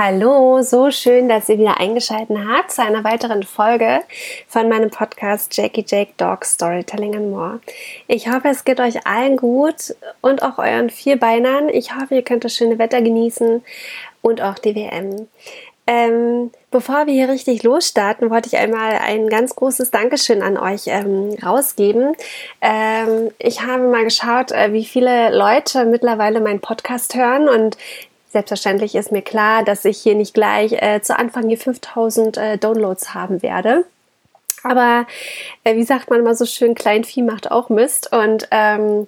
Hallo, 0.00 0.62
so 0.62 0.92
schön, 0.92 1.28
dass 1.28 1.48
ihr 1.48 1.58
wieder 1.58 1.80
eingeschaltet 1.80 2.38
habt 2.46 2.70
zu 2.70 2.80
einer 2.82 3.02
weiteren 3.02 3.42
Folge 3.42 3.98
von 4.46 4.68
meinem 4.68 4.90
Podcast 4.90 5.56
Jackie 5.56 5.84
Jake 5.84 6.12
Dog 6.16 6.44
Storytelling 6.44 7.16
and 7.16 7.30
More. 7.32 7.58
Ich 8.06 8.30
hoffe, 8.30 8.46
es 8.46 8.62
geht 8.62 8.78
euch 8.78 9.08
allen 9.08 9.36
gut 9.36 9.96
und 10.20 10.44
auch 10.44 10.58
euren 10.58 10.90
Vierbeinern. 10.90 11.68
Ich 11.68 11.96
hoffe, 11.96 12.14
ihr 12.14 12.22
könnt 12.22 12.44
das 12.44 12.54
schöne 12.54 12.78
Wetter 12.78 13.02
genießen 13.02 13.64
und 14.22 14.40
auch 14.40 14.60
die 14.60 14.76
WM. 14.76 15.26
Ähm, 15.88 16.50
bevor 16.70 17.06
wir 17.06 17.14
hier 17.14 17.30
richtig 17.30 17.62
losstarten, 17.62 18.28
wollte 18.28 18.46
ich 18.46 18.58
einmal 18.58 18.98
ein 18.98 19.26
ganz 19.28 19.56
großes 19.56 19.90
Dankeschön 19.90 20.42
an 20.42 20.58
euch 20.58 20.82
ähm, 20.86 21.34
rausgeben. 21.42 22.14
Ähm, 22.60 23.30
ich 23.38 23.62
habe 23.62 23.84
mal 23.84 24.04
geschaut, 24.04 24.52
äh, 24.52 24.74
wie 24.74 24.84
viele 24.84 25.34
Leute 25.34 25.86
mittlerweile 25.86 26.42
meinen 26.42 26.60
Podcast 26.60 27.14
hören 27.14 27.48
und 27.48 27.78
Selbstverständlich 28.30 28.94
ist 28.94 29.10
mir 29.10 29.22
klar, 29.22 29.64
dass 29.64 29.84
ich 29.84 29.98
hier 29.98 30.14
nicht 30.14 30.34
gleich 30.34 30.72
äh, 30.72 31.00
zu 31.00 31.18
Anfang 31.18 31.48
hier 31.48 31.58
5000 31.58 32.36
äh, 32.36 32.58
Downloads 32.58 33.14
haben 33.14 33.42
werde. 33.42 33.84
Aber 34.62 35.06
äh, 35.64 35.76
wie 35.76 35.84
sagt 35.84 36.10
man 36.10 36.22
mal 36.22 36.34
so 36.34 36.44
schön, 36.44 36.74
Kleinvieh 36.74 37.22
macht 37.22 37.50
auch 37.50 37.68
Mist. 37.70 38.12
Und 38.12 38.48
ähm, 38.50 39.06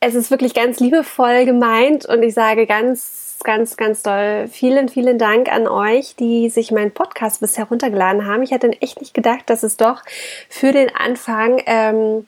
es 0.00 0.14
ist 0.14 0.30
wirklich 0.30 0.54
ganz 0.54 0.78
liebevoll 0.78 1.44
gemeint 1.46 2.06
und 2.06 2.22
ich 2.22 2.34
sage 2.34 2.66
ganz, 2.66 3.38
ganz, 3.42 3.76
ganz 3.76 4.02
doll 4.02 4.46
vielen, 4.48 4.88
vielen 4.88 5.18
Dank 5.18 5.50
an 5.50 5.66
euch, 5.66 6.14
die 6.16 6.50
sich 6.50 6.70
meinen 6.70 6.92
Podcast 6.92 7.40
bisher 7.40 7.64
runtergeladen 7.64 8.26
haben. 8.26 8.42
Ich 8.42 8.50
hätte 8.50 8.70
echt 8.80 9.00
nicht 9.00 9.14
gedacht, 9.14 9.48
dass 9.50 9.62
es 9.62 9.76
doch 9.76 10.02
für 10.48 10.72
den 10.72 10.94
Anfang 10.94 11.62
ähm, 11.66 12.26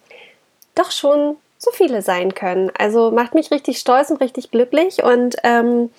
doch 0.75 0.91
schon 0.91 1.37
so 1.59 1.71
viele 1.73 2.03
sein 2.03 2.35
können. 2.35 2.71
Also 2.79 3.11
macht 3.11 3.35
mich 3.35 3.51
richtig 3.51 3.79
stolz 3.79 4.11
und 4.11 4.21
richtig 4.21 4.51
glücklich. 4.51 5.03
Und 5.03 5.37
ähm, 5.43 5.91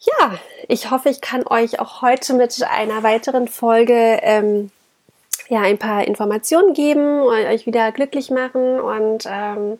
ja, 0.00 0.38
ich 0.68 0.90
hoffe, 0.90 1.08
ich 1.08 1.20
kann 1.20 1.46
euch 1.46 1.80
auch 1.80 2.02
heute 2.02 2.34
mit 2.34 2.62
einer 2.62 3.02
weiteren 3.02 3.48
Folge 3.48 4.18
ähm, 4.22 4.70
ja 5.48 5.60
ein 5.60 5.78
paar 5.78 6.06
Informationen 6.06 6.74
geben 6.74 7.20
und 7.22 7.46
euch 7.46 7.66
wieder 7.66 7.92
glücklich 7.92 8.30
machen. 8.30 8.80
Und 8.80 9.24
ähm, 9.30 9.78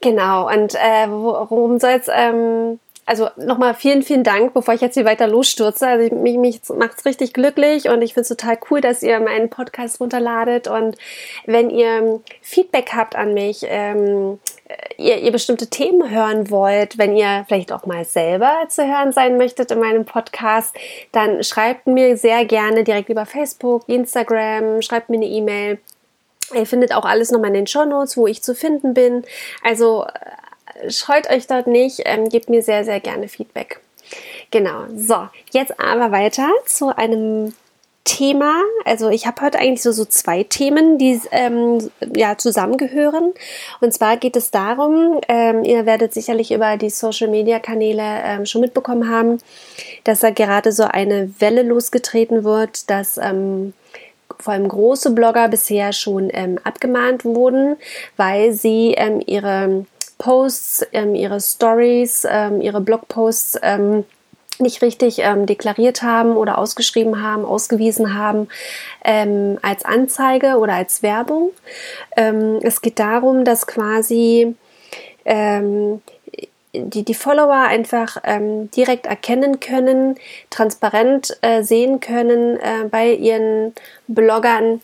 genau. 0.00 0.48
Und 0.48 0.74
äh, 0.74 1.08
worum 1.08 1.78
soll 1.78 1.92
es 1.92 2.08
ähm, 2.12 2.80
also 3.06 3.28
nochmal 3.36 3.74
vielen, 3.74 4.02
vielen 4.02 4.24
Dank, 4.24 4.54
bevor 4.54 4.74
ich 4.74 4.80
jetzt 4.80 4.94
hier 4.94 5.04
weiter 5.04 5.26
losstürze. 5.26 5.86
Also 5.86 6.14
mich, 6.14 6.38
mich 6.38 6.60
macht 6.70 6.98
es 6.98 7.04
richtig 7.04 7.34
glücklich 7.34 7.88
und 7.88 8.00
ich 8.02 8.14
finde 8.14 8.22
es 8.22 8.28
total 8.28 8.58
cool, 8.70 8.80
dass 8.80 9.02
ihr 9.02 9.20
meinen 9.20 9.50
Podcast 9.50 10.00
runterladet 10.00 10.68
und 10.68 10.96
wenn 11.44 11.70
ihr 11.70 12.20
Feedback 12.40 12.92
habt 12.94 13.14
an 13.14 13.34
mich, 13.34 13.64
ähm, 13.68 14.38
ihr, 14.96 15.18
ihr 15.18 15.32
bestimmte 15.32 15.68
Themen 15.68 16.10
hören 16.10 16.50
wollt, 16.50 16.96
wenn 16.96 17.14
ihr 17.14 17.44
vielleicht 17.46 17.72
auch 17.72 17.84
mal 17.84 18.04
selber 18.04 18.64
zu 18.68 18.86
hören 18.86 19.12
sein 19.12 19.36
möchtet 19.36 19.70
in 19.70 19.80
meinem 19.80 20.06
Podcast, 20.06 20.74
dann 21.12 21.42
schreibt 21.44 21.86
mir 21.86 22.16
sehr 22.16 22.44
gerne 22.46 22.84
direkt 22.84 23.10
über 23.10 23.26
Facebook, 23.26 23.88
Instagram, 23.88 24.80
schreibt 24.80 25.10
mir 25.10 25.16
eine 25.16 25.26
E-Mail. 25.26 25.78
Ihr 26.54 26.66
findet 26.66 26.94
auch 26.94 27.04
alles 27.04 27.30
nochmal 27.30 27.48
in 27.48 27.54
den 27.54 27.66
Show 27.66 27.84
Notes, 27.84 28.16
wo 28.16 28.26
ich 28.26 28.42
zu 28.42 28.54
finden 28.54 28.94
bin. 28.94 29.24
Also 29.62 30.06
scheut 30.88 31.30
euch 31.30 31.46
dort 31.46 31.66
nicht, 31.66 32.02
ähm, 32.04 32.28
gebt 32.28 32.48
mir 32.48 32.62
sehr, 32.62 32.84
sehr 32.84 33.00
gerne 33.00 33.28
Feedback. 33.28 33.80
Genau, 34.50 34.84
so, 34.96 35.28
jetzt 35.52 35.80
aber 35.80 36.12
weiter 36.12 36.48
zu 36.66 36.96
einem 36.96 37.54
Thema. 38.04 38.62
Also 38.84 39.08
ich 39.08 39.26
habe 39.26 39.40
heute 39.40 39.58
eigentlich 39.58 39.82
so, 39.82 39.90
so 39.90 40.04
zwei 40.04 40.44
Themen, 40.44 40.98
die 40.98 41.20
ähm, 41.30 41.90
ja 42.14 42.36
zusammengehören. 42.36 43.32
Und 43.80 43.94
zwar 43.94 44.18
geht 44.18 44.36
es 44.36 44.50
darum, 44.50 45.20
ähm, 45.28 45.64
ihr 45.64 45.86
werdet 45.86 46.12
sicherlich 46.12 46.52
über 46.52 46.76
die 46.76 46.90
Social-Media-Kanäle 46.90 48.02
ähm, 48.02 48.46
schon 48.46 48.60
mitbekommen 48.60 49.08
haben, 49.08 49.38
dass 50.04 50.20
da 50.20 50.30
gerade 50.30 50.70
so 50.70 50.84
eine 50.84 51.32
Welle 51.40 51.62
losgetreten 51.62 52.44
wird, 52.44 52.90
dass 52.90 53.16
ähm, 53.16 53.72
vor 54.38 54.52
allem 54.52 54.68
große 54.68 55.10
Blogger 55.12 55.48
bisher 55.48 55.92
schon 55.94 56.28
ähm, 56.32 56.58
abgemahnt 56.62 57.24
wurden, 57.24 57.76
weil 58.18 58.52
sie 58.52 58.94
ähm, 58.96 59.22
ihre 59.24 59.86
Posts, 60.24 60.86
ähm, 60.92 61.14
ihre 61.14 61.38
Stories, 61.38 62.26
ähm, 62.26 62.62
ihre 62.62 62.80
Blogposts 62.80 63.58
ähm, 63.62 64.04
nicht 64.58 64.80
richtig 64.80 65.18
ähm, 65.18 65.44
deklariert 65.44 66.02
haben 66.02 66.38
oder 66.38 66.56
ausgeschrieben 66.56 67.22
haben, 67.22 67.44
ausgewiesen 67.44 68.14
haben 68.14 68.48
ähm, 69.04 69.58
als 69.60 69.84
Anzeige 69.84 70.56
oder 70.56 70.72
als 70.72 71.02
Werbung. 71.02 71.50
Ähm, 72.16 72.58
es 72.62 72.80
geht 72.80 72.98
darum, 72.98 73.44
dass 73.44 73.66
quasi 73.66 74.54
die, 76.74 77.04
die 77.04 77.14
Follower 77.14 77.54
einfach 77.54 78.18
ähm, 78.24 78.70
direkt 78.72 79.06
erkennen 79.06 79.60
können, 79.60 80.16
transparent 80.50 81.36
äh, 81.40 81.62
sehen 81.62 82.00
können 82.00 82.58
äh, 82.58 82.88
bei 82.90 83.12
ihren 83.12 83.74
Bloggern, 84.06 84.80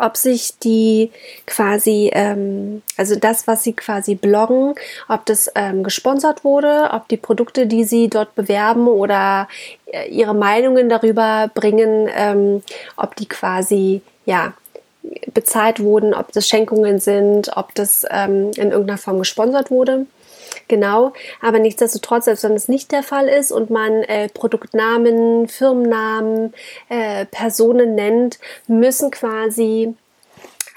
ob 0.00 0.16
sich 0.16 0.58
die 0.58 1.10
quasi, 1.46 2.10
ähm, 2.12 2.82
also 2.96 3.16
das, 3.16 3.46
was 3.46 3.62
sie 3.62 3.74
quasi 3.74 4.14
bloggen, 4.14 4.74
ob 5.08 5.26
das 5.26 5.50
ähm, 5.54 5.82
gesponsert 5.82 6.44
wurde, 6.44 6.90
ob 6.92 7.08
die 7.08 7.16
Produkte, 7.16 7.66
die 7.66 7.84
sie 7.84 8.08
dort 8.08 8.34
bewerben 8.34 8.88
oder 8.88 9.48
äh, 9.86 10.08
ihre 10.08 10.34
Meinungen 10.34 10.88
darüber 10.88 11.50
bringen, 11.54 12.08
ähm, 12.14 12.62
ob 12.96 13.16
die 13.16 13.26
quasi, 13.26 14.02
ja, 14.24 14.54
bezahlt 15.32 15.80
wurden, 15.80 16.14
ob 16.14 16.32
das 16.32 16.46
Schenkungen 16.46 16.98
sind, 16.98 17.56
ob 17.56 17.74
das 17.74 18.04
ähm, 18.10 18.50
in 18.56 18.70
irgendeiner 18.70 18.98
Form 18.98 19.18
gesponsert 19.18 19.70
wurde. 19.70 20.06
Genau, 20.70 21.14
aber 21.40 21.58
nichtsdestotrotz, 21.58 22.26
selbst 22.26 22.44
wenn 22.44 22.52
es 22.52 22.68
nicht 22.68 22.92
der 22.92 23.02
Fall 23.02 23.26
ist 23.26 23.50
und 23.50 23.70
man 23.70 24.04
äh, 24.04 24.28
Produktnamen, 24.28 25.48
Firmennamen, 25.48 26.54
äh, 26.88 27.26
Personen 27.26 27.96
nennt, 27.96 28.38
müssen 28.68 29.10
quasi 29.10 29.96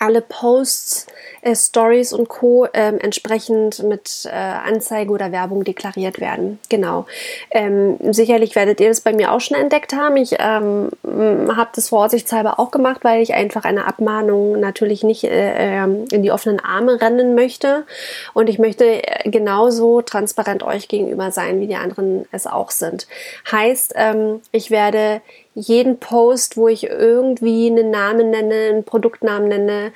alle 0.03 0.21
Posts, 0.21 1.07
äh, 1.41 1.55
Stories 1.55 2.11
und 2.13 2.27
Co. 2.27 2.67
Ähm, 2.73 2.99
entsprechend 2.99 3.83
mit 3.83 4.25
äh, 4.25 4.31
Anzeige 4.31 5.11
oder 5.11 5.31
Werbung 5.31 5.63
deklariert 5.63 6.19
werden. 6.19 6.59
Genau. 6.69 7.05
Ähm, 7.51 7.97
sicherlich 8.11 8.55
werdet 8.55 8.81
ihr 8.81 8.89
das 8.89 9.01
bei 9.01 9.13
mir 9.13 9.31
auch 9.31 9.39
schon 9.39 9.57
entdeckt 9.57 9.93
haben. 9.93 10.17
Ich 10.17 10.35
ähm, 10.39 10.89
habe 11.03 11.69
das 11.73 11.89
vorsichtshalber 11.89 12.59
auch 12.59 12.71
gemacht, 12.71 13.03
weil 13.03 13.21
ich 13.21 13.33
einfach 13.33 13.63
eine 13.63 13.87
Abmahnung 13.87 14.59
natürlich 14.59 15.03
nicht 15.03 15.23
äh, 15.23 15.83
ähm, 15.83 16.05
in 16.11 16.21
die 16.21 16.31
offenen 16.31 16.59
Arme 16.59 16.99
rennen 16.99 17.33
möchte. 17.33 17.85
Und 18.33 18.49
ich 18.49 18.59
möchte 18.59 18.85
äh, 18.85 19.29
genauso 19.29 20.01
transparent 20.01 20.63
euch 20.63 20.89
gegenüber 20.89 21.31
sein, 21.31 21.61
wie 21.61 21.67
die 21.67 21.75
anderen 21.75 22.25
es 22.31 22.45
auch 22.45 22.71
sind. 22.71 23.07
Heißt, 23.49 23.93
ähm, 23.95 24.41
ich 24.51 24.69
werde 24.69 25.21
jeden 25.55 25.99
Post, 25.99 26.57
wo 26.57 26.67
ich 26.67 26.85
irgendwie 26.85 27.67
einen 27.67 27.91
Namen 27.91 28.29
nenne, 28.31 28.55
einen 28.69 28.83
Produktnamen 28.83 29.49
nenne, 29.49 29.91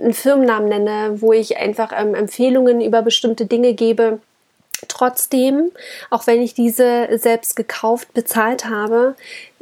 einen 0.00 0.12
Firmennamen 0.12 0.68
nenne, 0.68 1.20
wo 1.20 1.32
ich 1.32 1.56
einfach 1.56 1.92
ähm, 1.96 2.14
Empfehlungen 2.14 2.80
über 2.80 3.02
bestimmte 3.02 3.46
Dinge 3.46 3.74
gebe, 3.74 4.20
trotzdem, 4.86 5.72
auch 6.10 6.26
wenn 6.26 6.40
ich 6.40 6.54
diese 6.54 7.08
selbst 7.18 7.56
gekauft, 7.56 8.12
bezahlt 8.14 8.66
habe, 8.66 9.16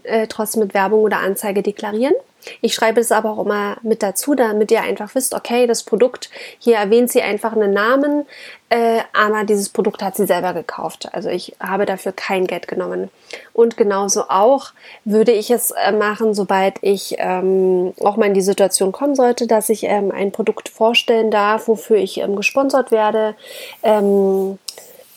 äh, 0.06 0.26
trotzdem 0.26 0.62
mit 0.62 0.74
Werbung 0.74 1.00
oder 1.00 1.18
Anzeige 1.18 1.62
deklarieren. 1.62 2.14
Ich 2.60 2.74
schreibe 2.74 3.00
es 3.00 3.12
aber 3.12 3.30
auch 3.32 3.44
immer 3.44 3.76
mit 3.82 4.02
dazu, 4.02 4.34
damit 4.34 4.70
ihr 4.70 4.82
einfach 4.82 5.14
wisst, 5.14 5.34
okay, 5.34 5.66
das 5.66 5.82
Produkt, 5.82 6.30
hier 6.58 6.76
erwähnt 6.76 7.10
sie 7.10 7.22
einfach 7.22 7.52
einen 7.52 7.72
Namen, 7.72 8.26
äh, 8.68 9.00
aber 9.12 9.44
dieses 9.44 9.68
Produkt 9.68 10.02
hat 10.02 10.16
sie 10.16 10.26
selber 10.26 10.52
gekauft. 10.52 11.08
Also 11.12 11.28
ich 11.28 11.56
habe 11.60 11.86
dafür 11.86 12.12
kein 12.12 12.46
Geld 12.46 12.68
genommen. 12.68 13.10
Und 13.52 13.76
genauso 13.76 14.24
auch 14.28 14.70
würde 15.04 15.32
ich 15.32 15.50
es 15.50 15.72
äh, 15.72 15.92
machen, 15.92 16.34
sobald 16.34 16.76
ich 16.82 17.16
ähm, 17.18 17.92
auch 18.00 18.16
mal 18.16 18.26
in 18.26 18.34
die 18.34 18.42
Situation 18.42 18.92
kommen 18.92 19.14
sollte, 19.14 19.46
dass 19.46 19.68
ich 19.68 19.84
ähm, 19.84 20.10
ein 20.12 20.32
Produkt 20.32 20.68
vorstellen 20.68 21.30
darf, 21.30 21.68
wofür 21.68 21.96
ich 21.96 22.18
ähm, 22.18 22.36
gesponsert 22.36 22.90
werde. 22.90 23.34
Ähm, 23.82 24.58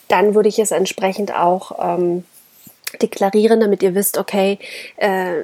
dann 0.08 0.34
würde 0.34 0.50
ich 0.50 0.60
es 0.60 0.72
entsprechend 0.72 1.36
auch 1.36 1.72
ähm, 1.80 2.24
deklarieren, 2.98 3.60
damit 3.60 3.84
ihr 3.84 3.96
wisst, 3.96 4.18
okay, 4.18 4.60
äh, 4.98 5.44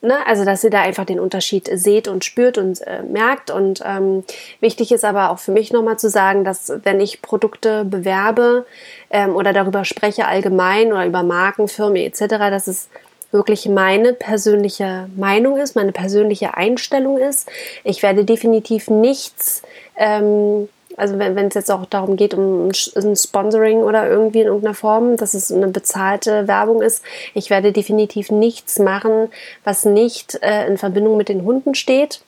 ne, 0.00 0.26
also 0.26 0.44
dass 0.44 0.64
ihr 0.64 0.70
da 0.70 0.82
einfach 0.82 1.04
den 1.04 1.20
Unterschied 1.20 1.68
seht 1.72 2.08
und 2.08 2.24
spürt 2.24 2.58
und 2.58 2.80
äh, 2.82 3.02
merkt. 3.02 3.50
Und 3.50 3.82
ähm, 3.84 4.24
wichtig 4.60 4.92
ist 4.92 5.04
aber 5.04 5.30
auch 5.30 5.38
für 5.38 5.52
mich 5.52 5.72
nochmal 5.72 5.98
zu 5.98 6.08
sagen, 6.08 6.44
dass 6.44 6.72
wenn 6.84 7.00
ich 7.00 7.22
Produkte 7.22 7.84
bewerbe 7.84 8.66
ähm, 9.10 9.34
oder 9.34 9.52
darüber 9.52 9.84
spreche 9.84 10.26
allgemein 10.26 10.92
oder 10.92 11.06
über 11.06 11.22
Marken, 11.22 11.68
Firmen 11.68 11.96
etc., 11.96 12.20
dass 12.28 12.66
es 12.66 12.88
wirklich 13.30 13.68
meine 13.68 14.12
persönliche 14.12 15.08
Meinung 15.16 15.58
ist, 15.58 15.74
meine 15.74 15.92
persönliche 15.92 16.56
Einstellung 16.56 17.18
ist. 17.18 17.50
Ich 17.82 18.02
werde 18.02 18.24
definitiv 18.24 18.88
nichts 18.88 19.62
ähm, 19.96 20.68
also 20.96 21.18
wenn, 21.18 21.36
es 21.36 21.54
jetzt 21.54 21.70
auch 21.70 21.86
darum 21.86 22.16
geht, 22.16 22.34
um 22.34 22.68
ein 22.68 23.16
Sponsoring 23.16 23.78
oder 23.78 24.08
irgendwie 24.08 24.40
in 24.40 24.46
irgendeiner 24.46 24.74
Form, 24.74 25.16
dass 25.16 25.34
es 25.34 25.50
eine 25.50 25.68
bezahlte 25.68 26.46
Werbung 26.48 26.82
ist, 26.82 27.02
ich 27.34 27.50
werde 27.50 27.72
definitiv 27.72 28.30
nichts 28.30 28.78
machen, 28.78 29.28
was 29.64 29.84
nicht 29.84 30.38
äh, 30.42 30.66
in 30.66 30.78
Verbindung 30.78 31.16
mit 31.16 31.28
den 31.28 31.44
Hunden 31.44 31.74
steht. 31.74 32.20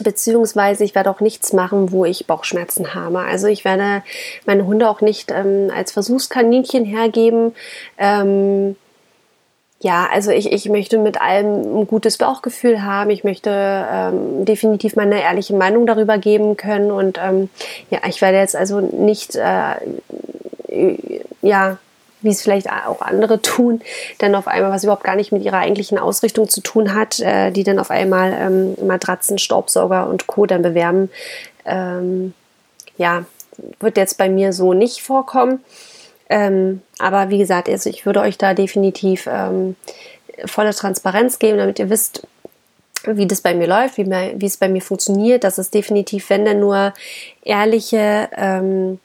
beziehungsweise 0.00 0.82
ich 0.82 0.94
werde 0.94 1.10
auch 1.10 1.20
nichts 1.20 1.52
machen, 1.52 1.92
wo 1.92 2.04
ich 2.04 2.26
Bauchschmerzen 2.26 2.94
habe. 2.94 3.20
Also 3.20 3.46
ich 3.46 3.64
werde 3.64 4.02
meine 4.44 4.66
Hunde 4.66 4.88
auch 4.88 5.00
nicht 5.00 5.30
ähm, 5.30 5.70
als 5.74 5.92
Versuchskaninchen 5.92 6.84
hergeben. 6.84 7.54
Ähm, 7.96 8.76
ja, 9.84 10.08
also 10.10 10.30
ich, 10.30 10.50
ich 10.50 10.70
möchte 10.70 10.96
mit 10.96 11.20
allem 11.20 11.80
ein 11.80 11.86
gutes 11.86 12.16
Bauchgefühl 12.16 12.82
haben. 12.82 13.10
Ich 13.10 13.22
möchte 13.22 13.50
ähm, 13.50 14.46
definitiv 14.46 14.96
meine 14.96 15.20
ehrliche 15.20 15.52
Meinung 15.52 15.84
darüber 15.84 16.16
geben 16.16 16.56
können. 16.56 16.90
Und 16.90 17.20
ähm, 17.22 17.50
ja, 17.90 17.98
ich 18.08 18.22
werde 18.22 18.38
jetzt 18.38 18.56
also 18.56 18.80
nicht, 18.80 19.36
äh, 19.36 19.74
ja, 21.42 21.76
wie 22.22 22.30
es 22.30 22.40
vielleicht 22.40 22.70
auch 22.70 23.02
andere 23.02 23.42
tun, 23.42 23.82
dann 24.16 24.34
auf 24.34 24.48
einmal, 24.48 24.72
was 24.72 24.84
überhaupt 24.84 25.04
gar 25.04 25.16
nicht 25.16 25.32
mit 25.32 25.42
ihrer 25.42 25.58
eigentlichen 25.58 25.98
Ausrichtung 25.98 26.48
zu 26.48 26.62
tun 26.62 26.94
hat, 26.94 27.20
äh, 27.20 27.50
die 27.50 27.62
dann 27.62 27.78
auf 27.78 27.90
einmal 27.90 28.32
ähm, 28.32 28.86
Matratzen, 28.86 29.36
Staubsauger 29.36 30.08
und 30.08 30.26
Co. 30.26 30.46
dann 30.46 30.62
bewerben. 30.62 31.10
Ähm, 31.66 32.32
ja, 32.96 33.26
wird 33.80 33.98
jetzt 33.98 34.16
bei 34.16 34.30
mir 34.30 34.54
so 34.54 34.72
nicht 34.72 35.02
vorkommen. 35.02 35.62
Ähm, 36.28 36.82
aber 36.98 37.30
wie 37.30 37.38
gesagt, 37.38 37.68
also 37.68 37.90
ich 37.90 38.06
würde 38.06 38.20
euch 38.20 38.38
da 38.38 38.54
definitiv 38.54 39.28
ähm, 39.30 39.76
volle 40.46 40.74
Transparenz 40.74 41.38
geben, 41.38 41.58
damit 41.58 41.78
ihr 41.78 41.90
wisst, 41.90 42.26
wie 43.06 43.26
das 43.26 43.40
bei 43.40 43.54
mir 43.54 43.66
läuft, 43.66 43.98
wie, 43.98 44.06
wie 44.06 44.46
es 44.46 44.56
bei 44.56 44.68
mir 44.68 44.82
funktioniert. 44.82 45.44
Das 45.44 45.58
ist 45.58 45.74
definitiv, 45.74 46.30
wenn 46.30 46.44
dann 46.44 46.60
nur 46.60 46.92
ehrliche, 47.42 48.28
ähm, 48.36 48.98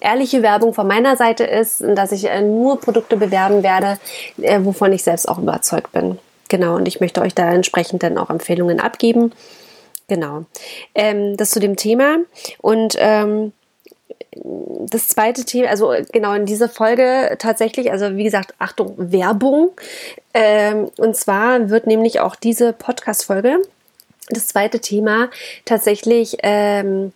ehrliche 0.00 0.42
Werbung 0.42 0.74
von 0.74 0.86
meiner 0.86 1.16
Seite 1.16 1.44
ist, 1.44 1.80
dass 1.80 2.12
ich 2.12 2.28
äh, 2.28 2.42
nur 2.42 2.80
Produkte 2.80 3.16
bewerben 3.16 3.62
werde, 3.62 3.98
äh, 4.40 4.60
wovon 4.62 4.92
ich 4.92 5.02
selbst 5.02 5.28
auch 5.28 5.38
überzeugt 5.38 5.92
bin. 5.92 6.18
Genau, 6.48 6.76
und 6.76 6.86
ich 6.86 7.00
möchte 7.00 7.22
euch 7.22 7.34
da 7.34 7.50
entsprechend 7.50 8.02
dann 8.02 8.18
auch 8.18 8.28
Empfehlungen 8.28 8.78
abgeben. 8.78 9.32
Genau. 10.08 10.44
Ähm, 10.94 11.36
das 11.38 11.50
zu 11.50 11.60
dem 11.60 11.76
Thema. 11.76 12.18
Und 12.60 12.96
ähm, 12.98 13.52
das 14.34 15.08
zweite 15.08 15.44
Thema, 15.44 15.68
also 15.68 15.94
genau 16.12 16.34
in 16.34 16.46
dieser 16.46 16.68
Folge 16.68 17.36
tatsächlich, 17.38 17.90
also 17.90 18.16
wie 18.16 18.24
gesagt, 18.24 18.54
Achtung, 18.58 18.94
Werbung. 18.96 19.70
Ähm, 20.34 20.90
und 20.96 21.16
zwar 21.16 21.70
wird 21.70 21.86
nämlich 21.86 22.20
auch 22.20 22.36
diese 22.36 22.72
Podcast-Folge, 22.72 23.58
das 24.28 24.48
zweite 24.48 24.80
Thema, 24.80 25.30
tatsächlich, 25.64 26.38
ähm, 26.42 27.12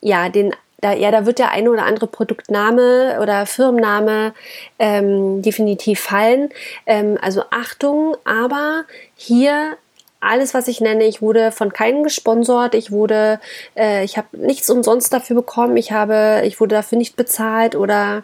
ja, 0.00 0.28
den 0.28 0.54
da, 0.80 0.94
ja, 0.94 1.10
da 1.10 1.26
wird 1.26 1.38
der 1.38 1.50
eine 1.50 1.70
oder 1.70 1.84
andere 1.84 2.06
Produktname 2.06 3.18
oder 3.20 3.44
Firmenname 3.44 4.32
ähm, 4.78 5.42
definitiv 5.42 6.00
fallen. 6.00 6.48
Ähm, 6.86 7.18
also 7.20 7.42
Achtung, 7.50 8.16
aber 8.24 8.84
hier 9.14 9.76
alles, 10.20 10.54
was 10.54 10.68
ich 10.68 10.80
nenne, 10.80 11.04
ich 11.04 11.22
wurde 11.22 11.50
von 11.50 11.72
keinem 11.72 12.02
gesponsert, 12.02 12.74
ich 12.74 12.90
wurde, 12.90 13.40
äh, 13.76 14.04
ich 14.04 14.16
habe 14.16 14.28
nichts 14.36 14.68
umsonst 14.70 15.12
dafür 15.12 15.36
bekommen, 15.36 15.76
ich 15.76 15.92
habe, 15.92 16.42
ich 16.44 16.60
wurde 16.60 16.76
dafür 16.76 16.98
nicht 16.98 17.16
bezahlt 17.16 17.74
oder 17.74 18.22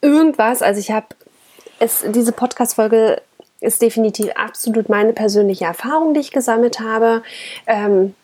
irgendwas. 0.00 0.62
Also 0.62 0.80
ich 0.80 0.90
habe 0.90 1.06
es, 1.78 2.04
diese 2.08 2.32
Podcast-Folge 2.32 3.22
ist 3.60 3.80
definitiv 3.82 4.30
absolut 4.34 4.88
meine 4.88 5.12
persönliche 5.12 5.64
Erfahrung, 5.64 6.14
die 6.14 6.20
ich 6.20 6.32
gesammelt 6.32 6.80
habe. 6.80 7.22
Ähm, 7.66 8.14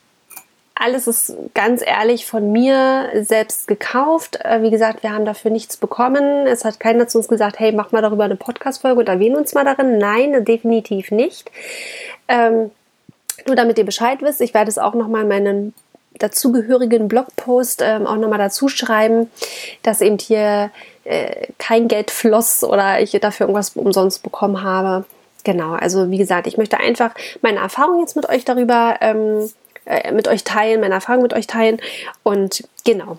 alles 0.75 1.07
ist 1.07 1.35
ganz 1.55 1.83
ehrlich 1.85 2.27
von 2.27 2.51
mir 2.51 3.11
selbst 3.23 3.69
gekauft. 3.69 4.39
Äh, 4.43 4.63
wie 4.63 4.71
gesagt, 4.71 5.03
wir 5.03 5.13
haben 5.13 5.25
dafür 5.25 5.51
nichts 5.51 5.77
bekommen. 5.77 6.47
Es 6.47 6.65
hat 6.65 6.81
keiner 6.81 7.07
zu 7.09 7.19
uns 7.19 7.29
gesagt, 7.29 7.59
hey, 7.59 7.73
mach 7.73 7.93
mal 7.93 8.03
darüber 8.03 8.25
eine 8.25 8.37
Podcast-Folge 8.37 9.01
und 9.01 9.09
erwähne 9.09 9.39
uns 9.39 9.55
mal 9.55 9.65
darin. 9.65 9.99
Nein, 9.99 10.45
definitiv 10.45 11.11
nicht. 11.11 11.51
Ähm, 12.29 12.71
nur 13.47 13.57
damit 13.57 13.79
ihr 13.79 13.85
Bescheid 13.85 14.23
wisst, 14.23 14.41
ich 14.41 14.55
werde 14.55 14.71
es 14.71 14.79
auch 14.79 14.95
nochmal 14.95 15.23
in 15.23 15.29
meinen 15.29 15.75
dazugehörigen 16.19 17.09
Blogpost 17.09 17.83
ähm, 17.83 18.07
auch 18.07 18.17
nochmal 18.17 18.39
dazu 18.39 18.69
schreiben, 18.69 19.31
dass 19.83 20.01
eben 20.01 20.19
hier 20.19 20.71
äh, 21.05 21.49
kein 21.59 21.89
Geld 21.89 22.11
floss 22.11 22.63
oder 22.63 23.01
ich 23.01 23.13
dafür 23.13 23.47
irgendwas 23.47 23.71
umsonst 23.77 24.23
bekommen 24.23 24.63
habe. 24.63 25.05
Genau, 25.45 25.73
also 25.73 26.11
wie 26.11 26.19
gesagt, 26.19 26.47
ich 26.47 26.57
möchte 26.57 26.79
einfach 26.79 27.15
meine 27.41 27.59
Erfahrung 27.59 28.01
jetzt 28.01 28.15
mit 28.15 28.29
euch 28.29 28.45
darüber 28.45 28.97
ähm, 29.01 29.51
äh, 29.85 30.13
mit 30.13 30.29
euch 30.29 30.45
teilen, 30.45 30.81
meine 30.81 30.95
Erfahrung 30.95 31.23
mit 31.23 31.35
euch 31.35 31.47
teilen. 31.47 31.81
Und 32.23 32.65
genau, 32.85 33.19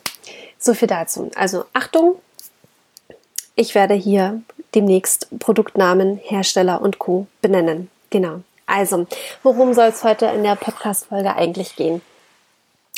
so 0.57 0.73
viel 0.73 0.87
dazu. 0.87 1.31
Also 1.35 1.65
Achtung, 1.73 2.15
ich 3.55 3.75
werde 3.75 3.93
hier 3.93 4.41
demnächst 4.75 5.27
Produktnamen, 5.39 6.17
Hersteller 6.17 6.81
und 6.81 6.99
Co. 6.99 7.27
benennen. 7.41 7.89
Genau. 8.09 8.41
Also, 8.65 9.07
worum 9.43 9.73
soll 9.73 9.89
es 9.89 10.03
heute 10.03 10.25
in 10.27 10.43
der 10.43 10.55
Podcast-Folge 10.55 11.35
eigentlich 11.35 11.75
gehen? 11.75 12.01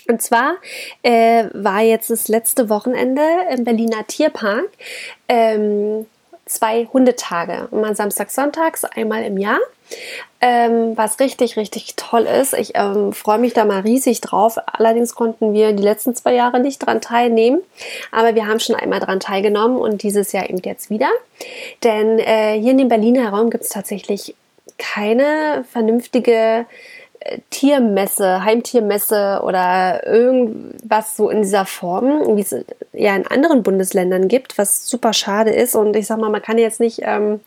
Und 0.07 0.21
zwar 0.21 0.55
äh, 1.01 1.45
war 1.53 1.81
jetzt 1.81 2.09
das 2.11 2.27
letzte 2.27 2.69
Wochenende 2.69 3.23
im 3.51 3.63
Berliner 3.63 4.05
Tierpark 4.05 4.69
ähm, 5.27 6.05
zwei 6.45 6.87
Hundetage. 6.91 7.67
Mal 7.71 7.95
Samstag, 7.95 8.31
Sonntags, 8.31 8.83
einmal 8.85 9.23
im 9.23 9.37
Jahr 9.37 9.59
ähm, 10.41 10.95
was 10.95 11.19
richtig, 11.19 11.57
richtig 11.57 11.95
toll 11.95 12.23
ist. 12.23 12.53
Ich 12.53 12.73
ähm, 12.75 13.13
freue 13.13 13.39
mich 13.39 13.53
da 13.53 13.65
mal 13.65 13.81
riesig 13.81 14.21
drauf. 14.21 14.57
Allerdings 14.65 15.15
konnten 15.15 15.53
wir 15.53 15.73
die 15.73 15.83
letzten 15.83 16.15
zwei 16.15 16.33
Jahre 16.33 16.59
nicht 16.59 16.79
dran 16.79 17.01
teilnehmen, 17.01 17.61
aber 18.11 18.35
wir 18.35 18.47
haben 18.47 18.59
schon 18.59 18.75
einmal 18.75 18.99
dran 18.99 19.19
teilgenommen 19.19 19.77
und 19.77 20.03
dieses 20.03 20.31
Jahr 20.31 20.49
eben 20.49 20.61
jetzt 20.63 20.89
wieder. 20.89 21.09
Denn 21.83 22.19
äh, 22.19 22.59
hier 22.59 22.71
in 22.71 22.77
dem 22.77 22.89
Berliner 22.89 23.29
Raum 23.29 23.49
gibt 23.49 23.63
es 23.63 23.69
tatsächlich 23.69 24.35
keine 24.77 25.65
vernünftige 25.71 26.65
Tiermesse, 27.49 28.43
Heimtiermesse 28.43 29.41
oder 29.43 30.05
irgendwas 30.05 31.17
so 31.17 31.29
in 31.29 31.41
dieser 31.41 31.65
Form, 31.65 32.37
wie 32.37 32.41
es 32.41 32.55
ja 32.93 33.15
in 33.15 33.27
anderen 33.27 33.63
Bundesländern 33.63 34.27
gibt, 34.27 34.57
was 34.57 34.87
super 34.87 35.13
schade 35.13 35.51
ist. 35.51 35.75
Und 35.75 35.95
ich 35.95 36.07
sag 36.07 36.19
mal, 36.19 36.29
man 36.29 36.41
kann 36.41 36.57
jetzt 36.57 36.79
nicht 36.79 36.99
ähm, 37.03 37.39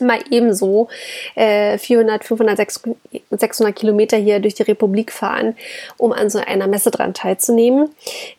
mal 0.00 0.18
ebenso 0.30 0.88
äh, 1.34 1.78
400, 1.78 2.24
500, 2.24 2.58
600 3.30 3.76
Kilometer 3.76 4.16
hier 4.16 4.40
durch 4.40 4.54
die 4.54 4.62
Republik 4.62 5.12
fahren, 5.12 5.56
um 5.96 6.12
an 6.12 6.30
so 6.30 6.38
einer 6.38 6.66
Messe 6.66 6.90
dran 6.90 7.14
teilzunehmen. 7.14 7.90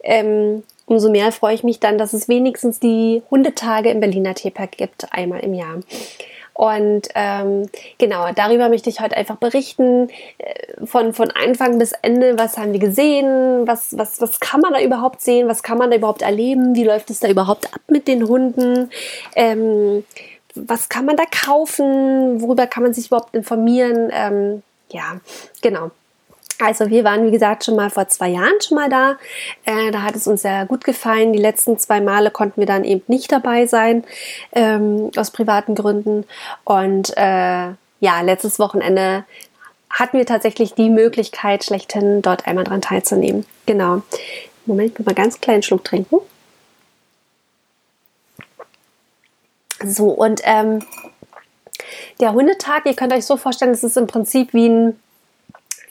Ähm, 0.03 0.63
umso 0.85 1.09
mehr 1.09 1.31
freue 1.31 1.55
ich 1.55 1.63
mich 1.63 1.79
dann, 1.79 1.97
dass 1.97 2.13
es 2.13 2.27
wenigstens 2.27 2.79
die 2.79 3.23
Hundetage 3.31 3.89
im 3.89 3.99
Berliner 3.99 4.35
Tierpark 4.35 4.73
gibt, 4.73 5.11
einmal 5.11 5.39
im 5.39 5.53
Jahr. 5.53 5.79
Und 6.55 7.09
ähm, 7.15 7.67
genau, 7.97 8.31
darüber 8.33 8.69
möchte 8.69 8.89
ich 8.89 9.01
heute 9.01 9.17
einfach 9.17 9.35
berichten, 9.35 10.09
äh, 10.37 10.85
von, 10.85 11.13
von 11.13 11.29
Anfang 11.31 11.77
bis 11.77 11.91
Ende, 12.01 12.39
was 12.39 12.57
haben 12.57 12.71
wir 12.71 12.79
gesehen, 12.79 13.67
was, 13.67 13.97
was, 13.97 14.21
was 14.21 14.39
kann 14.39 14.61
man 14.61 14.71
da 14.71 14.81
überhaupt 14.81 15.21
sehen, 15.21 15.49
was 15.49 15.63
kann 15.63 15.77
man 15.77 15.91
da 15.91 15.97
überhaupt 15.97 16.21
erleben, 16.21 16.73
wie 16.73 16.85
läuft 16.85 17.09
es 17.09 17.19
da 17.19 17.27
überhaupt 17.27 17.73
ab 17.73 17.81
mit 17.89 18.07
den 18.07 18.25
Hunden. 18.25 18.89
Ähm, 19.35 20.05
was 20.55 20.87
kann 20.87 21.05
man 21.05 21.17
da 21.17 21.23
kaufen, 21.29 22.41
worüber 22.41 22.67
kann 22.67 22.83
man 22.83 22.93
sich 22.93 23.07
überhaupt 23.07 23.35
informieren. 23.35 24.09
Ähm, 24.13 24.63
ja, 24.91 25.19
genau. 25.61 25.91
Also 26.59 26.89
wir 26.89 27.03
waren, 27.03 27.25
wie 27.27 27.31
gesagt, 27.31 27.65
schon 27.65 27.75
mal 27.75 27.89
vor 27.89 28.07
zwei 28.07 28.29
Jahren 28.29 28.61
schon 28.61 28.77
mal 28.77 28.89
da. 28.89 29.17
Äh, 29.65 29.91
da 29.91 30.03
hat 30.03 30.15
es 30.15 30.25
uns 30.25 30.41
sehr 30.41 30.65
gut 30.65 30.83
gefallen. 30.83 31.33
Die 31.33 31.39
letzten 31.39 31.77
zwei 31.77 31.99
Male 31.99 32.31
konnten 32.31 32.61
wir 32.61 32.67
dann 32.67 32.83
eben 32.83 33.03
nicht 33.07 33.31
dabei 33.31 33.65
sein, 33.65 34.03
ähm, 34.53 35.11
aus 35.17 35.31
privaten 35.31 35.75
Gründen. 35.75 36.25
Und 36.63 37.15
äh, 37.17 37.73
ja, 37.99 38.21
letztes 38.21 38.57
Wochenende 38.59 39.25
hatten 39.89 40.17
wir 40.17 40.25
tatsächlich 40.25 40.73
die 40.73 40.89
Möglichkeit, 40.89 41.63
schlechthin 41.63 42.21
dort 42.21 42.47
einmal 42.47 42.63
dran 42.63 42.81
teilzunehmen. 42.81 43.45
Genau. 43.65 44.01
Moment, 44.65 44.93
ich 44.93 44.99
muss 44.99 45.05
mal 45.05 45.15
ganz 45.15 45.41
kleinen 45.41 45.63
Schluck 45.63 45.83
trinken. 45.83 46.17
So, 49.83 50.09
und 50.09 50.41
ähm, 50.43 50.83
der 52.19 52.33
Hundetag, 52.33 52.85
ihr 52.85 52.95
könnt 52.95 53.13
euch 53.13 53.25
so 53.25 53.37
vorstellen, 53.37 53.71
es 53.71 53.83
ist 53.83 53.97
im 53.97 54.07
Prinzip 54.07 54.53
wie 54.53 54.69
ein, 54.69 54.99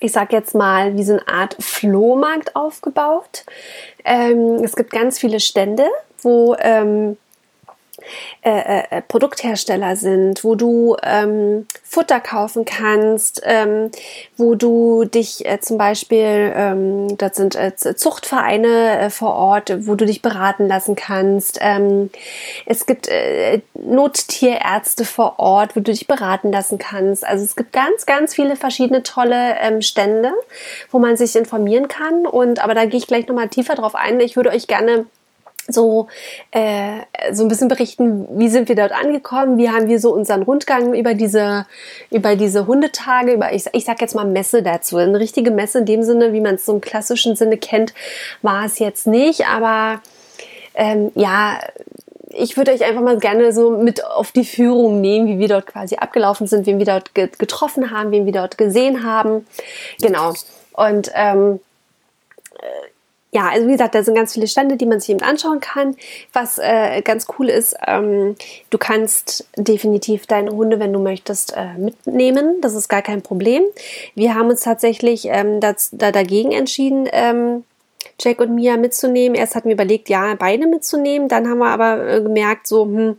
ich 0.05 0.13
sag 0.13 0.33
jetzt 0.33 0.55
mal, 0.55 0.97
wie 0.97 1.03
so 1.03 1.15
eine 1.15 1.27
Art 1.27 1.57
Flohmarkt 1.59 2.55
aufgebaut. 2.55 3.45
Ähm, 4.05 4.63
es 4.63 4.77
gibt 4.77 4.91
ganz 4.91 5.19
viele 5.19 5.41
Stände, 5.41 5.87
wo 6.21 6.55
ähm, 6.61 7.17
äh, 8.43 8.83
äh, 8.91 9.03
Produkthersteller 9.03 9.97
sind, 9.97 10.45
wo 10.45 10.55
du 10.55 10.97
ähm, 11.03 11.67
Futter 11.83 12.21
kaufen 12.21 12.65
kannst, 12.65 13.43
ähm, 13.45 13.91
wo 14.37 14.55
du 14.55 15.05
dich 15.05 15.47
äh, 15.47 15.61
zum 15.61 15.79
Beispiel, 15.79 16.53
ähm, 16.55 17.17
das 17.19 17.37
sind 17.37 17.55
äh, 17.57 17.75
Zuchtvereine 17.77 18.99
äh, 18.99 19.11
vor 19.11 19.35
Ort, 19.35 19.87
wo 19.87 19.95
du 19.95 20.07
dich 20.07 20.23
beraten 20.23 20.69
lassen 20.69 20.95
kannst. 20.95 21.59
Ähm, 21.61 22.11
es 22.67 22.87
gibt 22.87 23.09
äh, 23.09 23.61
Nottierärzte 23.75 25.05
vor 25.05 25.39
Ort, 25.39 25.77
wo 25.77 25.81
du 25.81 25.93
dich 25.93 26.07
beraten 26.07 26.53
lassen 26.53 26.79
kannst. 26.79 27.27
Also 27.27 27.45
es 27.45 27.57
gibt 27.57 27.73
ganz, 27.73 28.07
ganz 28.07 28.35
viele 28.35 28.57
verschiedene 28.57 29.03
tolle 29.03 29.57
ähm, 29.61 29.83
Stände, 29.83 30.33
wo 30.91 30.99
man 30.99 31.17
sich 31.17 31.37
informieren 31.37 31.89
kann. 31.89 32.27
Und 32.27 32.63
aber 32.63 32.75
da 32.75 32.85
gehe 32.85 32.99
ich 32.99 33.07
gleich 33.07 33.27
nochmal 33.27 33.49
tiefer 33.49 33.75
drauf 33.75 33.95
ein. 33.95 34.21
Ich 34.21 34.37
würde 34.37 34.51
euch 34.51 34.67
gerne 34.67 35.07
so, 35.69 36.09
äh, 36.51 37.01
so 37.33 37.45
ein 37.45 37.49
bisschen 37.49 37.69
berichten, 37.69 38.27
wie 38.39 38.49
sind 38.49 38.69
wir 38.69 38.77
dort 38.77 38.93
angekommen, 38.93 39.59
wie 39.59 39.71
haben 39.71 39.89
wir 39.89 39.99
so 39.99 40.13
unseren 40.13 40.43
Rundgang 40.43 40.95
über 40.95 41.15
diese, 41.15 41.67
über 42.11 42.37
diese 42.37 42.67
Hundetage, 42.67 43.33
über, 43.33 43.53
ich, 43.53 43.65
ich 43.73 43.85
sag 43.85 44.01
jetzt 44.01 44.15
mal 44.15 44.27
Messe 44.27 44.63
dazu. 44.63 44.97
Eine 44.97 45.19
richtige 45.19 45.51
Messe 45.51 45.79
in 45.79 45.87
dem 45.87 46.03
Sinne, 46.03 46.33
wie 46.33 46.41
man 46.41 46.57
es 46.57 46.67
so 46.67 46.75
im 46.75 46.81
klassischen 46.81 47.37
Sinne 47.37 47.57
kennt, 47.57 47.95
war 48.43 48.67
es 48.67 48.79
jetzt 48.79 49.07
nicht, 49.07 49.47
aber 49.47 50.01
ähm, 50.75 51.13
ja, 51.15 51.59
ich 52.37 52.57
würde 52.57 52.73
euch 52.73 52.85
einfach 52.85 53.03
mal 53.03 53.19
gerne 53.19 53.53
so 53.53 53.71
mit 53.71 54.05
auf 54.05 54.33
die 54.33 54.45
Führung 54.45 55.01
nehmen, 55.01 55.29
wie 55.29 55.39
wir 55.39 55.49
dort 55.49 55.67
quasi 55.67 55.97
abgelaufen 55.97 56.47
sind, 56.47 56.67
wen 56.67 56.79
wir 56.79 56.87
dort 56.87 57.15
getroffen 57.15 57.91
haben, 57.91 58.11
wen 58.11 58.27
wir 58.27 58.33
dort 58.33 58.59
gesehen 58.59 59.05
haben. 59.05 59.47
Genau. 60.01 60.35
Und 60.73 61.13
ähm, 61.15 61.61
ja, 63.35 63.49
also 63.49 63.67
wie 63.67 63.73
gesagt, 63.73 63.97
da 63.97 64.03
sind 64.05 64.15
ganz 64.15 64.33
viele 64.33 64.47
Stände, 64.47 64.77
die 64.77 64.87
man 64.87 65.01
sich 65.01 65.11
eben 65.11 65.23
anschauen 65.23 65.59
kann. 65.59 65.97
Was 66.33 66.59
äh, 66.59 67.03
ganz 67.03 67.27
cool 67.37 67.49
ist, 67.49 67.75
ähm, 67.85 68.37
du 68.71 68.79
kannst 68.79 69.49
definitiv 69.57 70.29
deine 70.29 70.53
Hunde, 70.53 70.79
wenn 70.79 70.93
du 70.93 71.01
möchtest, 71.01 71.53
äh, 71.57 71.77
mitnehmen. 71.77 72.61
Das 72.61 72.75
ist 72.75 72.89
gar 72.89 73.03
kein 73.03 73.23
Problem. 73.23 73.65
Wir 74.15 74.37
haben 74.37 74.51
uns 74.51 74.61
tatsächlich 74.61 75.27
ähm, 75.27 75.59
das, 75.59 75.89
da 75.91 76.13
dagegen 76.13 76.53
entschieden, 76.53 77.09
ähm, 77.11 77.65
Jack 78.21 78.41
und 78.41 78.55
Mia 78.55 78.77
mitzunehmen. 78.77 79.35
Erst 79.35 79.57
hatten 79.57 79.69
wir 79.69 79.75
überlegt, 79.75 80.09
ja, 80.09 80.37
beide 80.39 80.69
mitzunehmen. 80.69 81.29
Dann 81.29 81.49
haben 81.49 81.59
wir 81.59 81.71
aber 81.71 82.07
äh, 82.07 82.21
gemerkt, 82.21 82.69
so, 82.69 82.85
hm, 82.85 83.17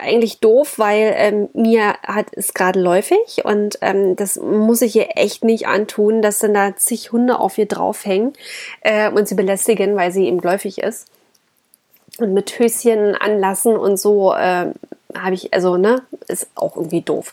eigentlich 0.00 0.40
doof, 0.40 0.78
weil 0.78 1.14
ähm, 1.16 1.48
mir 1.52 1.94
hat 2.06 2.30
ist 2.30 2.54
gerade 2.54 2.80
läufig 2.80 3.44
und 3.44 3.78
ähm, 3.80 4.16
das 4.16 4.36
muss 4.36 4.82
ich 4.82 4.96
ihr 4.96 5.08
echt 5.14 5.44
nicht 5.44 5.66
antun, 5.66 6.22
dass 6.22 6.40
dann 6.40 6.54
da 6.54 6.74
zig 6.76 7.12
Hunde 7.12 7.38
auf 7.38 7.58
ihr 7.58 7.66
draufhängen 7.66 8.32
äh, 8.80 9.10
und 9.10 9.28
sie 9.28 9.34
belästigen, 9.34 9.96
weil 9.96 10.12
sie 10.12 10.26
eben 10.26 10.40
läufig 10.40 10.78
ist. 10.78 11.08
Und 12.18 12.34
mit 12.34 12.58
Höschen 12.58 13.14
anlassen 13.14 13.76
und 13.76 13.96
so 13.98 14.34
äh, 14.34 14.72
habe 15.16 15.34
ich, 15.34 15.54
also, 15.54 15.76
ne, 15.76 16.02
ist 16.26 16.48
auch 16.54 16.76
irgendwie 16.76 17.00
doof. 17.00 17.32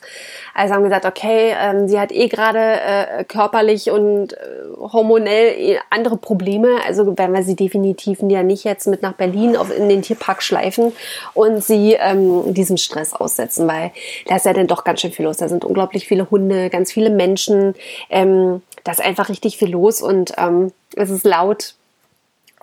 Also 0.54 0.74
haben 0.74 0.84
gesagt, 0.84 1.06
okay, 1.06 1.54
ähm, 1.60 1.90
sie 1.90 2.00
hat 2.00 2.12
eh 2.12 2.30
gerade 2.30 2.60
äh, 2.60 3.24
körperlich 3.26 3.92
und 3.92 4.34
äh, 4.34 4.38
hormonell 4.80 5.54
eh 5.58 5.80
andere 5.90 6.16
Probleme, 6.16 6.78
also 6.86 7.18
werden 7.18 7.36
wir 7.36 7.44
sie 7.44 7.56
definitiv 7.56 8.20
ja 8.22 8.44
nicht 8.44 8.64
jetzt 8.64 8.88
mit 8.88 9.02
nach 9.02 9.14
Berlin 9.14 9.58
auf, 9.58 9.76
in 9.76 9.90
den 9.90 10.02
Tierpark 10.02 10.42
schleifen 10.42 10.94
und 11.34 11.64
sie 11.64 11.94
ähm, 12.00 12.54
diesem 12.54 12.78
Stress 12.78 13.14
aussetzen, 13.14 13.68
weil 13.68 13.92
da 14.28 14.38
ist 14.38 14.46
ja 14.46 14.54
dann 14.54 14.68
doch 14.68 14.86
ganz 14.86 15.02
schön 15.02 15.12
viel 15.12 15.26
los. 15.26 15.38
Da 15.38 15.50
sind 15.50 15.66
unglaublich 15.66 16.08
viele 16.08 16.32
Hunde, 16.32 16.70
ganz 16.70 16.94
viele 16.94 17.10
Menschen, 17.10 17.76
ähm, 18.10 18.62
da 18.86 18.94
ist 18.94 19.02
einfach 19.02 19.28
richtig 19.30 19.58
viel 19.58 19.72
los 19.72 20.02
und 20.02 20.34
ähm, 20.38 20.72
es 20.96 21.10
ist 21.10 21.26
laut. 21.26 21.76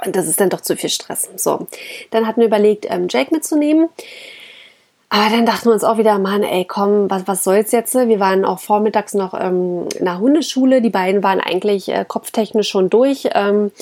Und 0.04 0.16
das 0.16 0.26
ist 0.26 0.40
dann 0.40 0.49
doch 0.49 0.62
zu 0.62 0.76
viel 0.76 0.90
Stress. 0.90 1.28
So, 1.37 1.66
dann 2.11 2.26
hatten 2.26 2.40
wir 2.40 2.47
überlegt, 2.47 2.87
ähm, 2.88 3.07
Jake 3.09 3.33
mitzunehmen. 3.33 3.88
Aber 5.14 5.28
dann 5.28 5.45
dachten 5.45 5.66
wir 5.66 5.75
uns 5.75 5.85
auch 5.85 5.99
wieder, 5.99 6.19
Mann, 6.19 6.42
ey, 6.42 6.64
komm, 6.64 7.11
was, 7.11 7.28
was 7.28 7.45
soll's 7.45 7.71
jetzt? 7.71 7.95
Wir 7.95 8.19
waren 8.19 8.47
auch 8.47 8.61
vormittags 8.61 9.12
noch 9.12 9.38
ähm, 9.38 9.87
in 9.99 10.07
der 10.07 10.19
Hundeschule. 10.19 10.81
Die 10.81 10.88
beiden 10.88 11.23
waren 11.23 11.38
eigentlich 11.38 11.90
äh, 11.90 12.07
kopftechnisch 12.09 12.71
schon 12.71 12.88
durch, 12.88 13.28
ähm, 13.35 13.73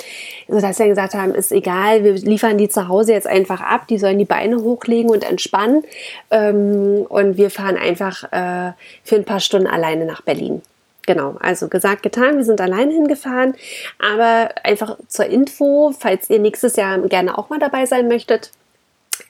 sodass 0.49 0.81
wir 0.81 0.89
gesagt 0.89 1.15
haben, 1.15 1.33
ist 1.33 1.53
egal, 1.53 2.03
wir 2.03 2.15
liefern 2.15 2.59
die 2.59 2.69
zu 2.69 2.89
Hause 2.89 3.13
jetzt 3.13 3.29
einfach 3.29 3.61
ab. 3.61 3.87
Die 3.87 3.99
sollen 3.99 4.19
die 4.19 4.25
Beine 4.25 4.57
hochlegen 4.57 5.09
und 5.09 5.23
entspannen. 5.23 5.85
Ähm, 6.33 7.07
und 7.09 7.37
wir 7.37 7.53
fahren 7.53 7.77
einfach 7.77 8.25
äh, 8.33 8.73
für 9.05 9.15
ein 9.15 9.25
paar 9.25 9.39
Stunden 9.39 9.69
alleine 9.69 10.07
nach 10.07 10.23
Berlin. 10.23 10.63
Genau, 11.07 11.37
also 11.39 11.69
gesagt, 11.69 12.03
getan, 12.03 12.39
wir 12.39 12.45
sind 12.45 12.61
allein 12.61 12.91
hingefahren. 12.91 13.55
Aber 14.01 14.51
einfach 14.65 14.97
zur 15.07 15.27
Info, 15.27 15.95
falls 15.97 16.29
ihr 16.29 16.41
nächstes 16.41 16.75
Jahr 16.75 16.99
gerne 17.03 17.39
auch 17.39 17.51
mal 17.51 17.61
dabei 17.61 17.87
sein 17.87 18.09
möchtet, 18.09 18.51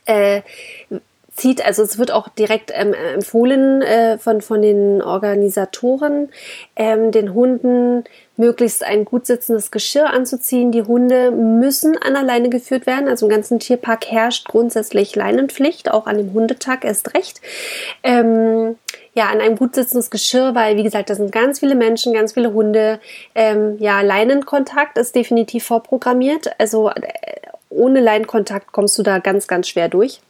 äh, 0.07 0.40
zieht, 1.34 1.64
also 1.64 1.82
es 1.82 1.99
wird 1.99 2.10
auch 2.10 2.28
direkt 2.28 2.72
ähm, 2.75 2.94
empfohlen 2.94 3.82
äh, 3.82 4.18
von, 4.18 4.40
von 4.40 4.62
den 4.62 5.02
Organisatoren, 5.02 6.28
ähm, 6.76 7.12
den 7.12 7.34
Hunden 7.34 8.04
möglichst 8.37 8.82
ein 8.82 9.04
gut 9.04 9.26
sitzendes 9.26 9.70
Geschirr 9.70 10.10
anzuziehen. 10.10 10.72
Die 10.72 10.82
Hunde 10.82 11.30
müssen 11.30 11.96
an 11.99 12.14
der 12.14 12.22
Leine 12.22 12.49
geführt 12.49 12.87
werden. 12.87 13.08
Also 13.08 13.26
im 13.26 13.30
ganzen 13.30 13.58
Tierpark 13.58 14.06
herrscht 14.10 14.49
grundsätzlich 14.49 15.14
Leinenpflicht, 15.14 15.90
auch 15.90 16.06
an 16.06 16.16
dem 16.16 16.32
Hundetag 16.32 16.84
erst 16.84 17.14
recht. 17.14 17.40
Ähm, 18.02 18.76
ja, 19.12 19.28
an 19.28 19.40
einem 19.40 19.56
gut 19.56 19.75
sitzendes 19.75 20.10
Geschirr, 20.10 20.54
weil, 20.54 20.76
wie 20.76 20.82
gesagt, 20.82 21.10
da 21.10 21.14
sind 21.14 21.32
ganz 21.32 21.60
viele 21.60 21.75
Menschen, 21.75 22.14
ganz 22.14 22.32
viele 22.32 22.52
Hunde. 22.52 23.00
Ähm, 23.34 23.76
ja, 23.78 24.00
Leinenkontakt 24.00 24.96
ist 24.99 25.14
definitiv 25.14 25.64
vorprogrammiert. 25.64 26.50
Also 26.58 26.88
äh, 26.88 27.02
ohne 27.68 28.00
Leinenkontakt 28.00 28.72
kommst 28.72 28.99
du 28.99 29.02
da 29.02 29.18
ganz, 29.18 29.46
ganz 29.49 29.68
schwer 29.68 29.88
durch. 29.88 30.20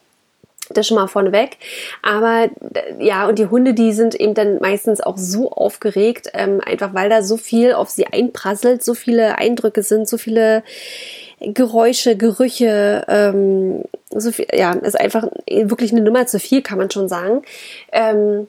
Das 0.72 0.86
schon 0.86 0.96
mal 0.96 1.08
vorneweg. 1.08 1.56
Aber 2.02 2.48
ja, 2.98 3.28
und 3.28 3.38
die 3.38 3.46
Hunde, 3.46 3.74
die 3.74 3.92
sind 3.92 4.14
eben 4.14 4.34
dann 4.34 4.58
meistens 4.60 5.00
auch 5.00 5.18
so 5.18 5.50
aufgeregt, 5.50 6.30
ähm, 6.32 6.60
einfach 6.64 6.94
weil 6.94 7.08
da 7.08 7.22
so 7.22 7.36
viel 7.36 7.72
auf 7.72 7.90
sie 7.90 8.06
einprasselt, 8.06 8.84
so 8.84 8.94
viele 8.94 9.38
Eindrücke 9.38 9.82
sind, 9.82 10.08
so 10.08 10.16
viele 10.16 10.62
Geräusche, 11.40 12.16
Gerüche, 12.16 13.04
ähm, 13.08 13.82
so 14.10 14.30
viel, 14.30 14.46
ja, 14.52 14.72
ist 14.72 14.98
einfach 14.98 15.26
wirklich 15.48 15.92
eine 15.92 16.02
Nummer 16.02 16.26
zu 16.26 16.38
viel, 16.38 16.62
kann 16.62 16.78
man 16.78 16.90
schon 16.90 17.08
sagen. 17.08 17.42
Ähm, 17.92 18.46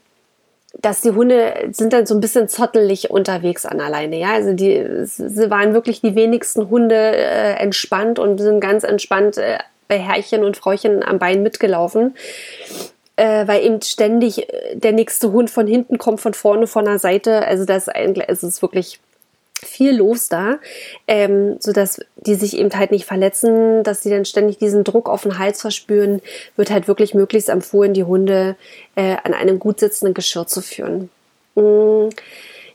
dass 0.80 1.02
die 1.02 1.12
Hunde 1.12 1.70
sind 1.72 1.92
dann 1.92 2.06
so 2.06 2.16
ein 2.16 2.22
bisschen 2.22 2.48
zottelig 2.48 3.12
unterwegs 3.12 3.66
an 3.66 3.82
alleine, 3.82 4.18
ja. 4.18 4.34
Also 4.34 4.54
die, 4.54 4.86
sie 5.04 5.50
waren 5.50 5.74
wirklich 5.74 6.02
die 6.02 6.16
wenigsten 6.16 6.70
Hunde 6.70 6.96
äh, 6.96 7.54
entspannt 7.56 8.20
und 8.20 8.40
sind 8.40 8.62
ganz 8.62 8.84
entspannt 8.84 9.38
äh, 9.38 9.58
bei 9.92 10.00
Herrchen 10.00 10.46
und 10.46 10.56
Frauchen 10.56 11.04
am 11.04 11.20
Bein 11.20 11.44
mitgelaufen, 11.44 12.16
äh, 13.18 13.46
weil 13.46 13.66
eben 13.66 13.82
ständig 13.82 14.48
äh, 14.48 14.78
der 14.78 14.94
nächste 14.94 15.34
Hund 15.34 15.50
von 15.50 15.68
hinten 15.68 15.98
kommt, 15.98 16.22
von 16.22 16.34
vorne, 16.34 16.66
von 16.66 16.86
der 16.86 16.98
Seite. 16.98 17.46
Also 17.46 17.66
das 17.66 17.88
ist 17.88 17.94
eigentlich, 17.94 18.24
es 18.30 18.42
ist 18.42 18.62
wirklich 18.62 19.02
viel 19.62 19.98
los 19.98 20.30
da, 20.30 20.60
ähm, 21.10 21.58
so 21.60 21.74
dass 21.74 22.00
die 22.16 22.36
sich 22.36 22.58
eben 22.58 22.72
halt 22.74 22.92
nicht 22.92 23.04
verletzen, 23.04 23.84
dass 23.84 24.02
sie 24.02 24.10
dann 24.10 24.24
ständig 24.24 24.60
diesen 24.60 24.86
Druck 24.86 25.10
auf 25.10 25.24
den 25.24 25.38
Hals 25.38 25.60
verspüren, 25.60 26.22
wird 26.56 26.72
halt 26.72 26.88
wirklich 26.88 27.14
möglichst 27.14 27.50
empfohlen, 27.50 27.94
die 27.94 28.06
Hunde 28.06 28.56
äh, 28.96 29.18
an 29.26 29.34
einem 29.34 29.60
gut 29.60 29.82
sitzenden 29.82 30.14
Geschirr 30.14 30.48
zu 30.48 30.62
führen. 30.62 31.10
Mm. 31.56 32.08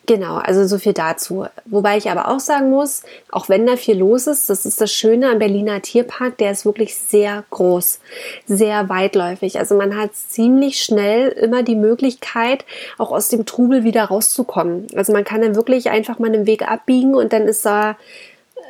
Genau, 0.06 0.36
also 0.36 0.66
so 0.68 0.78
viel 0.78 0.92
dazu. 0.92 1.46
Wobei 1.64 1.96
ich 1.96 2.08
aber 2.10 2.28
auch 2.28 2.38
sagen 2.38 2.70
muss, 2.70 3.02
auch 3.32 3.48
wenn 3.48 3.66
da 3.66 3.76
viel 3.76 3.98
los 3.98 4.28
ist, 4.28 4.48
das 4.48 4.64
ist 4.64 4.80
das 4.80 4.92
Schöne 4.92 5.30
am 5.30 5.40
Berliner 5.40 5.82
Tierpark, 5.82 6.38
der 6.38 6.52
ist 6.52 6.64
wirklich 6.64 6.94
sehr 6.94 7.42
groß, 7.50 7.98
sehr 8.46 8.88
weitläufig. 8.88 9.58
Also 9.58 9.74
man 9.74 9.96
hat 9.96 10.14
ziemlich 10.14 10.80
schnell 10.80 11.28
immer 11.28 11.64
die 11.64 11.74
Möglichkeit, 11.74 12.64
auch 12.98 13.10
aus 13.10 13.28
dem 13.28 13.46
Trubel 13.46 13.82
wieder 13.82 14.04
rauszukommen. 14.04 14.86
Also 14.94 15.12
man 15.12 15.24
kann 15.24 15.40
dann 15.40 15.56
wirklich 15.56 15.90
einfach 15.90 16.20
mal 16.20 16.28
einen 16.28 16.46
Weg 16.46 16.70
abbiegen 16.70 17.16
und 17.16 17.32
dann 17.32 17.48
ist 17.48 17.66
da 17.66 17.96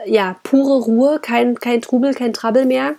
ja 0.07 0.37
pure 0.43 0.85
Ruhe, 0.85 1.19
kein, 1.21 1.61
kein 1.61 1.83
Trubel, 1.83 2.15
kein 2.15 2.33
Trouble 2.33 2.65
mehr. 2.65 2.95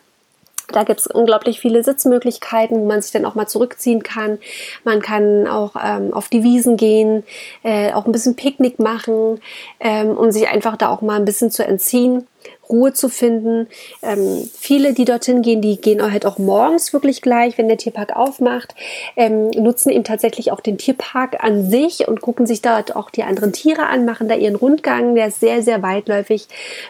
Da 0.68 0.84
gibt 0.84 1.00
es 1.00 1.08
unglaublich 1.08 1.60
viele 1.60 1.84
Sitzmöglichkeiten, 1.84 2.82
wo 2.82 2.86
man 2.86 3.02
sich 3.02 3.12
dann 3.12 3.26
auch 3.26 3.36
mal 3.36 3.48
zurückziehen 3.48 4.04
kann. 4.04 4.38
Man 4.84 5.02
kann 5.02 5.48
auch 5.48 5.76
ähm, 5.82 6.14
auf 6.14 6.28
die 6.28 6.44
Wiesen 6.44 6.76
gehen, 6.76 7.24
äh, 7.64 7.94
auch 7.94 8.06
ein 8.06 8.12
bisschen 8.12 8.36
Picknick 8.36 8.80
machen, 8.80 9.40
ähm, 9.80 10.10
um 10.10 10.32
sich 10.32 10.48
einfach 10.50 10.76
da 10.76 10.90
auch 10.90 11.02
mal 11.02 11.16
ein 11.16 11.26
bisschen 11.26 11.52
zu 11.52 11.66
entziehen. 11.66 12.28
Ruhe 12.70 12.94
zu 12.94 13.10
finden. 13.10 13.68
Ähm, 14.02 14.50
viele, 14.58 14.94
die 14.94 15.06
dorthin 15.06 15.42
gehen, 15.42 15.62
die 15.62 15.80
gehen 15.80 16.02
halt 16.12 16.26
auch 16.26 16.38
morgens 16.38 16.94
wirklich 16.94 17.22
gleich, 17.22 17.58
wenn 17.58 17.68
der 17.68 17.78
Tierpark 17.78 18.16
aufmacht, 18.16 18.76
ähm, 19.16 19.50
nutzen 19.52 19.90
eben 19.90 20.04
tatsächlich 20.04 20.52
auch 20.52 20.62
den 20.62 20.78
Tierpark 20.78 21.44
an 21.44 21.70
sich 21.70 22.08
und 22.08 22.22
gucken 22.22 22.46
sich 22.46 22.62
dort 22.62 22.96
auch 22.96 23.10
die 23.10 23.24
anderen 23.24 23.54
Tiere 23.54 23.88
an, 23.88 24.06
machen 24.06 24.28
da 24.28 24.36
ihren 24.36 24.56
Rundgang. 24.56 25.16
Der 25.16 25.28
ist 25.28 25.40
sehr, 25.40 25.62
sehr 25.62 25.82
weitläufig, 25.82 26.48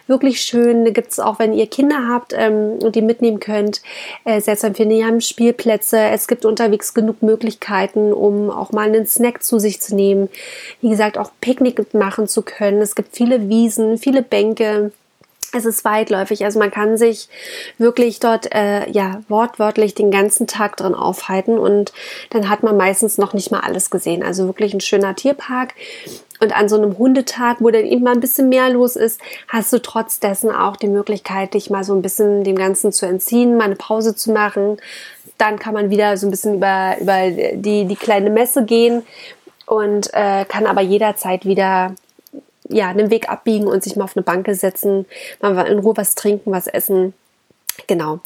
wirklich 0.07 0.41
schön. 0.41 0.85
Da 0.85 0.91
gibt 0.91 1.11
es 1.11 1.19
auch, 1.19 1.39
wenn 1.39 1.53
ihr 1.53 1.67
Kinder 1.67 2.07
habt 2.09 2.33
ähm, 2.37 2.79
und 2.81 2.95
die 2.95 3.01
mitnehmen 3.01 3.39
könnt, 3.39 3.81
äh, 4.25 4.41
sehr 4.41 4.57
zu 4.57 4.67
empfehlen. 4.67 4.89
Die 4.89 5.05
haben 5.05 5.21
Spielplätze. 5.21 5.97
Es 5.99 6.27
gibt 6.27 6.45
unterwegs 6.45 6.93
genug 6.93 7.21
Möglichkeiten, 7.21 8.13
um 8.13 8.49
auch 8.49 8.71
mal 8.71 8.87
einen 8.87 9.05
Snack 9.05 9.43
zu 9.43 9.59
sich 9.59 9.81
zu 9.81 9.95
nehmen. 9.95 10.29
Wie 10.81 10.89
gesagt, 10.89 11.17
auch 11.17 11.31
Picknick 11.41 11.93
machen 11.93 12.27
zu 12.27 12.41
können. 12.41 12.81
Es 12.81 12.95
gibt 12.95 13.15
viele 13.15 13.49
Wiesen, 13.49 13.97
viele 13.97 14.21
Bänke. 14.21 14.91
Es 15.53 15.65
ist 15.65 15.85
weitläufig, 15.85 16.43
also 16.43 16.59
man 16.59 16.71
kann 16.71 16.97
sich 16.97 17.29
wirklich 17.77 18.19
dort 18.19 18.53
äh, 18.53 18.89
ja 18.89 19.21
wortwörtlich 19.29 19.95
den 19.95 20.11
ganzen 20.11 20.45
Tag 20.45 20.75
drin 20.75 20.93
aufhalten 20.93 21.57
und 21.57 21.93
dann 22.31 22.49
hat 22.49 22.63
man 22.63 22.75
meistens 22.75 23.17
noch 23.17 23.33
nicht 23.33 23.49
mal 23.51 23.61
alles 23.61 23.89
gesehen. 23.89 24.23
Also 24.23 24.45
wirklich 24.45 24.73
ein 24.73 24.81
schöner 24.81 25.15
Tierpark. 25.15 25.73
Und 26.39 26.55
an 26.55 26.69
so 26.69 26.75
einem 26.75 26.97
Hundetag, 26.97 27.57
wo 27.59 27.71
dann 27.71 27.87
mal 28.03 28.13
ein 28.13 28.19
bisschen 28.19 28.49
mehr 28.49 28.69
los 28.69 28.95
ist, 28.95 29.19
hast 29.47 29.73
du 29.73 29.81
trotz 29.81 30.19
dessen 30.19 30.51
auch 30.51 30.75
die 30.75 30.87
Möglichkeit, 30.87 31.55
dich 31.55 31.69
mal 31.69 31.83
so 31.83 31.95
ein 31.95 32.03
bisschen 32.03 32.43
dem 32.43 32.55
Ganzen 32.55 32.91
zu 32.91 33.07
entziehen, 33.07 33.57
mal 33.57 33.63
eine 33.63 33.75
Pause 33.75 34.15
zu 34.15 34.31
machen. 34.31 34.77
Dann 35.39 35.57
kann 35.57 35.73
man 35.73 35.89
wieder 35.89 36.15
so 36.17 36.27
ein 36.27 36.31
bisschen 36.31 36.55
über, 36.55 36.95
über 36.99 37.31
die, 37.31 37.85
die 37.85 37.95
kleine 37.95 38.29
Messe 38.29 38.65
gehen 38.65 39.03
und 39.65 40.13
äh, 40.13 40.45
kann 40.45 40.67
aber 40.67 40.81
jederzeit 40.81 41.45
wieder 41.45 41.95
ja, 42.69 42.89
einen 42.89 43.09
Weg 43.09 43.29
abbiegen 43.29 43.67
und 43.67 43.83
sich 43.83 43.95
mal 43.95 44.03
auf 44.03 44.15
eine 44.15 44.23
Bank 44.23 44.47
setzen, 44.51 45.05
mal 45.41 45.57
in 45.67 45.79
Ruhe 45.79 45.97
was 45.97 46.15
trinken, 46.15 46.51
was 46.51 46.67
essen. 46.67 47.13
Genau. 47.85 48.19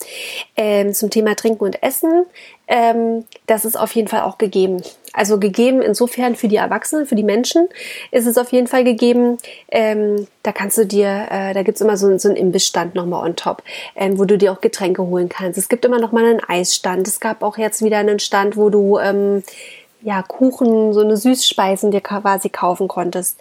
Ähm, 0.55 0.93
zum 0.93 1.09
Thema 1.09 1.35
Trinken 1.35 1.65
und 1.65 1.83
Essen, 1.83 2.25
ähm, 2.67 3.25
das 3.47 3.65
ist 3.65 3.77
auf 3.77 3.93
jeden 3.93 4.07
Fall 4.07 4.21
auch 4.21 4.37
gegeben. 4.37 4.81
Also 5.11 5.39
gegeben 5.39 5.81
insofern 5.81 6.35
für 6.35 6.47
die 6.47 6.55
Erwachsenen, 6.55 7.05
für 7.05 7.15
die 7.15 7.23
Menschen 7.23 7.67
ist 8.11 8.27
es 8.27 8.37
auf 8.37 8.53
jeden 8.53 8.67
Fall 8.67 8.85
gegeben. 8.85 9.37
Ähm, 9.69 10.27
da 10.43 10.53
kannst 10.53 10.77
du 10.77 10.85
dir, 10.85 11.27
äh, 11.29 11.53
da 11.53 11.63
gibt's 11.63 11.81
immer 11.81 11.97
so, 11.97 12.17
so 12.17 12.29
einen 12.29 12.37
Imbissstand 12.37 12.95
nochmal 12.95 13.27
on 13.27 13.35
top, 13.35 13.61
ähm, 13.95 14.17
wo 14.17 14.23
du 14.23 14.37
dir 14.37 14.53
auch 14.53 14.61
Getränke 14.61 15.03
holen 15.03 15.27
kannst. 15.27 15.57
Es 15.57 15.67
gibt 15.67 15.83
immer 15.83 15.99
noch 15.99 16.13
mal 16.13 16.23
einen 16.23 16.41
Eisstand. 16.47 17.07
Es 17.07 17.19
gab 17.19 17.43
auch 17.43 17.57
jetzt 17.57 17.83
wieder 17.83 17.97
einen 17.97 18.19
Stand, 18.19 18.55
wo 18.55 18.69
du 18.69 18.99
ähm, 18.99 19.43
ja 20.01 20.23
Kuchen, 20.23 20.93
so 20.93 21.01
eine 21.01 21.17
Süßspeisen 21.17 21.91
dir 21.91 22.01
quasi 22.01 22.49
kaufen 22.49 22.87
konntest. 22.87 23.37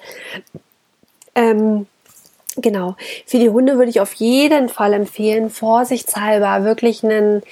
Ähm, 1.35 1.87
Genau. 2.57 2.97
Für 3.27 3.39
die 3.39 3.49
Hunde 3.49 3.77
würde 3.77 3.91
ich 3.91 4.01
auf 4.01 4.13
jeden 4.15 4.69
Fall 4.69 4.93
empfehlen, 4.93 5.51
vorsichtshalber 5.51 6.65
wirklich 6.65 7.05
einen 7.05 7.43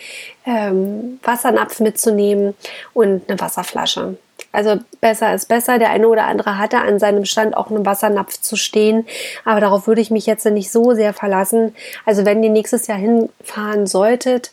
ähm, 0.45 1.21
Wassernapf 1.23 1.79
mitzunehmen 1.81 2.55
und 2.95 3.23
eine 3.29 3.41
Wasserflasche. 3.41 4.17
Also 4.51 4.77
besser 5.01 5.35
ist 5.35 5.49
besser. 5.49 5.79
Der 5.79 5.91
eine 5.91 6.09
oder 6.09 6.25
andere 6.25 6.59
hatte 6.59 6.79
an 6.79 6.99
seinem 6.99 7.25
Stand 7.27 7.57
auch 7.57 7.71
einen 7.71 7.87
Wassernapf 7.87 8.41
zu 8.41 8.57
stehen, 8.57 9.07
aber 9.45 9.61
darauf 9.61 9.87
würde 9.87 10.01
ich 10.01 10.11
mich 10.11 10.27
jetzt 10.27 10.45
nicht 10.47 10.71
so 10.71 10.95
sehr 10.95 11.13
verlassen. 11.13 11.75
Also 12.05 12.25
wenn 12.25 12.43
ihr 12.43 12.51
nächstes 12.51 12.87
Jahr 12.89 12.99
hinfahren 12.99 13.87
solltet, 13.87 14.53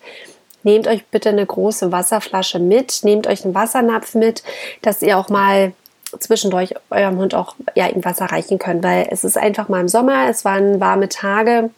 nehmt 0.64 0.88
euch 0.88 1.06
bitte 1.06 1.30
eine 1.30 1.46
große 1.46 1.92
Wasserflasche 1.92 2.60
mit, 2.60 3.04
nehmt 3.04 3.26
euch 3.26 3.46
einen 3.46 3.56
Wassernapf 3.56 4.14
mit, 4.14 4.44
dass 4.82 5.02
ihr 5.02 5.18
auch 5.18 5.30
mal 5.30 5.74
zwischendurch 6.20 6.74
eurem 6.90 7.18
Hund 7.18 7.36
auch 7.36 7.56
ja, 7.76 7.88
ihm 7.88 8.04
Wasser 8.04 8.26
reichen 8.26 8.60
könnt, 8.60 8.84
weil 8.84 9.08
es 9.10 9.24
ist 9.24 9.38
einfach 9.38 9.70
mal 9.70 9.82
im 9.82 9.88
Sommer, 9.88 10.30
es 10.30 10.46
waren 10.46 10.80
warme 10.80 11.10
Tage. 11.10 11.70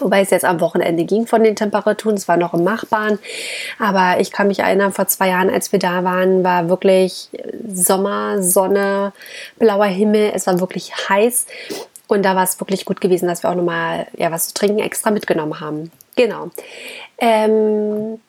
Wobei 0.00 0.20
es 0.20 0.30
jetzt 0.30 0.44
am 0.44 0.60
Wochenende 0.60 1.04
ging 1.04 1.26
von 1.26 1.42
den 1.42 1.56
Temperaturen, 1.56 2.14
es 2.14 2.28
war 2.28 2.36
noch 2.36 2.54
im 2.54 2.62
Machbaren. 2.62 3.18
Aber 3.80 4.20
ich 4.20 4.30
kann 4.30 4.46
mich 4.46 4.60
erinnern, 4.60 4.92
vor 4.92 5.08
zwei 5.08 5.28
Jahren, 5.28 5.50
als 5.50 5.72
wir 5.72 5.80
da 5.80 6.04
waren, 6.04 6.44
war 6.44 6.68
wirklich 6.68 7.30
Sommer, 7.68 8.40
Sonne, 8.40 9.12
blauer 9.58 9.86
Himmel. 9.86 10.30
Es 10.34 10.46
war 10.46 10.60
wirklich 10.60 10.92
heiß. 11.08 11.46
Und 12.06 12.24
da 12.24 12.36
war 12.36 12.44
es 12.44 12.60
wirklich 12.60 12.84
gut 12.84 13.00
gewesen, 13.00 13.28
dass 13.28 13.42
wir 13.42 13.50
auch 13.50 13.54
nochmal 13.54 14.06
ja, 14.16 14.30
was 14.30 14.48
zu 14.48 14.54
trinken 14.54 14.78
extra 14.78 15.10
mitgenommen 15.10 15.60
haben. 15.60 15.90
Genau. 16.16 16.50
Ähm, 17.18 18.20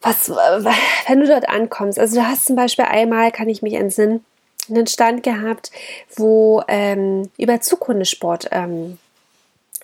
was, 0.00 0.30
wenn 0.30 1.20
du 1.20 1.26
dort 1.26 1.48
ankommst, 1.48 1.98
also 1.98 2.16
du 2.16 2.26
hast 2.26 2.46
zum 2.46 2.56
Beispiel 2.56 2.86
einmal, 2.86 3.30
kann 3.32 3.48
ich 3.48 3.62
mich 3.62 3.74
entsinnen, 3.74 4.24
einen 4.68 4.86
Stand 4.86 5.22
gehabt, 5.22 5.70
wo 6.16 6.62
ähm, 6.68 7.28
über 7.38 7.60
Zukunftssport 7.60 8.48
ähm, 8.52 8.98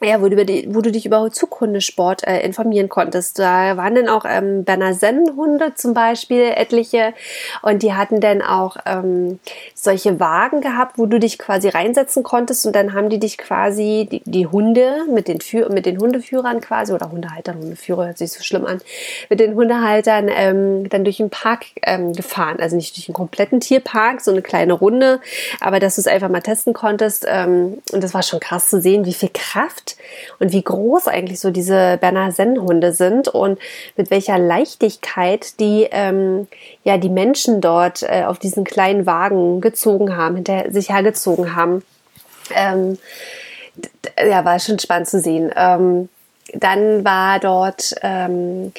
ja, 0.02 0.20
wo 0.20 0.28
du, 0.28 0.44
die, 0.44 0.68
wo 0.74 0.82
du 0.82 0.92
dich 0.92 1.06
über 1.06 1.30
Zukunftssport 1.32 2.26
äh, 2.26 2.40
informieren 2.40 2.90
konntest. 2.90 3.38
Da 3.38 3.78
waren 3.78 3.94
dann 3.94 4.08
auch 4.08 4.26
ähm, 4.28 4.64
Berner 4.64 4.92
Sennenhunde 4.92 5.74
zum 5.74 5.94
Beispiel 5.94 6.52
etliche 6.54 7.14
und 7.62 7.82
die 7.82 7.94
hatten 7.94 8.20
dann 8.20 8.42
auch 8.42 8.76
ähm, 8.84 9.38
solche 9.74 10.20
Wagen 10.20 10.60
gehabt, 10.60 10.98
wo 10.98 11.06
du 11.06 11.18
dich 11.18 11.38
quasi 11.38 11.70
reinsetzen 11.70 12.22
konntest 12.22 12.66
und 12.66 12.76
dann 12.76 12.92
haben 12.92 13.08
die 13.08 13.18
dich 13.18 13.38
quasi, 13.38 14.06
die, 14.10 14.22
die 14.26 14.46
Hunde 14.46 15.06
mit 15.10 15.28
den, 15.28 15.40
Führ 15.40 15.72
mit 15.72 15.86
den 15.86 15.98
Hundeführern 15.98 16.60
quasi 16.60 16.92
oder 16.92 17.10
Hundehaltern, 17.10 17.56
Hundeführer 17.56 18.08
hört 18.08 18.18
sich 18.18 18.32
so 18.32 18.42
schlimm 18.42 18.66
an, 18.66 18.82
mit 19.30 19.40
den 19.40 19.54
Hundehaltern 19.54 20.28
ähm, 20.28 20.88
dann 20.90 21.04
durch 21.04 21.16
den 21.16 21.30
Park 21.30 21.64
ähm, 21.82 22.12
gefahren. 22.12 22.58
Also 22.60 22.76
nicht 22.76 22.94
durch 22.96 23.06
den 23.06 23.14
kompletten 23.14 23.60
Tierpark, 23.60 24.20
so 24.20 24.30
eine 24.30 24.42
kleine 24.42 24.74
Runde, 24.74 25.20
aber 25.60 25.80
dass 25.80 25.94
du 25.94 26.02
es 26.02 26.06
einfach 26.06 26.28
mal 26.28 26.42
testen 26.42 26.74
konntest 26.74 27.24
ähm, 27.26 27.78
und 27.92 28.04
das 28.04 28.12
war 28.12 28.22
schon 28.22 28.40
krass 28.40 28.68
zu 28.68 28.82
sehen, 28.82 29.06
wie 29.06 29.14
viel 29.14 29.30
Kraft 29.32 29.85
und 30.38 30.52
wie 30.52 30.62
groß 30.62 31.08
eigentlich 31.08 31.40
so 31.40 31.50
diese 31.50 31.98
Berner 32.00 32.32
Sennhunde 32.32 32.92
sind 32.92 33.28
und 33.28 33.58
mit 33.96 34.10
welcher 34.10 34.38
Leichtigkeit 34.38 35.60
die 35.60 35.86
ähm, 35.90 36.48
ja 36.82 36.98
die 36.98 37.08
Menschen 37.08 37.60
dort 37.60 38.02
äh, 38.02 38.24
auf 38.24 38.38
diesen 38.38 38.64
kleinen 38.64 39.06
Wagen 39.06 39.60
gezogen 39.60 40.16
haben, 40.16 40.36
hinter 40.36 40.70
sich 40.70 40.90
hergezogen 40.90 41.54
haben. 41.54 41.82
Ähm, 42.54 42.98
ja, 44.18 44.44
war 44.44 44.58
schon 44.58 44.78
spannend 44.78 45.08
zu 45.08 45.20
sehen. 45.20 45.52
Ähm, 45.54 46.08
dann 46.54 47.04
war 47.04 47.38
dort 47.40 47.94
ähm, 48.02 48.72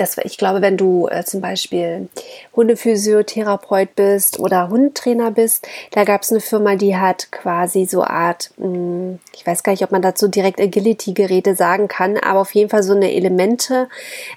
das, 0.00 0.16
ich 0.18 0.38
glaube, 0.38 0.62
wenn 0.62 0.76
du 0.76 1.08
äh, 1.08 1.24
zum 1.24 1.40
Beispiel 1.40 2.08
Hundephysiotherapeut 2.56 3.94
bist 3.94 4.38
oder 4.40 4.70
Hundetrainer 4.70 5.30
bist, 5.30 5.68
da 5.90 6.04
gab 6.04 6.22
es 6.22 6.30
eine 6.30 6.40
Firma, 6.40 6.76
die 6.76 6.96
hat 6.96 7.30
quasi 7.30 7.84
so 7.84 8.02
Art, 8.02 8.50
mh, 8.56 8.66
hm, 8.66 9.18
ich 9.34 9.46
weiß 9.46 9.62
gar 9.62 9.72
nicht, 9.72 9.84
ob 9.84 9.92
man 9.92 10.02
dazu 10.02 10.28
direkt 10.28 10.60
Agility-Geräte 10.60 11.54
sagen 11.54 11.86
kann, 11.88 12.16
aber 12.16 12.40
auf 12.40 12.54
jeden 12.54 12.70
Fall 12.70 12.82
so 12.82 12.94
eine 12.94 13.12
Elemente, 13.12 13.88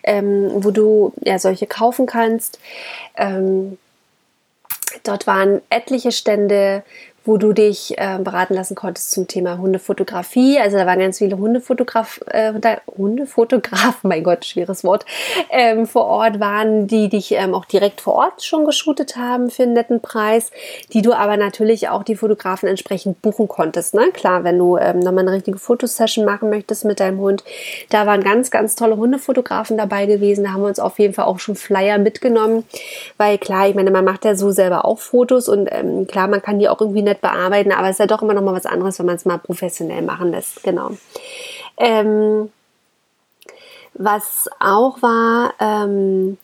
ähm, 0.03 0.51
wo 0.55 0.71
du 0.71 1.13
ja 1.21 1.39
solche 1.39 1.65
kaufen 1.65 2.05
kannst. 2.05 2.59
Ähm, 3.15 3.77
Dort 5.01 5.25
waren 5.25 5.61
etliche 5.69 6.11
Stände, 6.11 6.83
wo 7.25 7.37
du 7.37 7.53
dich 7.53 7.97
äh, 7.97 8.19
beraten 8.19 8.53
lassen 8.53 8.75
konntest 8.75 9.11
zum 9.11 9.27
Thema 9.27 9.57
Hundefotografie. 9.57 10.59
Also 10.59 10.77
da 10.77 10.85
waren 10.85 10.99
ganz 10.99 11.19
viele 11.19 11.37
Hundefotograf, 11.37 12.19
äh, 12.27 12.53
Hundefotografen, 12.97 13.93
mein 14.09 14.23
Gott, 14.23 14.45
schweres 14.45 14.83
Wort, 14.83 15.05
ähm, 15.49 15.85
vor 15.85 16.05
Ort 16.05 16.39
waren, 16.39 16.87
die 16.87 17.07
dich 17.07 17.31
ähm, 17.31 17.53
auch 17.53 17.65
direkt 17.65 18.01
vor 18.01 18.15
Ort 18.15 18.43
schon 18.43 18.65
geshootet 18.65 19.15
haben 19.15 19.49
für 19.49 19.63
einen 19.63 19.73
netten 19.73 20.01
Preis, 20.01 20.51
die 20.91 21.01
du 21.01 21.13
aber 21.13 21.37
natürlich 21.37 21.89
auch 21.89 22.03
die 22.03 22.15
Fotografen 22.15 22.67
entsprechend 22.67 23.21
buchen 23.21 23.47
konntest. 23.47 23.93
Ne? 23.93 24.11
Klar, 24.13 24.43
wenn 24.43 24.57
du 24.57 24.77
ähm, 24.77 24.99
nochmal 24.99 25.19
eine 25.19 25.31
richtige 25.31 25.57
Fotosession 25.57 26.25
machen 26.25 26.49
möchtest 26.49 26.83
mit 26.83 26.99
deinem 26.99 27.19
Hund, 27.19 27.43
da 27.89 28.05
waren 28.05 28.23
ganz, 28.23 28.51
ganz 28.51 28.75
tolle 28.75 28.97
Hundefotografen 28.97 29.77
dabei 29.77 30.05
gewesen. 30.05 30.43
Da 30.43 30.51
haben 30.51 30.61
wir 30.61 30.67
uns 30.67 30.79
auf 30.79 30.99
jeden 30.99 31.13
Fall 31.13 31.25
auch 31.25 31.39
schon 31.39 31.55
Flyer 31.55 31.97
mitgenommen, 31.97 32.65
weil 33.17 33.37
klar, 33.37 33.69
ich 33.69 33.75
meine, 33.75 33.91
man 33.91 34.03
macht 34.03 34.25
ja 34.25 34.35
so 34.35 34.51
selber 34.51 34.83
auch 34.83 34.99
Fotos 34.99 35.47
und 35.47 35.69
ähm, 35.71 36.05
klar, 36.07 36.27
man 36.27 36.41
kann 36.41 36.59
die 36.59 36.67
auch 36.67 36.81
irgendwie 36.81 37.01
komplett 37.13 37.21
bearbeiten, 37.21 37.71
aber 37.71 37.87
es 37.87 37.95
ist 37.95 37.99
ja 37.99 38.07
doch 38.07 38.21
immer 38.21 38.33
noch 38.33 38.41
mal 38.41 38.53
was 38.53 38.65
anderes, 38.65 38.99
wenn 38.99 39.05
man 39.05 39.15
es 39.15 39.25
mal 39.25 39.37
professionell 39.37 40.01
machen 40.01 40.31
lässt. 40.31 40.63
Genau. 40.63 40.91
Ähm, 41.77 42.51
was 43.93 44.49
auch 44.59 45.01
war, 45.01 45.53
ähm, 45.59 46.37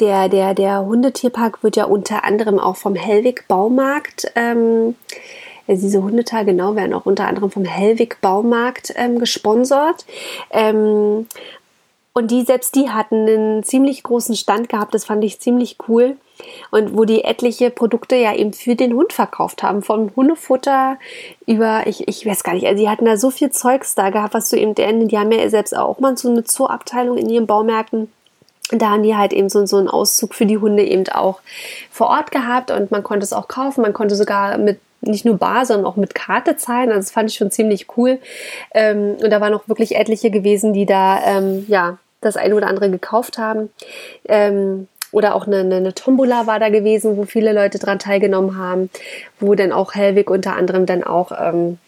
der, 0.00 0.28
der, 0.28 0.54
der 0.54 0.84
Hundetierpark 0.84 1.62
wird 1.62 1.76
ja 1.76 1.84
unter 1.84 2.24
anderem 2.24 2.58
auch 2.58 2.76
vom 2.76 2.94
Hellwig 2.94 3.46
Baumarkt, 3.46 4.30
ähm, 4.34 4.96
diese 5.66 6.02
Hundetage 6.02 6.46
genau 6.46 6.76
werden 6.76 6.92
auch 6.92 7.06
unter 7.06 7.26
anderem 7.26 7.50
vom 7.50 7.64
Hellwig 7.64 8.20
Baumarkt 8.20 8.92
ähm, 8.96 9.18
gesponsert. 9.18 10.04
Ähm, 10.50 11.26
und 12.12 12.30
die, 12.30 12.42
selbst 12.42 12.74
die 12.74 12.90
hatten 12.90 13.26
einen 13.26 13.64
ziemlich 13.64 14.02
großen 14.02 14.36
Stand 14.36 14.68
gehabt, 14.68 14.94
das 14.94 15.06
fand 15.06 15.24
ich 15.24 15.40
ziemlich 15.40 15.78
cool 15.88 16.16
und 16.70 16.96
wo 16.96 17.04
die 17.04 17.24
etliche 17.24 17.70
Produkte 17.70 18.16
ja 18.16 18.34
eben 18.34 18.52
für 18.52 18.74
den 18.74 18.94
Hund 18.94 19.12
verkauft 19.12 19.62
haben, 19.62 19.82
vom 19.82 20.10
Hundefutter 20.16 20.98
über, 21.46 21.86
ich, 21.86 22.08
ich 22.08 22.26
weiß 22.26 22.42
gar 22.42 22.54
nicht, 22.54 22.66
also 22.66 22.82
die 22.82 22.88
hatten 22.88 23.04
da 23.04 23.16
so 23.16 23.30
viel 23.30 23.50
Zeugs 23.50 23.94
da 23.94 24.10
gehabt, 24.10 24.34
was 24.34 24.48
du 24.48 24.56
eben, 24.56 24.74
die 24.74 25.18
haben 25.18 25.32
ja 25.32 25.48
selbst 25.48 25.76
auch 25.76 25.98
mal 26.00 26.16
so 26.16 26.28
eine 26.28 26.44
Zooabteilung 26.44 27.16
in 27.16 27.28
ihren 27.28 27.46
Baumärkten. 27.46 28.12
Da 28.70 28.90
haben 28.90 29.02
die 29.02 29.14
halt 29.14 29.32
eben 29.32 29.48
so, 29.48 29.64
so 29.66 29.76
einen 29.76 29.88
Auszug 29.88 30.34
für 30.34 30.46
die 30.46 30.58
Hunde 30.58 30.84
eben 30.84 31.06
auch 31.08 31.40
vor 31.90 32.08
Ort 32.08 32.30
gehabt 32.30 32.70
und 32.70 32.90
man 32.90 33.02
konnte 33.02 33.24
es 33.24 33.32
auch 33.32 33.46
kaufen, 33.46 33.82
man 33.82 33.92
konnte 33.92 34.16
sogar 34.16 34.56
mit 34.58 34.80
nicht 35.06 35.26
nur 35.26 35.36
bar, 35.36 35.66
sondern 35.66 35.86
auch 35.86 35.96
mit 35.96 36.14
Karte 36.14 36.56
zahlen. 36.56 36.88
Also 36.88 37.00
das 37.00 37.10
fand 37.10 37.30
ich 37.30 37.36
schon 37.36 37.50
ziemlich 37.50 37.86
cool. 37.96 38.18
Ähm, 38.72 39.16
und 39.22 39.30
da 39.30 39.40
waren 39.42 39.52
auch 39.52 39.68
wirklich 39.68 39.96
etliche 39.96 40.30
gewesen, 40.30 40.72
die 40.72 40.86
da 40.86 41.20
ähm, 41.24 41.66
ja 41.68 41.98
das 42.20 42.36
eine 42.36 42.54
oder 42.54 42.68
andere 42.68 42.90
gekauft 42.90 43.38
haben. 43.38 43.70
Ähm, 44.26 44.88
oder 45.14 45.34
auch 45.34 45.46
eine, 45.46 45.60
eine, 45.60 45.94
Tombola 45.94 46.46
war 46.46 46.58
da 46.58 46.68
gewesen, 46.68 47.16
wo 47.16 47.24
viele 47.24 47.52
Leute 47.52 47.78
dran 47.78 48.00
teilgenommen 48.00 48.58
haben, 48.58 48.90
wo 49.38 49.54
dann 49.54 49.72
auch 49.72 49.94
Helwig 49.94 50.28
unter 50.28 50.56
anderem 50.56 50.86
dann 50.86 51.04
auch 51.04 51.30
ähm, 51.40 51.78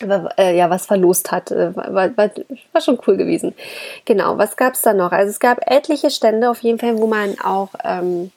äh, 0.00 0.56
ja, 0.56 0.68
was 0.68 0.86
verlost 0.86 1.30
hat. 1.30 1.52
Äh, 1.52 1.76
war, 1.76 2.16
war, 2.16 2.30
war, 2.72 2.80
schon 2.80 2.98
cool 3.06 3.16
gewesen. 3.16 3.54
Genau, 4.04 4.38
was 4.38 4.56
gab 4.56 4.74
es 4.74 4.82
da 4.82 4.92
noch? 4.92 5.12
Also 5.12 5.30
es 5.30 5.38
gab 5.38 5.70
etliche 5.70 6.10
Stände 6.10 6.50
auf 6.50 6.60
jeden 6.60 6.80
Fall, 6.80 6.98
wo 6.98 7.06
man 7.06 7.38
auch 7.40 7.70
ähm, 7.84 8.32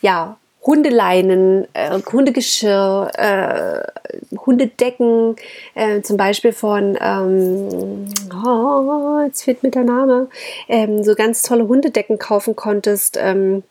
ja, 0.00 0.36
Hundeleinen, 0.66 1.66
äh, 1.74 2.00
Hundegeschirr, 2.10 3.10
äh, 3.16 4.36
Hundedecken, 4.38 5.36
äh, 5.74 6.00
zum 6.00 6.16
Beispiel 6.16 6.52
von, 6.52 6.96
ähm, 7.00 8.08
oh, 8.32 9.20
jetzt 9.26 9.42
fehlt 9.42 9.62
mir 9.62 9.70
der 9.70 9.84
Name, 9.84 10.28
ähm, 10.68 11.04
so 11.04 11.14
ganz 11.14 11.42
tolle 11.42 11.68
Hundedecken 11.68 12.18
kaufen 12.18 12.56
konntest, 12.56 13.18
ähm, 13.20 13.62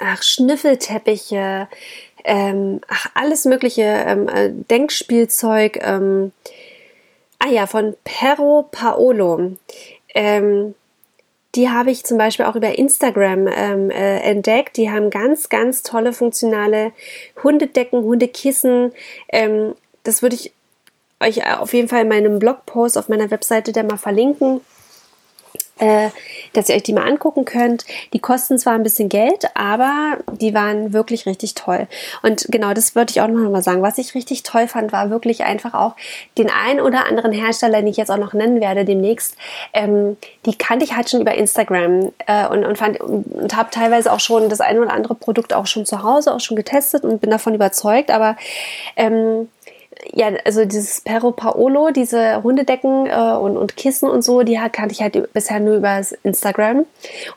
ach, 0.00 0.22
Schnüffelteppiche, 0.22 1.68
ähm, 2.24 2.80
ach, 2.88 3.06
alles 3.14 3.44
mögliche, 3.44 3.82
ähm, 3.82 4.28
äh, 4.28 4.50
Denkspielzeug, 4.50 5.78
ähm, 5.80 6.32
ah 7.38 7.48
ja, 7.48 7.66
von 7.66 7.94
Perro 8.04 8.68
Paolo. 8.70 9.52
Ähm, 10.12 10.74
die 11.54 11.68
habe 11.68 11.90
ich 11.90 12.04
zum 12.04 12.18
Beispiel 12.18 12.46
auch 12.46 12.54
über 12.54 12.78
Instagram 12.78 13.48
ähm, 13.48 13.90
äh, 13.90 14.20
entdeckt. 14.20 14.76
Die 14.76 14.90
haben 14.90 15.10
ganz, 15.10 15.48
ganz 15.48 15.82
tolle 15.82 16.12
funktionale 16.12 16.92
Hundedecken, 17.42 18.02
Hundekissen. 18.02 18.92
Ähm, 19.28 19.74
das 20.04 20.22
würde 20.22 20.36
ich 20.36 20.52
euch 21.18 21.46
auf 21.46 21.74
jeden 21.74 21.88
Fall 21.88 22.02
in 22.02 22.08
meinem 22.08 22.38
Blogpost 22.38 22.96
auf 22.96 23.08
meiner 23.08 23.30
Webseite 23.30 23.72
dann 23.72 23.88
mal 23.88 23.98
verlinken 23.98 24.60
äh, 25.80 26.10
dass 26.52 26.68
ihr 26.68 26.76
euch 26.76 26.82
die 26.82 26.92
mal 26.92 27.06
angucken 27.06 27.44
könnt. 27.44 27.84
Die 28.12 28.18
kosten 28.18 28.58
zwar 28.58 28.74
ein 28.74 28.82
bisschen 28.82 29.08
Geld, 29.08 29.46
aber 29.54 30.18
die 30.40 30.54
waren 30.54 30.92
wirklich 30.92 31.26
richtig 31.26 31.54
toll. 31.54 31.88
Und 32.22 32.46
genau 32.50 32.72
das 32.72 32.94
würde 32.94 33.10
ich 33.10 33.20
auch 33.20 33.28
noch 33.28 33.50
mal 33.50 33.62
sagen. 33.62 33.82
Was 33.82 33.98
ich 33.98 34.14
richtig 34.14 34.42
toll 34.42 34.68
fand, 34.68 34.92
war 34.92 35.10
wirklich 35.10 35.44
einfach 35.44 35.74
auch 35.74 35.96
den 36.38 36.50
ein 36.50 36.80
oder 36.80 37.06
anderen 37.06 37.32
Hersteller, 37.32 37.78
den 37.78 37.88
ich 37.88 37.96
jetzt 37.96 38.10
auch 38.10 38.18
noch 38.18 38.32
nennen 38.32 38.60
werde 38.60 38.84
demnächst. 38.84 39.36
Ähm, 39.72 40.16
die 40.46 40.56
kannte 40.56 40.84
ich 40.84 40.94
halt 40.94 41.10
schon 41.10 41.20
über 41.20 41.34
Instagram 41.34 42.12
äh, 42.26 42.46
und, 42.46 42.64
und 42.64 42.78
fand 42.78 43.00
und 43.00 43.56
habe 43.56 43.70
teilweise 43.70 44.12
auch 44.12 44.20
schon 44.20 44.48
das 44.48 44.60
ein 44.60 44.78
oder 44.78 44.92
andere 44.92 45.14
Produkt 45.14 45.54
auch 45.54 45.66
schon 45.66 45.86
zu 45.86 46.02
Hause 46.02 46.34
auch 46.34 46.40
schon 46.40 46.56
getestet 46.56 47.04
und 47.04 47.20
bin 47.20 47.30
davon 47.30 47.54
überzeugt. 47.54 48.10
Aber 48.10 48.36
ähm, 48.96 49.48
ja, 50.12 50.32
also 50.44 50.64
dieses 50.64 51.00
Perro 51.00 51.32
Paolo, 51.32 51.90
diese 51.90 52.42
Hundedecken 52.42 53.06
äh, 53.06 53.36
und, 53.36 53.56
und 53.56 53.76
Kissen 53.76 54.08
und 54.08 54.22
so, 54.22 54.42
die 54.42 54.58
kannte 54.72 54.92
ich 54.92 55.02
halt 55.02 55.32
bisher 55.32 55.60
nur 55.60 55.76
über 55.76 56.00
Instagram 56.22 56.86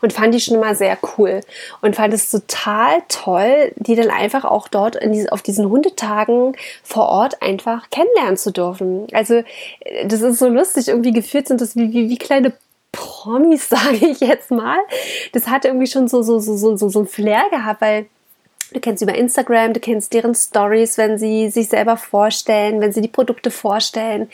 und 0.00 0.12
fand 0.12 0.34
die 0.34 0.40
schon 0.40 0.56
immer 0.56 0.74
sehr 0.74 0.96
cool 1.16 1.40
und 1.82 1.96
fand 1.96 2.14
es 2.14 2.30
total 2.30 3.02
toll, 3.08 3.72
die 3.76 3.94
dann 3.94 4.10
einfach 4.10 4.44
auch 4.44 4.68
dort 4.68 4.96
in 4.96 5.12
diese, 5.12 5.32
auf 5.32 5.42
diesen 5.42 5.68
Hundetagen 5.68 6.56
vor 6.82 7.08
Ort 7.08 7.42
einfach 7.42 7.90
kennenlernen 7.90 8.36
zu 8.36 8.50
dürfen. 8.50 9.06
Also 9.12 9.42
äh, 9.80 10.06
das 10.06 10.22
ist 10.22 10.38
so 10.38 10.48
lustig, 10.48 10.88
irgendwie 10.88 11.12
geführt 11.12 11.48
sind 11.48 11.60
das 11.60 11.76
wie, 11.76 11.92
wie, 11.92 12.08
wie 12.08 12.18
kleine 12.18 12.52
Promis, 12.92 13.68
sage 13.68 14.06
ich 14.06 14.20
jetzt 14.20 14.50
mal. 14.50 14.78
Das 15.32 15.48
hat 15.48 15.64
irgendwie 15.64 15.86
schon 15.86 16.08
so, 16.08 16.22
so, 16.22 16.38
so, 16.38 16.56
so, 16.56 16.88
so 16.88 17.00
ein 17.00 17.06
Flair 17.06 17.44
gehabt, 17.50 17.80
weil 17.80 18.06
Du 18.74 18.80
kennst 18.80 19.02
über 19.02 19.14
Instagram, 19.14 19.72
du 19.72 19.78
kennst 19.78 20.12
deren 20.12 20.34
Stories, 20.34 20.98
wenn 20.98 21.16
sie 21.16 21.48
sich 21.48 21.68
selber 21.68 21.96
vorstellen, 21.96 22.80
wenn 22.80 22.92
sie 22.92 23.00
die 23.00 23.08
Produkte 23.08 23.52
vorstellen. 23.52 24.28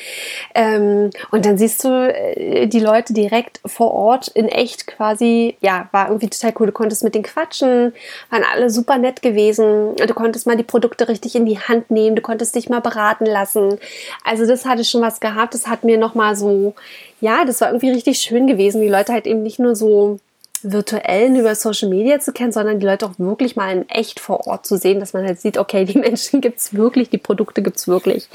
Ähm, 0.54 1.10
und 1.30 1.44
dann 1.44 1.58
siehst 1.58 1.84
du 1.84 1.88
äh, 1.88 2.66
die 2.66 2.80
Leute 2.80 3.12
direkt 3.12 3.60
vor 3.66 3.92
Ort 3.92 4.28
in 4.28 4.48
echt 4.48 4.86
quasi, 4.86 5.56
ja, 5.60 5.90
war 5.92 6.08
irgendwie 6.08 6.30
total 6.30 6.54
cool. 6.58 6.66
Du 6.68 6.72
konntest 6.72 7.04
mit 7.04 7.14
denen 7.14 7.24
quatschen, 7.24 7.92
waren 8.30 8.44
alle 8.50 8.70
super 8.70 8.96
nett 8.96 9.20
gewesen. 9.20 9.94
Du 9.96 10.14
konntest 10.14 10.46
mal 10.46 10.56
die 10.56 10.62
Produkte 10.62 11.08
richtig 11.08 11.36
in 11.36 11.44
die 11.44 11.58
Hand 11.58 11.90
nehmen, 11.90 12.16
du 12.16 12.22
konntest 12.22 12.54
dich 12.54 12.70
mal 12.70 12.80
beraten 12.80 13.26
lassen. 13.26 13.78
Also 14.24 14.46
das 14.46 14.64
hatte 14.64 14.84
schon 14.84 15.02
was 15.02 15.20
gehabt. 15.20 15.52
Das 15.52 15.66
hat 15.66 15.84
mir 15.84 15.98
nochmal 15.98 16.34
so, 16.34 16.74
ja, 17.20 17.44
das 17.44 17.60
war 17.60 17.68
irgendwie 17.68 17.90
richtig 17.90 18.18
schön 18.18 18.46
gewesen. 18.46 18.80
Die 18.80 18.88
Leute 18.88 19.12
halt 19.12 19.26
eben 19.26 19.42
nicht 19.42 19.58
nur 19.58 19.76
so 19.76 20.18
virtuellen 20.62 21.36
über 21.36 21.54
Social 21.54 21.88
Media 21.88 22.20
zu 22.20 22.32
kennen, 22.32 22.52
sondern 22.52 22.80
die 22.80 22.86
Leute 22.86 23.06
auch 23.06 23.18
wirklich 23.18 23.56
mal 23.56 23.72
in 23.72 23.88
echt 23.88 24.20
vor 24.20 24.46
Ort 24.46 24.66
zu 24.66 24.76
sehen, 24.76 25.00
dass 25.00 25.12
man 25.12 25.24
halt 25.24 25.40
sieht, 25.40 25.58
okay, 25.58 25.84
die 25.84 25.98
Menschen 25.98 26.40
gibt's 26.40 26.74
wirklich, 26.74 27.10
die 27.10 27.18
Produkte 27.18 27.62
gibt's 27.62 27.88
wirklich. 27.88 28.28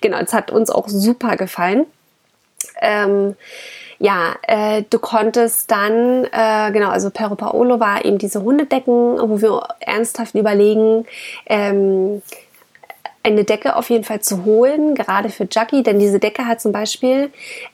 Genau, 0.00 0.18
es 0.18 0.32
hat 0.32 0.50
uns 0.50 0.70
auch 0.70 0.88
super 0.88 1.36
gefallen. 1.36 1.86
Ähm, 2.80 3.36
ja, 3.98 4.34
äh, 4.42 4.82
du 4.90 4.98
konntest 4.98 5.70
dann, 5.70 6.24
äh, 6.24 6.70
genau, 6.72 6.90
also 6.90 7.10
Pero 7.10 7.36
Paolo 7.36 7.78
war 7.80 8.04
eben 8.04 8.18
diese 8.18 8.42
Hundedecken, 8.42 9.18
wo 9.18 9.40
wir 9.40 9.68
ernsthaft 9.80 10.34
überlegen, 10.34 11.06
ähm, 11.46 12.22
eine 13.24 13.44
Decke 13.44 13.74
auf 13.76 13.88
jeden 13.88 14.04
Fall 14.04 14.20
zu 14.20 14.44
holen, 14.44 14.94
gerade 14.94 15.30
für 15.30 15.48
Jackie, 15.50 15.82
denn 15.82 15.98
diese 15.98 16.18
Decke 16.20 16.46
hat 16.46 16.60
zum 16.60 16.72
Beispiel, 16.72 17.30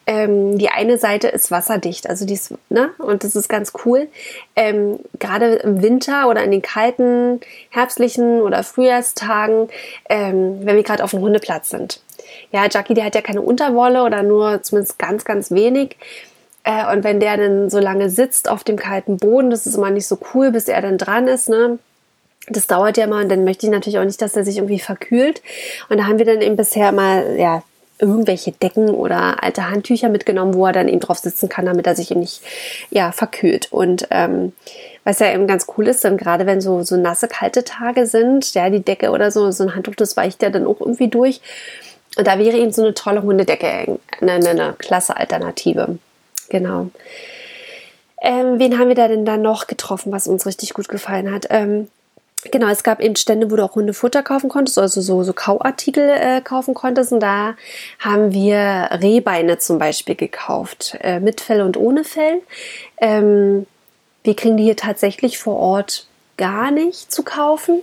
ähm, 0.07 0.59
die 0.59 0.69
eine 0.69 0.97
Seite 0.97 1.27
ist 1.27 1.51
wasserdicht, 1.51 2.09
also 2.09 2.25
die 2.25 2.35
ist, 2.35 2.55
ne, 2.69 2.91
und 2.99 3.25
das 3.25 3.35
ist 3.35 3.49
ganz 3.49 3.73
cool. 3.85 4.07
Ähm, 4.55 5.01
gerade 5.19 5.57
im 5.57 5.83
Winter 5.83 6.29
oder 6.29 6.45
in 6.45 6.53
den 6.53 6.63
kalten, 6.63 7.41
herbstlichen 7.71 8.41
oder 8.43 8.63
Frühjahrstagen, 8.63 9.69
ähm, 10.09 10.61
wenn 10.63 10.77
wir 10.77 10.85
gerade 10.85 11.03
auf 11.03 11.11
dem 11.11 11.21
Hundeplatz 11.21 11.71
sind. 11.71 12.01
Ja, 12.53 12.69
Jackie, 12.71 12.95
die 12.95 13.03
hat 13.03 13.17
ja 13.17 13.21
keine 13.21 13.43
Unterwolle 13.43 14.05
oder 14.05 14.23
nur 14.23 14.63
zumindest 14.63 15.01
ganz, 15.01 15.25
ganz 15.25 15.51
wenig. 15.51 15.97
Äh, 16.63 16.95
und 16.95 17.03
wenn 17.03 17.19
der 17.19 17.37
dann 17.37 17.71
so 17.71 17.81
lange 17.81 18.09
sitzt 18.09 18.49
auf 18.49 18.63
dem 18.63 18.77
kalten 18.77 19.17
Boden, 19.17 19.51
das 19.51 19.67
ist 19.67 19.75
immer 19.75 19.91
nicht 19.91 20.07
so 20.07 20.17
cool, 20.33 20.53
bis 20.53 20.69
er 20.69 20.81
dann 20.81 20.97
dran 20.97 21.27
ist, 21.27 21.49
ne? 21.49 21.81
Das 22.51 22.67
dauert 22.67 22.97
ja 22.97 23.07
mal 23.07 23.23
und 23.23 23.29
dann 23.29 23.45
möchte 23.45 23.67
ich 23.67 23.73
natürlich 23.73 23.99
auch 23.99 24.05
nicht, 24.05 24.21
dass 24.21 24.37
er 24.37 24.45
sich 24.45 24.57
irgendwie 24.57 24.81
verkühlt. 24.81 25.43
Und 25.89 25.99
da 25.99 26.07
haben 26.07 26.19
wir 26.19 26.27
dann 26.27 26.41
eben 26.41 26.57
bisher 26.57 26.93
mal, 26.93 27.37
ja, 27.39 27.63
irgendwelche 28.01 28.53
Decken 28.53 28.91
oder 28.91 29.43
alte 29.43 29.69
Handtücher 29.69 30.09
mitgenommen, 30.09 30.55
wo 30.55 30.67
er 30.67 30.73
dann 30.73 30.89
eben 30.89 31.01
drauf 31.01 31.19
sitzen 31.19 31.49
kann, 31.49 31.67
damit 31.67 31.87
er 31.87 31.95
sich 31.95 32.11
eben 32.11 32.21
nicht, 32.21 32.43
ja, 32.91 33.13
verkühlt. 33.13 33.71
Und, 33.71 34.09
ähm, 34.11 34.53
was 35.05 35.19
ja 35.19 35.33
eben 35.33 35.47
ganz 35.47 35.67
cool 35.77 35.87
ist, 35.87 36.05
dann 36.05 36.17
gerade 36.17 36.47
wenn 36.47 36.61
so, 36.61 36.83
so 36.83 36.97
nasse, 36.97 37.29
kalte 37.29 37.65
Tage 37.65 38.07
sind, 38.07 38.55
ja, 38.55 38.71
die 38.71 38.83
Decke 38.83 39.11
oder 39.11 39.31
so, 39.31 39.51
so 39.51 39.65
ein 39.65 39.75
Handtuch, 39.75 39.95
das 39.95 40.17
weicht 40.17 40.43
ja 40.43 40.51
dann 40.51 40.67
auch 40.67 40.81
irgendwie 40.81 41.09
durch. 41.09 41.41
Und 42.17 42.27
da 42.27 42.39
wäre 42.39 42.57
eben 42.57 42.73
so 42.73 42.83
eine 42.83 42.95
tolle 42.95 43.23
Hundedecke 43.23 43.99
eine, 44.21 44.33
eine, 44.33 44.51
eine 44.51 44.75
klasse 44.79 45.17
Alternative. 45.17 45.99
Genau. 46.49 46.91
Ähm, 48.21 48.59
wen 48.59 48.79
haben 48.79 48.89
wir 48.89 48.95
da 48.95 49.09
denn 49.09 49.25
da 49.25 49.37
noch 49.37 49.67
getroffen, 49.67 50.13
was 50.13 50.27
uns 50.27 50.45
richtig 50.45 50.75
gut 50.75 50.89
gefallen 50.89 51.33
hat? 51.33 51.47
Ähm, 51.51 51.89
Genau, 52.51 52.69
es 52.69 52.83
gab 52.83 53.01
eben 53.01 53.17
Stände, 53.17 53.51
wo 53.51 53.57
du 53.57 53.65
auch 53.65 53.75
Hundefutter 53.75 54.23
kaufen 54.23 54.49
konntest, 54.49 54.79
also 54.79 55.01
so, 55.01 55.23
so 55.23 55.33
Kauartikel 55.33 56.09
äh, 56.09 56.41
kaufen 56.41 56.75
konntest. 56.75 57.13
Und 57.13 57.21
da 57.21 57.55
haben 57.99 58.33
wir 58.33 58.89
Rehbeine 59.03 59.59
zum 59.59 59.79
Beispiel 59.79 60.15
gekauft, 60.15 60.97
äh, 61.03 61.21
mit 61.21 61.41
Fell 61.41 61.61
und 61.61 61.77
ohne 61.77 62.05
Fell. 62.05 62.41
Ähm, 62.99 63.67
wir 64.25 64.35
kriegen 64.37 64.57
die 64.57 64.65
hier 64.65 64.77
tatsächlich 64.77 65.39
vor 65.39 65.57
Ort 65.57 66.07
gar 66.37 66.71
nicht 66.71 67.13
zu 67.13 67.23
kaufen. 67.23 67.83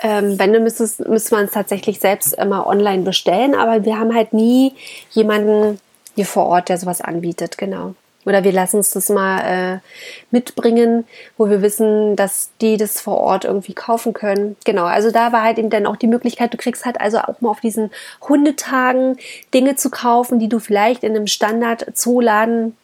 Ähm, 0.00 0.38
wenn, 0.38 0.52
dann 0.52 0.62
müsste, 0.62 0.88
müsste 1.08 1.34
man 1.34 1.46
es 1.46 1.52
tatsächlich 1.52 1.98
selbst 1.98 2.34
immer 2.34 2.66
online 2.66 3.02
bestellen. 3.02 3.54
Aber 3.54 3.84
wir 3.84 3.98
haben 3.98 4.14
halt 4.14 4.32
nie 4.32 4.74
jemanden 5.10 5.80
hier 6.14 6.26
vor 6.26 6.46
Ort, 6.46 6.68
der 6.68 6.78
sowas 6.78 7.00
anbietet, 7.00 7.58
genau. 7.58 7.94
Oder 8.24 8.44
wir 8.44 8.52
lassen 8.52 8.76
uns 8.76 8.90
das 8.90 9.08
mal 9.08 9.40
äh, 9.40 9.78
mitbringen, 10.30 11.06
wo 11.36 11.50
wir 11.50 11.60
wissen, 11.60 12.14
dass 12.14 12.50
die 12.60 12.76
das 12.76 13.00
vor 13.00 13.18
Ort 13.18 13.44
irgendwie 13.44 13.74
kaufen 13.74 14.12
können. 14.12 14.56
Genau, 14.64 14.84
also 14.84 15.10
da 15.10 15.32
war 15.32 15.42
halt 15.42 15.58
eben 15.58 15.70
dann 15.70 15.86
auch 15.86 15.96
die 15.96 16.06
Möglichkeit, 16.06 16.52
du 16.52 16.56
kriegst 16.56 16.84
halt 16.84 17.00
also 17.00 17.18
auch 17.18 17.40
mal 17.40 17.50
auf 17.50 17.60
diesen 17.60 17.90
Hundetagen 18.28 19.16
Dinge 19.52 19.76
zu 19.76 19.90
kaufen, 19.90 20.38
die 20.38 20.48
du 20.48 20.60
vielleicht 20.60 21.02
in 21.02 21.16
einem 21.16 21.26
Standard-Zooladen 21.26 22.76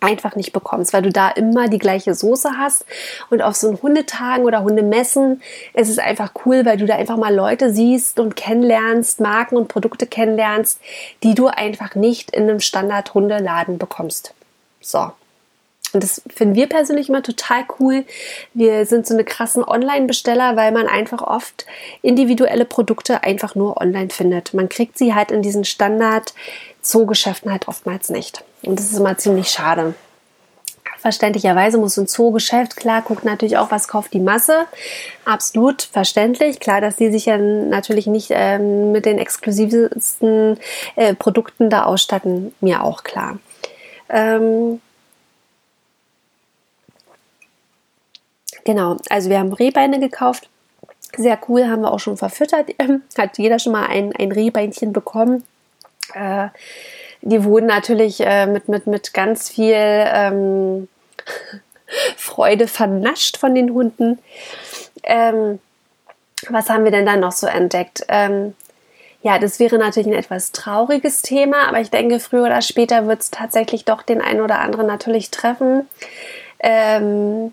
einfach 0.00 0.36
nicht 0.36 0.52
bekommst, 0.52 0.92
weil 0.92 1.02
du 1.02 1.10
da 1.10 1.30
immer 1.30 1.68
die 1.68 1.78
gleiche 1.78 2.14
Soße 2.14 2.50
hast. 2.58 2.84
Und 3.30 3.42
auf 3.42 3.56
so 3.56 3.80
Hundetagen 3.82 4.44
oder 4.44 4.62
Hundemessen 4.62 5.42
ist 5.74 5.88
es 5.88 5.98
einfach 5.98 6.32
cool, 6.44 6.64
weil 6.64 6.76
du 6.76 6.86
da 6.86 6.96
einfach 6.96 7.16
mal 7.16 7.34
Leute 7.34 7.72
siehst 7.72 8.20
und 8.20 8.36
kennenlernst, 8.36 9.20
Marken 9.20 9.56
und 9.56 9.68
Produkte 9.68 10.06
kennenlernst, 10.06 10.80
die 11.22 11.34
du 11.34 11.48
einfach 11.48 11.94
nicht 11.94 12.30
in 12.30 12.44
einem 12.44 12.60
Standard-Hundeladen 12.60 13.78
bekommst. 13.78 14.34
So. 14.86 15.10
Und 15.92 16.02
das 16.02 16.22
finden 16.28 16.54
wir 16.54 16.68
persönlich 16.68 17.08
immer 17.08 17.22
total 17.22 17.64
cool. 17.80 18.04
Wir 18.54 18.86
sind 18.86 19.06
so 19.06 19.14
eine 19.14 19.24
krassen 19.24 19.64
Online-Besteller, 19.64 20.56
weil 20.56 20.72
man 20.72 20.88
einfach 20.88 21.22
oft 21.22 21.64
individuelle 22.02 22.64
Produkte 22.64 23.22
einfach 23.22 23.54
nur 23.54 23.80
online 23.80 24.10
findet. 24.10 24.52
Man 24.52 24.68
kriegt 24.68 24.98
sie 24.98 25.14
halt 25.14 25.30
in 25.30 25.42
diesen 25.42 25.64
Standard-Zoogeschäften 25.64 27.50
halt 27.50 27.68
oftmals 27.68 28.10
nicht. 28.10 28.44
Und 28.62 28.78
das 28.78 28.90
ist 28.90 28.98
immer 28.98 29.16
ziemlich 29.16 29.48
schade. 29.48 29.94
Verständlicherweise 30.98 31.78
muss 31.78 31.96
ein 31.96 32.08
Zoogeschäft, 32.08 32.76
klar, 32.76 33.00
guckt 33.00 33.24
natürlich 33.24 33.58
auch, 33.58 33.70
was 33.70 33.86
kauft 33.86 34.12
die 34.12 34.18
Masse. 34.18 34.66
Absolut 35.24 35.82
verständlich. 35.82 36.58
Klar, 36.58 36.80
dass 36.80 36.96
die 36.96 37.12
sich 37.12 37.26
ja 37.26 37.38
natürlich 37.38 38.06
nicht 38.06 38.30
ähm, 38.32 38.92
mit 38.92 39.06
den 39.06 39.18
exklusivsten 39.18 40.58
äh, 40.96 41.14
Produkten 41.14 41.70
da 41.70 41.84
ausstatten, 41.84 42.54
mir 42.60 42.82
auch 42.82 43.04
klar. 43.04 43.38
Ähm, 44.08 44.80
genau, 48.64 48.96
also 49.08 49.30
wir 49.30 49.38
haben 49.38 49.52
Rehbeine 49.52 50.00
gekauft. 50.00 50.48
Sehr 51.16 51.38
cool, 51.48 51.66
haben 51.66 51.82
wir 51.82 51.92
auch 51.92 52.00
schon 52.00 52.16
verfüttert. 52.16 52.68
Hat 53.18 53.38
jeder 53.38 53.58
schon 53.58 53.72
mal 53.72 53.86
ein, 53.86 54.14
ein 54.16 54.32
Rehbeinchen 54.32 54.92
bekommen. 54.92 55.44
Äh, 56.14 56.48
die 57.22 57.42
wurden 57.44 57.66
natürlich 57.66 58.20
äh, 58.20 58.46
mit, 58.46 58.68
mit, 58.68 58.86
mit 58.86 59.12
ganz 59.14 59.48
viel 59.48 59.74
ähm, 59.74 60.88
Freude 62.16 62.68
vernascht 62.68 63.36
von 63.36 63.54
den 63.54 63.72
Hunden. 63.72 64.18
Ähm, 65.02 65.58
was 66.48 66.68
haben 66.68 66.84
wir 66.84 66.90
denn 66.90 67.06
dann 67.06 67.20
noch 67.20 67.32
so 67.32 67.46
entdeckt? 67.46 68.04
Ähm, 68.08 68.54
ja, 69.26 69.40
das 69.40 69.58
wäre 69.58 69.76
natürlich 69.76 70.06
ein 70.06 70.12
etwas 70.12 70.52
trauriges 70.52 71.20
Thema, 71.20 71.66
aber 71.66 71.80
ich 71.80 71.90
denke, 71.90 72.20
früher 72.20 72.44
oder 72.44 72.62
später 72.62 73.08
wird 73.08 73.22
es 73.22 73.32
tatsächlich 73.32 73.84
doch 73.84 74.02
den 74.02 74.20
einen 74.20 74.40
oder 74.40 74.60
anderen 74.60 74.86
natürlich 74.86 75.32
treffen. 75.32 75.88
Ähm, 76.60 77.52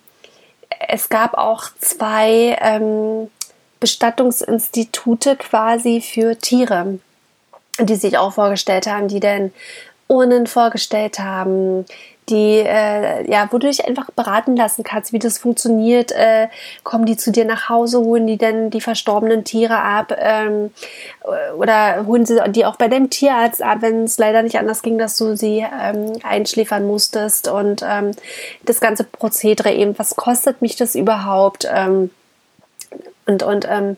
es 0.87 1.09
gab 1.09 1.33
auch 1.33 1.63
zwei 1.79 2.59
ähm, 2.61 3.31
Bestattungsinstitute 3.79 5.35
quasi 5.35 6.01
für 6.01 6.37
Tiere, 6.37 6.99
die 7.79 7.95
sich 7.95 8.19
auch 8.19 8.33
vorgestellt 8.33 8.85
haben, 8.85 9.07
die 9.07 9.19
dann 9.19 9.51
Urnen 10.07 10.45
vorgestellt 10.45 11.17
haben, 11.17 11.87
die, 12.29 12.59
äh, 12.59 13.29
ja, 13.29 13.47
wo 13.51 13.57
du 13.57 13.67
dich 13.67 13.85
einfach 13.85 14.09
beraten 14.11 14.55
lassen 14.55 14.83
kannst, 14.83 15.13
wie 15.13 15.19
das 15.19 15.37
funktioniert. 15.37 16.11
Äh, 16.11 16.47
kommen 16.83 17.05
die 17.05 17.17
zu 17.17 17.31
dir 17.31 17.45
nach 17.45 17.69
Hause, 17.69 17.99
holen 17.99 18.27
die 18.27 18.37
denn 18.37 18.69
die 18.69 18.81
verstorbenen 18.81 19.43
Tiere 19.43 19.77
ab 19.77 20.15
ähm, 20.17 20.71
oder 21.57 22.05
holen 22.05 22.25
sie 22.25 22.39
die 22.49 22.65
auch 22.65 22.75
bei 22.75 22.87
dem 22.87 23.09
Tierarzt 23.09 23.61
ab, 23.61 23.77
wenn 23.81 24.03
es 24.03 24.17
leider 24.17 24.43
nicht 24.43 24.57
anders 24.57 24.81
ging, 24.81 24.97
dass 24.97 25.17
du 25.17 25.35
sie 25.35 25.65
ähm, 25.81 26.13
einschläfern 26.23 26.85
musstest 26.85 27.47
und 27.47 27.83
ähm, 27.87 28.11
das 28.65 28.79
ganze 28.79 29.03
Prozedere 29.03 29.73
eben, 29.73 29.97
was 29.97 30.15
kostet 30.15 30.61
mich 30.61 30.75
das 30.75 30.95
überhaupt? 30.95 31.67
Ähm, 31.73 32.09
und 33.25 33.43
und 33.43 33.67
ähm, 33.69 33.97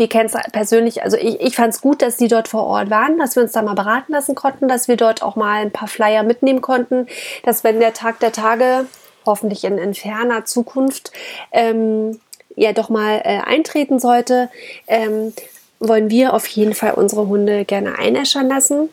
wir 0.00 0.08
kennen 0.08 0.30
es 0.32 0.50
persönlich, 0.52 1.02
also 1.02 1.18
ich, 1.18 1.42
ich 1.42 1.54
fand 1.54 1.74
es 1.74 1.82
gut, 1.82 2.00
dass 2.00 2.16
die 2.16 2.26
dort 2.26 2.48
vor 2.48 2.64
Ort 2.64 2.88
waren, 2.88 3.18
dass 3.18 3.36
wir 3.36 3.42
uns 3.42 3.52
da 3.52 3.60
mal 3.60 3.74
beraten 3.74 4.12
lassen 4.12 4.34
konnten, 4.34 4.66
dass 4.66 4.88
wir 4.88 4.96
dort 4.96 5.22
auch 5.22 5.36
mal 5.36 5.60
ein 5.60 5.70
paar 5.70 5.88
Flyer 5.88 6.22
mitnehmen 6.22 6.62
konnten, 6.62 7.06
dass 7.44 7.64
wenn 7.64 7.80
der 7.80 7.92
Tag 7.92 8.18
der 8.18 8.32
Tage, 8.32 8.86
hoffentlich 9.26 9.62
in, 9.64 9.76
in 9.76 9.92
ferner 9.92 10.46
Zukunft, 10.46 11.12
ähm, 11.52 12.18
ja 12.56 12.72
doch 12.72 12.88
mal 12.88 13.20
äh, 13.24 13.40
eintreten 13.44 13.98
sollte, 13.98 14.48
ähm, 14.86 15.34
wollen 15.80 16.08
wir 16.08 16.32
auf 16.32 16.46
jeden 16.46 16.72
Fall 16.72 16.94
unsere 16.94 17.28
Hunde 17.28 17.66
gerne 17.66 17.98
einäschern 17.98 18.48
lassen. 18.48 18.88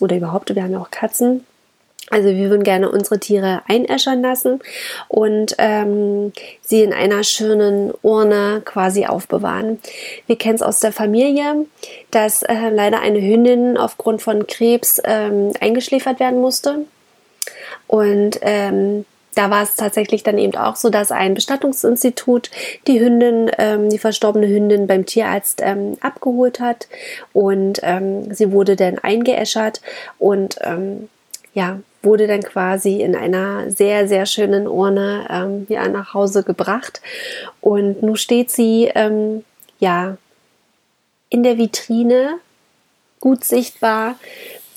Oder 0.00 0.16
überhaupt, 0.16 0.54
wir 0.54 0.62
haben 0.62 0.72
ja 0.72 0.80
auch 0.80 0.90
Katzen. 0.90 1.44
Also 2.10 2.28
wir 2.28 2.50
würden 2.50 2.64
gerne 2.64 2.90
unsere 2.90 3.20
Tiere 3.20 3.62
einäschern 3.68 4.20
lassen 4.20 4.58
und 5.06 5.54
ähm, 5.58 6.32
sie 6.60 6.82
in 6.82 6.92
einer 6.92 7.22
schönen 7.22 7.92
Urne 8.02 8.62
quasi 8.64 9.06
aufbewahren. 9.06 9.78
Wir 10.26 10.36
kennen 10.36 10.56
es 10.56 10.62
aus 10.62 10.80
der 10.80 10.92
Familie, 10.92 11.66
dass 12.10 12.42
äh, 12.42 12.68
leider 12.70 13.00
eine 13.00 13.20
Hündin 13.20 13.78
aufgrund 13.78 14.22
von 14.22 14.48
Krebs 14.48 15.00
ähm, 15.04 15.52
eingeschläfert 15.60 16.18
werden 16.18 16.40
musste. 16.40 16.84
Und 17.86 18.40
ähm, 18.42 19.04
da 19.34 19.50
war 19.50 19.62
es 19.62 19.76
tatsächlich 19.76 20.24
dann 20.24 20.38
eben 20.38 20.56
auch 20.56 20.76
so, 20.76 20.90
dass 20.90 21.12
ein 21.12 21.34
Bestattungsinstitut 21.34 22.50
die 22.88 23.00
Hündin, 23.00 23.50
ähm, 23.58 23.88
die 23.88 23.98
verstorbene 23.98 24.48
Hündin 24.48 24.88
beim 24.88 25.06
Tierarzt 25.06 25.60
ähm, 25.62 25.96
abgeholt 26.00 26.58
hat 26.58 26.88
und 27.32 27.80
ähm, 27.82 28.34
sie 28.34 28.50
wurde 28.50 28.74
dann 28.74 28.98
eingeäschert 28.98 29.80
und 30.18 30.56
ähm, 30.62 31.08
ja, 31.54 31.78
wurde 32.02 32.26
dann 32.26 32.42
quasi 32.42 33.02
in 33.02 33.14
einer 33.14 33.70
sehr, 33.70 34.08
sehr 34.08 34.26
schönen 34.26 34.66
Urne 34.66 35.26
ähm, 35.30 35.66
ja, 35.68 35.86
nach 35.88 36.14
Hause 36.14 36.42
gebracht. 36.42 37.00
Und 37.60 38.02
nun 38.02 38.16
steht 38.16 38.50
sie 38.50 38.90
ähm, 38.94 39.44
ja 39.78 40.16
in 41.28 41.42
der 41.42 41.58
Vitrine, 41.58 42.38
gut 43.20 43.44
sichtbar 43.44 44.16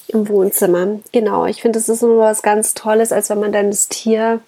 im 0.07 0.27
Wohnzimmer. 0.27 0.99
Genau, 1.11 1.45
ich 1.45 1.61
finde, 1.61 1.79
das 1.79 1.89
ist 1.89 2.03
immer 2.03 2.17
was 2.17 2.41
ganz 2.41 2.73
Tolles, 2.73 3.11
als 3.11 3.29
wenn 3.29 3.39
man 3.39 3.51
dann 3.51 3.71
das 3.71 3.87
Tier 3.87 4.41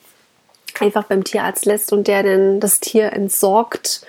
einfach 0.82 1.04
beim 1.06 1.24
Tierarzt 1.24 1.66
lässt 1.66 1.94
und 1.94 2.08
der 2.08 2.24
dann 2.24 2.60
das 2.60 2.80
Tier 2.80 3.14
entsorgt, 3.14 4.06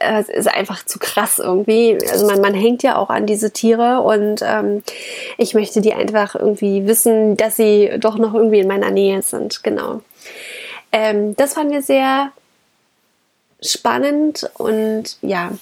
das 0.00 0.28
ist 0.28 0.48
einfach 0.48 0.84
zu 0.84 0.98
krass 0.98 1.38
irgendwie. 1.38 1.98
Also 2.10 2.26
man, 2.26 2.40
man 2.40 2.54
hängt 2.54 2.82
ja 2.82 2.96
auch 2.96 3.10
an 3.10 3.26
diese 3.26 3.52
Tiere 3.52 4.00
und 4.00 4.42
ähm, 4.42 4.82
ich 5.38 5.54
möchte 5.54 5.80
die 5.80 5.94
einfach 5.94 6.34
irgendwie 6.34 6.86
wissen, 6.86 7.36
dass 7.36 7.56
sie 7.56 7.90
doch 7.98 8.18
noch 8.18 8.34
irgendwie 8.34 8.60
in 8.60 8.68
meiner 8.68 8.90
Nähe 8.90 9.22
sind. 9.22 9.62
Genau. 9.62 10.02
Ähm, 10.92 11.36
das 11.36 11.54
fanden 11.54 11.72
wir 11.72 11.82
sehr 11.82 12.32
spannend 13.62 14.50
und 14.54 15.16
ja. 15.22 15.52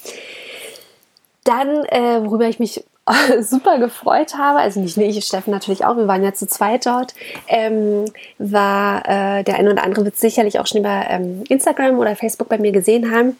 Dann, 1.44 1.84
äh, 1.84 2.24
worüber 2.24 2.46
ich 2.46 2.58
mich 2.58 2.84
super 3.40 3.78
gefreut 3.78 4.36
habe, 4.36 4.60
also 4.60 4.80
nicht 4.80 4.96
nur 4.96 5.06
ich, 5.06 5.22
Steffen 5.24 5.50
natürlich 5.50 5.84
auch, 5.84 5.96
wir 5.96 6.08
waren 6.08 6.24
ja 6.24 6.32
zu 6.32 6.46
zweit 6.46 6.86
dort, 6.86 7.14
ähm, 7.48 8.06
war 8.38 9.02
äh, 9.08 9.44
der 9.44 9.56
eine 9.56 9.72
oder 9.72 9.84
andere 9.84 10.04
wird 10.04 10.16
sicherlich 10.16 10.58
auch 10.58 10.66
schon 10.66 10.80
über 10.80 11.04
ähm, 11.08 11.44
Instagram 11.48 11.98
oder 11.98 12.16
Facebook 12.16 12.48
bei 12.48 12.58
mir 12.58 12.72
gesehen 12.72 13.14
haben. 13.14 13.36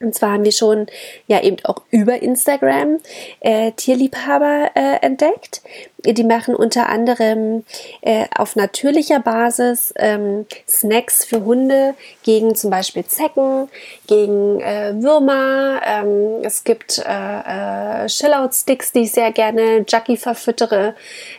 Und 0.00 0.14
zwar 0.14 0.32
haben 0.32 0.44
wir 0.44 0.52
schon 0.52 0.86
ja 1.28 1.40
eben 1.42 1.56
auch 1.64 1.82
über 1.90 2.20
Instagram 2.20 2.98
äh, 3.40 3.72
Tierliebhaber 3.72 4.70
äh, 4.74 4.96
entdeckt. 5.02 5.62
Die 6.04 6.24
machen 6.24 6.54
unter 6.54 6.88
anderem 6.88 7.64
äh, 8.02 8.26
auf 8.36 8.56
natürlicher 8.56 9.20
Basis 9.20 9.92
ähm, 9.96 10.46
Snacks 10.68 11.24
für 11.24 11.44
Hunde 11.44 11.94
gegen 12.22 12.54
zum 12.54 12.70
Beispiel 12.70 13.04
Zecken, 13.06 13.68
gegen 14.06 14.60
äh, 14.60 14.94
Würmer. 14.96 15.80
Ähm, 15.84 16.42
es 16.42 16.64
gibt 16.64 16.98
äh, 16.98 18.04
äh, 18.04 18.06
Chillout-Sticks, 18.06 18.92
die 18.92 19.00
ich 19.00 19.12
sehr 19.12 19.32
gerne 19.32 19.84
Jackie 19.88 20.16
verfüttere, 20.16 20.94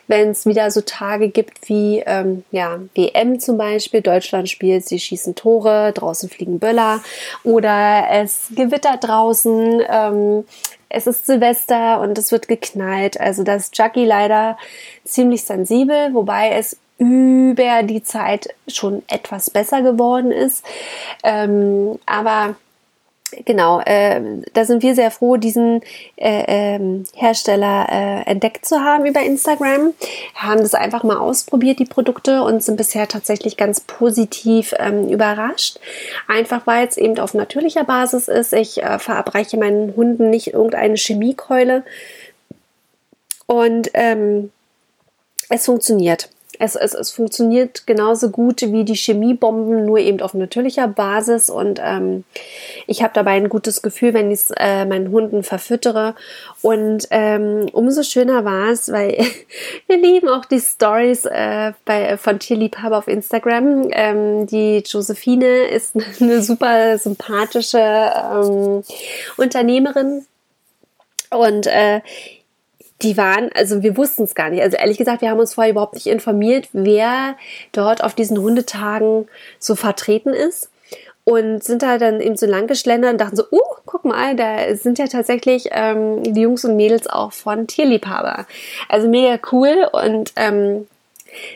wenn 0.07 0.31
es 0.31 0.45
wieder 0.45 0.71
so 0.71 0.81
Tage 0.81 1.29
gibt 1.29 1.69
wie 1.69 2.03
ähm, 2.05 2.43
ja, 2.51 2.79
WM 2.95 3.39
zum 3.39 3.57
Beispiel. 3.57 4.01
Deutschland 4.01 4.49
spielt, 4.49 4.87
sie 4.87 4.99
schießen 4.99 5.35
Tore, 5.35 5.91
draußen 5.93 6.29
fliegen 6.29 6.59
Böller 6.59 7.01
oder 7.43 8.05
es 8.11 8.47
gewittert 8.55 9.03
draußen. 9.03 9.83
Es 10.95 11.07
ist 11.07 11.25
Silvester 11.25 11.99
und 11.99 12.17
es 12.17 12.31
wird 12.31 12.47
geknallt. 12.47 13.19
Also 13.19 13.43
das 13.43 13.69
Jackie 13.73 14.05
leider 14.05 14.57
ziemlich 15.03 15.43
sensibel, 15.43 16.13
wobei 16.13 16.51
es 16.51 16.77
über 16.97 17.83
die 17.83 18.01
Zeit 18.01 18.47
schon 18.69 19.03
etwas 19.09 19.49
besser 19.49 19.81
geworden 19.81 20.31
ist. 20.31 20.63
Ähm, 21.21 21.99
aber 22.05 22.55
genau, 23.45 23.79
äh, 23.81 24.21
da 24.53 24.65
sind 24.65 24.83
wir 24.83 24.95
sehr 24.95 25.11
froh, 25.11 25.37
diesen 25.37 25.81
äh, 26.15 26.75
äh, 26.75 27.03
Hersteller 27.13 27.87
äh, 27.89 28.29
entdeckt 28.29 28.65
zu 28.65 28.79
haben 28.79 29.05
über 29.05 29.21
Instagram. 29.21 29.93
Haben 30.35 30.59
das 30.59 30.73
einfach 30.73 31.03
mal 31.03 31.17
ausprobiert, 31.17 31.79
die 31.79 31.85
Produkte, 31.85 32.43
und 32.43 32.63
sind 32.63 32.77
bisher 32.77 33.07
tatsächlich 33.07 33.57
ganz 33.57 33.81
positiv 33.81 34.73
ähm, 34.77 35.09
überrascht. 35.09 35.79
Einfach 36.27 36.65
weil 36.65 36.87
es 36.87 36.97
eben 36.97 37.19
auf 37.19 37.33
natürlicher 37.33 37.83
Basis 37.83 38.27
ist. 38.27 38.53
Ich 38.53 38.81
äh, 38.83 38.99
verabreiche 38.99 39.57
meinen 39.57 39.95
Hunden 39.95 40.29
nicht 40.29 40.53
irgendeine 40.53 40.95
Chemiekeule. 40.95 41.83
Und 43.47 43.91
ähm, 43.93 44.51
es 45.49 45.65
funktioniert. 45.65 46.29
Es, 46.59 46.75
es, 46.75 46.93
es 46.93 47.11
funktioniert 47.11 47.87
genauso 47.87 48.29
gut 48.29 48.61
wie 48.61 48.83
die 48.83 48.95
Chemiebomben, 48.95 49.85
nur 49.85 49.99
eben 49.99 50.21
auf 50.21 50.33
natürlicher 50.33 50.87
Basis. 50.87 51.49
Und 51.49 51.79
ähm, 51.83 52.23
ich 52.87 53.03
habe 53.03 53.13
dabei 53.13 53.31
ein 53.31 53.49
gutes 53.49 53.81
Gefühl, 53.81 54.13
wenn 54.13 54.31
ich 54.31 54.39
es 54.39 54.51
äh, 54.57 54.85
meinen 54.85 55.11
Hunden 55.11 55.43
verfüttere. 55.43 56.15
Und 56.61 57.07
ähm, 57.11 57.67
umso 57.71 58.03
schöner 58.03 58.45
war 58.45 58.69
es, 58.69 58.91
weil 58.91 59.17
wir 59.87 59.97
lieben 59.97 60.29
auch 60.29 60.45
die 60.45 60.59
Stories 60.59 61.25
äh, 61.25 61.73
von 62.17 62.39
Tierliebhaber 62.39 62.97
auf 62.97 63.07
Instagram. 63.07 63.89
Ähm, 63.91 64.47
die 64.47 64.83
Josephine 64.85 65.65
ist 65.67 65.95
eine 66.19 66.41
super 66.41 66.97
sympathische 66.97 67.79
ähm, 67.79 68.83
Unternehmerin. 69.37 70.25
Und 71.31 71.67
äh, 71.67 72.01
die 73.01 73.17
waren, 73.17 73.49
also 73.53 73.83
wir 73.83 73.97
wussten 73.97 74.23
es 74.23 74.35
gar 74.35 74.49
nicht. 74.49 74.61
Also 74.61 74.77
ehrlich 74.77 74.97
gesagt, 74.97 75.21
wir 75.21 75.29
haben 75.29 75.39
uns 75.39 75.53
vorher 75.53 75.71
überhaupt 75.71 75.95
nicht 75.95 76.07
informiert, 76.07 76.69
wer 76.71 77.35
dort 77.71 78.03
auf 78.03 78.13
diesen 78.13 78.37
Hundetagen 78.37 79.27
so 79.59 79.75
vertreten 79.75 80.33
ist. 80.33 80.69
Und 81.27 81.63
sind 81.63 81.81
da 81.81 81.97
dann 81.97 82.21
eben 82.21 82.37
so 82.37 82.45
lang 82.45 82.67
geschlendert 82.67 83.13
und 83.13 83.17
dachten 83.19 83.35
so, 83.35 83.45
uh, 83.51 83.59
guck 83.87 84.05
mal, 84.05 84.35
da 84.35 84.75
sind 84.75 84.99
ja 84.99 85.07
tatsächlich 85.07 85.69
ähm, 85.71 86.21
die 86.21 86.41
Jungs 86.41 86.63
und 86.65 86.75
Mädels 86.75 87.07
auch 87.07 87.33
von 87.33 87.65
Tierliebhaber. 87.65 88.45
Also 88.89 89.09
mega 89.09 89.39
cool 89.51 89.87
und 89.91 90.33
ähm, 90.35 90.85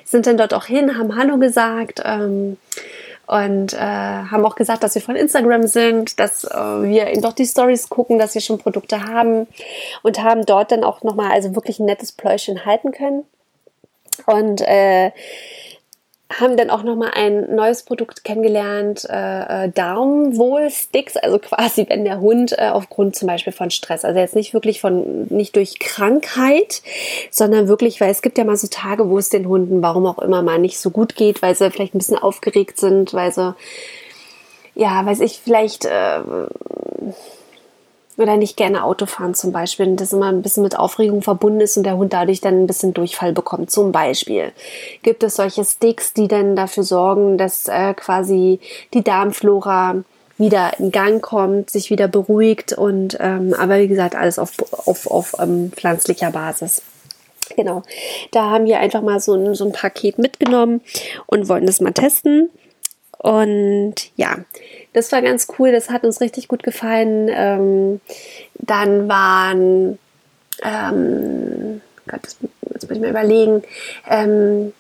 sind 0.04 0.26
dann 0.26 0.38
dort 0.38 0.56
auch 0.56 0.66
hin, 0.66 0.98
haben 0.98 1.16
Hallo 1.16 1.38
gesagt. 1.38 2.02
Ähm, 2.04 2.58
und 3.30 3.74
äh, 3.74 3.78
haben 3.78 4.44
auch 4.44 4.56
gesagt, 4.56 4.82
dass 4.82 4.96
wir 4.96 5.04
von 5.04 5.16
Instagram 5.16 5.68
sind, 5.68 6.20
dass 6.20 6.46
äh, 6.46 6.50
wir 6.50 7.22
doch 7.22 7.34
die 7.34 7.46
Stories 7.46 7.88
gucken, 7.88 8.18
dass 8.18 8.34
wir 8.34 8.42
schon 8.42 8.58
Produkte 8.58 9.04
haben 9.04 9.46
und 10.02 10.24
haben 10.24 10.48
dort 10.48 10.72
dann 10.72 10.84
auch 10.84 11.04
nochmal 11.04 11.32
also 11.32 11.54
wirklich 11.54 11.80
ein 11.80 11.86
nettes 11.86 12.12
Pläuschen 12.12 12.66
halten 12.66 12.92
können. 12.92 13.26
Und 14.26 14.62
äh, 14.62 15.12
haben 16.32 16.58
dann 16.58 16.70
auch 16.70 16.84
nochmal 16.84 17.12
ein 17.16 17.56
neues 17.56 17.84
Produkt 17.84 18.24
kennengelernt, 18.24 19.08
äh, 19.10 19.66
äh, 19.66 19.72
Darmwohl-Sticks, 19.72 21.18
also 21.18 21.40
quasi, 21.40 21.88
wenn 21.90 22.06
der 22.06 22.20
Hund 22.20 22.54
äh, 22.58 22.70
aufgrund 22.70 23.16
zum 23.16 23.28
Beispiel 23.28 23.52
von 23.52 23.72
Stress, 23.72 24.06
also 24.06 24.20
jetzt 24.20 24.36
nicht 24.36 24.54
wirklich 24.54 24.80
von, 24.80 25.26
nicht 25.30 25.56
durch 25.56 25.80
Krankheit, 25.80 26.84
sondern 27.32 27.68
wirklich, 27.68 28.00
weil 28.00 28.12
es 28.12 28.22
gibt 28.22 28.38
ja 28.38 28.44
mal 28.44 28.58
so 28.58 28.68
Tage, 28.68 29.10
wo 29.10 29.18
es 29.18 29.30
den 29.30 29.48
Hunden, 29.48 29.82
warum 29.82 30.06
auch 30.06 30.20
immer, 30.20 30.44
mal 30.44 30.60
nicht 30.60 30.80
so 30.80 30.92
gut 30.92 31.16
geht, 31.16 31.42
weil 31.42 31.56
sie 31.56 31.72
vielleicht 31.72 31.96
ein 31.96 32.00
bisschen 32.00 32.20
aufgeregt 32.20 32.78
sind, 32.78 33.14
weil 33.16 33.32
sie, 33.32 33.56
ja, 34.76 35.04
weiß 35.04 35.22
ich, 35.22 35.42
vielleicht, 35.44 35.86
äh, 35.86 36.20
oder 38.20 38.38
nicht 38.38 38.58
gerne 38.58 38.84
Auto 38.84 39.06
fahren 39.06 39.34
zum 39.34 39.52
Beispiel 39.52 39.96
das 39.96 40.14
immer 40.14 40.30
ein 40.30 40.42
bisschen 40.42 40.64
mit 40.64 40.78
Aufregung 40.78 41.22
verbunden 41.22 41.62
ist 41.62 41.78
und 41.78 41.84
der 41.84 41.98
Hund 41.98 42.14
dadurch 42.14 42.42
dann 42.42 42.64
ein 42.64 42.68
bisschen 42.68 42.94
Durchfall 42.94 43.34
bekommt. 43.34 43.72
Zum 43.72 43.92
Beispiel 43.92 44.52
gibt 45.04 45.24
es 45.24 45.36
solche 45.36 45.64
Sticks, 45.64 46.14
die 46.14 46.28
dann 46.28 46.56
dafür 46.56 46.84
sorgen, 46.84 47.38
dass 47.38 47.68
äh, 47.68 47.94
quasi 47.94 48.60
die 48.94 49.04
Darmflora 49.04 50.04
wieder 50.38 50.80
in 50.80 50.92
Gang 50.92 51.22
kommt, 51.22 51.70
sich 51.70 51.90
wieder 51.90 52.08
beruhigt 52.08 52.74
und 52.74 53.18
ähm, 53.20 53.54
aber 53.58 53.80
wie 53.80 53.88
gesagt 53.88 54.16
alles 54.16 54.40
auf, 54.40 54.54
auf, 54.88 55.08
auf 55.08 55.36
ähm, 55.40 55.72
pflanzlicher 55.76 56.32
Basis. 56.32 56.82
Genau, 57.56 57.84
da 58.32 58.50
haben 58.50 58.66
wir 58.66 58.80
einfach 58.80 59.02
mal 59.02 59.20
so 59.20 59.34
ein, 59.34 59.56
so 59.56 59.66
ein 59.66 59.72
Paket 59.72 60.18
mitgenommen 60.18 60.82
und 61.26 61.50
wollten 61.50 61.68
das 61.68 61.82
mal 61.82 61.92
testen. 61.92 62.50
Und 63.20 63.96
ja, 64.16 64.38
das 64.94 65.12
war 65.12 65.22
ganz 65.22 65.48
cool, 65.60 65.72
das 65.72 65.90
hat 65.90 66.04
uns 66.04 66.22
richtig 66.22 66.48
gut 66.48 66.64
gefallen. 66.64 67.30
Ähm, 67.30 68.02
dann 68.56 69.08
waren, 69.08 70.00
ähm, 70.64 71.82
Gott, 72.08 72.22
das, 72.24 72.38
jetzt 72.74 72.84
muss 72.90 72.98
ich 72.98 73.02
mal 73.02 73.10
überlegen, 73.10 73.64
ähm, 74.10 74.74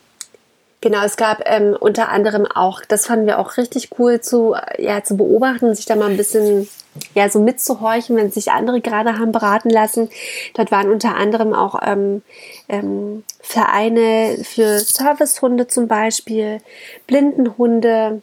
Genau, 0.82 1.04
es 1.04 1.18
gab 1.18 1.42
ähm, 1.46 1.76
unter 1.78 2.08
anderem 2.08 2.46
auch, 2.46 2.86
das 2.86 3.06
fanden 3.06 3.28
wir 3.28 3.40
auch 3.40 3.58
richtig 3.58 3.90
cool 4.00 4.22
zu, 4.22 4.56
ja, 4.78 5.04
zu 5.04 5.18
beobachten, 5.18 5.76
sich 5.76 5.86
da 5.86 5.98
mal 5.98 6.10
ein 6.10 6.16
bisschen 6.16 6.70
ja, 7.14 7.30
so 7.30 7.40
mitzuhorchen, 7.40 8.16
wenn 8.16 8.32
sich 8.32 8.52
andere 8.52 8.80
gerade 8.80 9.20
haben 9.20 9.34
beraten 9.34 9.70
lassen. 9.70 10.10
Dort 10.54 10.72
waren 10.72 10.90
unter 10.90 11.16
anderem 11.16 11.54
auch 11.54 11.80
ähm, 11.86 12.22
ähm, 12.70 13.26
Vereine 13.42 14.38
für 14.44 14.80
Servicehunde 14.80 15.68
zum 15.68 15.90
Beispiel, 15.90 16.62
Blindenhunde, 17.08 18.22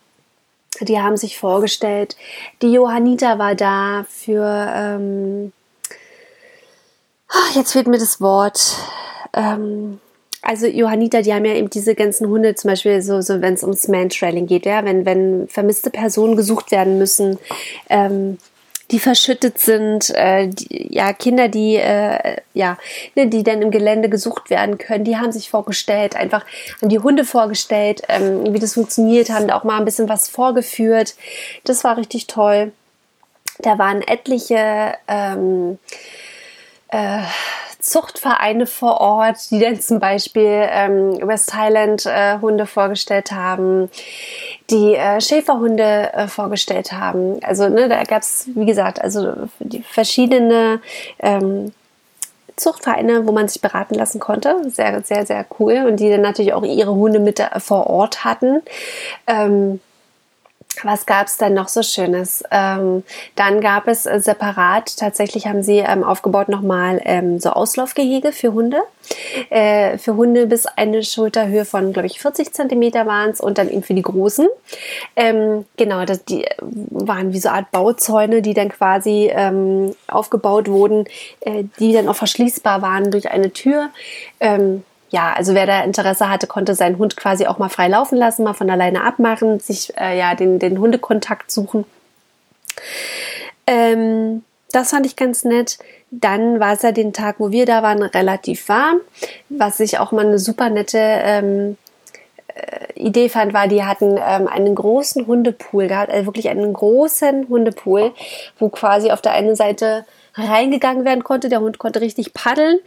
die 0.80 1.00
haben 1.00 1.16
sich 1.16 1.38
vorgestellt. 1.38 2.16
Die 2.62 2.72
Johannita 2.72 3.38
war 3.38 3.54
da 3.54 4.04
für, 4.08 4.44
ähm, 4.74 5.52
jetzt 7.54 7.72
fehlt 7.72 7.86
mir 7.86 7.98
das 7.98 8.20
Wort, 8.20 8.76
ähm, 9.32 10.00
also 10.42 10.66
Johannita, 10.66 11.22
die 11.22 11.34
haben 11.34 11.44
ja 11.44 11.54
eben 11.54 11.70
diese 11.70 11.96
ganzen 11.96 12.28
Hunde, 12.28 12.54
zum 12.54 12.70
Beispiel 12.70 13.02
so, 13.02 13.20
so 13.20 13.40
wenn 13.40 13.54
es 13.54 13.64
ums 13.64 13.88
Mantrailing 13.88 14.46
geht, 14.46 14.64
ja, 14.64 14.84
wenn, 14.84 15.04
wenn 15.04 15.48
vermisste 15.48 15.90
Personen 15.90 16.36
gesucht 16.36 16.70
werden 16.70 16.98
müssen, 16.98 17.38
ähm, 17.90 18.38
die 18.90 18.98
verschüttet 19.00 19.58
sind, 19.58 20.10
äh, 20.10 20.48
die, 20.48 20.94
ja, 20.94 21.12
Kinder, 21.12 21.48
die, 21.48 21.76
äh, 21.76 22.36
ja, 22.54 22.78
ne, 23.14 23.26
die 23.26 23.42
dann 23.42 23.62
im 23.62 23.70
Gelände 23.70 24.08
gesucht 24.08 24.50
werden 24.50 24.78
können, 24.78 25.04
die 25.04 25.16
haben 25.16 25.32
sich 25.32 25.50
vorgestellt, 25.50 26.14
einfach 26.14 26.44
haben 26.80 26.88
die 26.88 27.00
Hunde 27.00 27.24
vorgestellt, 27.24 28.02
ähm, 28.08 28.52
wie 28.52 28.58
das 28.58 28.74
funktioniert, 28.74 29.30
haben 29.30 29.48
da 29.48 29.56
auch 29.58 29.64
mal 29.64 29.78
ein 29.78 29.84
bisschen 29.84 30.08
was 30.08 30.28
vorgeführt. 30.28 31.14
Das 31.64 31.84
war 31.84 31.96
richtig 31.96 32.26
toll. 32.26 32.72
Da 33.58 33.78
waren 33.78 34.02
etliche 34.02 34.94
ähm, 35.08 35.78
äh, 36.96 37.22
Zuchtvereine 37.78 38.66
vor 38.66 39.00
Ort, 39.00 39.50
die 39.50 39.60
dann 39.60 39.80
zum 39.80 40.00
Beispiel 40.00 40.66
ähm, 40.70 41.20
West 41.22 41.54
Highland 41.54 42.06
äh, 42.06 42.38
Hunde 42.40 42.66
vorgestellt 42.66 43.30
haben, 43.30 43.90
die 44.70 44.94
äh, 44.94 45.20
Schäferhunde 45.20 46.12
äh, 46.12 46.26
vorgestellt 46.26 46.92
haben. 46.92 47.38
Also 47.44 47.68
ne, 47.68 47.88
da 47.88 48.02
gab 48.02 48.22
es, 48.22 48.48
wie 48.54 48.66
gesagt, 48.66 49.00
also 49.00 49.34
die 49.60 49.82
verschiedene 49.82 50.80
ähm, 51.20 51.72
Zuchtvereine, 52.56 53.26
wo 53.26 53.32
man 53.32 53.46
sich 53.46 53.60
beraten 53.60 53.94
lassen 53.94 54.18
konnte. 54.18 54.56
Sehr, 54.70 55.02
sehr, 55.02 55.26
sehr 55.26 55.44
cool. 55.60 55.84
Und 55.86 56.00
die 56.00 56.10
dann 56.10 56.22
natürlich 56.22 56.54
auch 56.54 56.64
ihre 56.64 56.94
Hunde 56.94 57.20
mit 57.20 57.40
vor 57.58 57.88
Ort 57.88 58.24
hatten. 58.24 58.62
Ähm, 59.26 59.80
was 60.84 61.06
gab 61.06 61.26
es 61.26 61.38
denn 61.38 61.54
noch 61.54 61.68
so 61.68 61.82
Schönes? 61.82 62.42
Ähm, 62.50 63.02
dann 63.34 63.60
gab 63.60 63.88
es 63.88 64.06
äh, 64.06 64.20
separat, 64.20 64.96
tatsächlich 64.96 65.46
haben 65.46 65.62
sie 65.62 65.78
ähm, 65.78 66.04
aufgebaut 66.04 66.48
nochmal 66.48 67.00
ähm, 67.04 67.38
so 67.40 67.50
Auslaufgehege 67.50 68.32
für 68.32 68.52
Hunde. 68.52 68.78
Äh, 69.50 69.98
für 69.98 70.16
Hunde 70.16 70.46
bis 70.46 70.66
eine 70.66 71.02
Schulterhöhe 71.02 71.64
von, 71.64 71.92
glaube 71.92 72.06
ich, 72.06 72.20
40 72.20 72.52
Zentimeter 72.52 73.06
waren 73.06 73.30
es 73.30 73.40
und 73.40 73.58
dann 73.58 73.70
eben 73.70 73.82
für 73.82 73.94
die 73.94 74.02
Großen. 74.02 74.48
Ähm, 75.14 75.64
genau, 75.76 76.04
das, 76.04 76.24
die 76.24 76.44
waren 76.60 77.32
wie 77.32 77.38
so 77.38 77.48
eine 77.48 77.58
Art 77.58 77.70
Bauzäune, 77.70 78.42
die 78.42 78.54
dann 78.54 78.68
quasi 78.68 79.30
ähm, 79.32 79.94
aufgebaut 80.08 80.68
wurden, 80.68 81.04
äh, 81.40 81.64
die 81.78 81.92
dann 81.92 82.08
auch 82.08 82.16
verschließbar 82.16 82.82
waren 82.82 83.10
durch 83.10 83.30
eine 83.30 83.52
Tür. 83.52 83.90
Ja, 85.10 85.32
also 85.34 85.54
wer 85.54 85.66
da 85.66 85.84
Interesse 85.84 86.28
hatte, 86.28 86.46
konnte 86.46 86.74
seinen 86.74 86.98
Hund 86.98 87.16
quasi 87.16 87.46
auch 87.46 87.58
mal 87.58 87.68
frei 87.68 87.88
laufen 87.88 88.16
lassen, 88.16 88.44
mal 88.44 88.54
von 88.54 88.68
alleine 88.68 89.04
abmachen, 89.04 89.60
sich 89.60 89.96
äh, 89.96 90.18
ja 90.18 90.34
den, 90.34 90.58
den 90.58 90.78
Hundekontakt 90.78 91.50
suchen. 91.50 91.84
Ähm, 93.66 94.42
das 94.72 94.90
fand 94.90 95.06
ich 95.06 95.16
ganz 95.16 95.44
nett. 95.44 95.78
Dann 96.10 96.60
war 96.60 96.72
es 96.72 96.82
ja 96.82 96.92
den 96.92 97.12
Tag, 97.12 97.36
wo 97.38 97.50
wir 97.50 97.66
da 97.66 97.82
waren, 97.82 98.02
relativ 98.02 98.68
warm. 98.68 99.00
Was 99.48 99.80
ich 99.80 99.98
auch 99.98 100.12
mal 100.12 100.26
eine 100.26 100.38
super 100.38 100.70
nette 100.70 100.98
ähm, 100.98 101.76
äh, 102.48 102.92
Idee 102.94 103.28
fand, 103.28 103.54
war, 103.54 103.68
die 103.68 103.84
hatten 103.84 104.18
ähm, 104.18 104.48
einen 104.48 104.74
großen 104.74 105.26
Hundepool 105.26 105.88
gehabt, 105.88 106.10
also 106.10 106.26
wirklich 106.26 106.48
einen 106.48 106.72
großen 106.72 107.48
Hundepool, 107.48 108.12
wo 108.58 108.68
quasi 108.68 109.10
auf 109.10 109.20
der 109.20 109.32
einen 109.32 109.56
Seite 109.56 110.04
reingegangen 110.36 111.04
werden 111.04 111.24
konnte. 111.24 111.48
Der 111.48 111.60
Hund 111.60 111.78
konnte 111.78 112.00
richtig 112.00 112.34
paddeln 112.34 112.78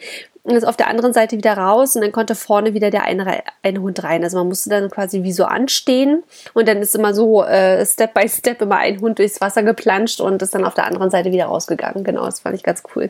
und 0.44 0.56
ist 0.56 0.64
auf 0.64 0.78
der 0.78 0.88
anderen 0.88 1.14
Seite 1.14 1.38
wieder 1.38 1.54
raus 1.58 1.96
und 1.96 2.02
dann 2.02 2.12
konnte 2.12 2.36
vorne 2.36 2.74
wieder 2.74 2.90
der 2.90 3.04
eine, 3.04 3.44
eine 3.62 3.82
Hund 3.82 4.04
rein. 4.04 4.24
Also 4.24 4.38
man 4.38 4.48
musste 4.48 4.70
dann 4.70 4.90
quasi 4.90 5.24
wie 5.24 5.32
so 5.32 5.46
anstehen 5.46 6.24
und 6.54 6.68
dann 6.68 6.82
ist 6.82 6.96
immer 6.96 7.14
so 7.14 7.44
äh, 7.44 7.86
Step 7.86 8.14
by 8.14 8.28
Step 8.28 8.62
immer 8.62 8.78
ein 8.78 9.00
Hund 9.02 9.20
durchs 9.20 9.42
Wasser 9.42 9.64
geplanscht 9.64 10.22
und 10.22 10.42
ist 10.42 10.56
dann 10.56 10.66
auf 10.66 10.74
der 10.74 10.86
anderen 10.86 11.10
Seite 11.10 11.32
wieder 11.32 11.46
rausgegangen. 11.46 12.04
Genau, 12.04 12.26
das 12.26 12.40
fand 12.40 12.56
ich 12.56 12.64
ganz 12.64 12.84
cool. 12.96 13.10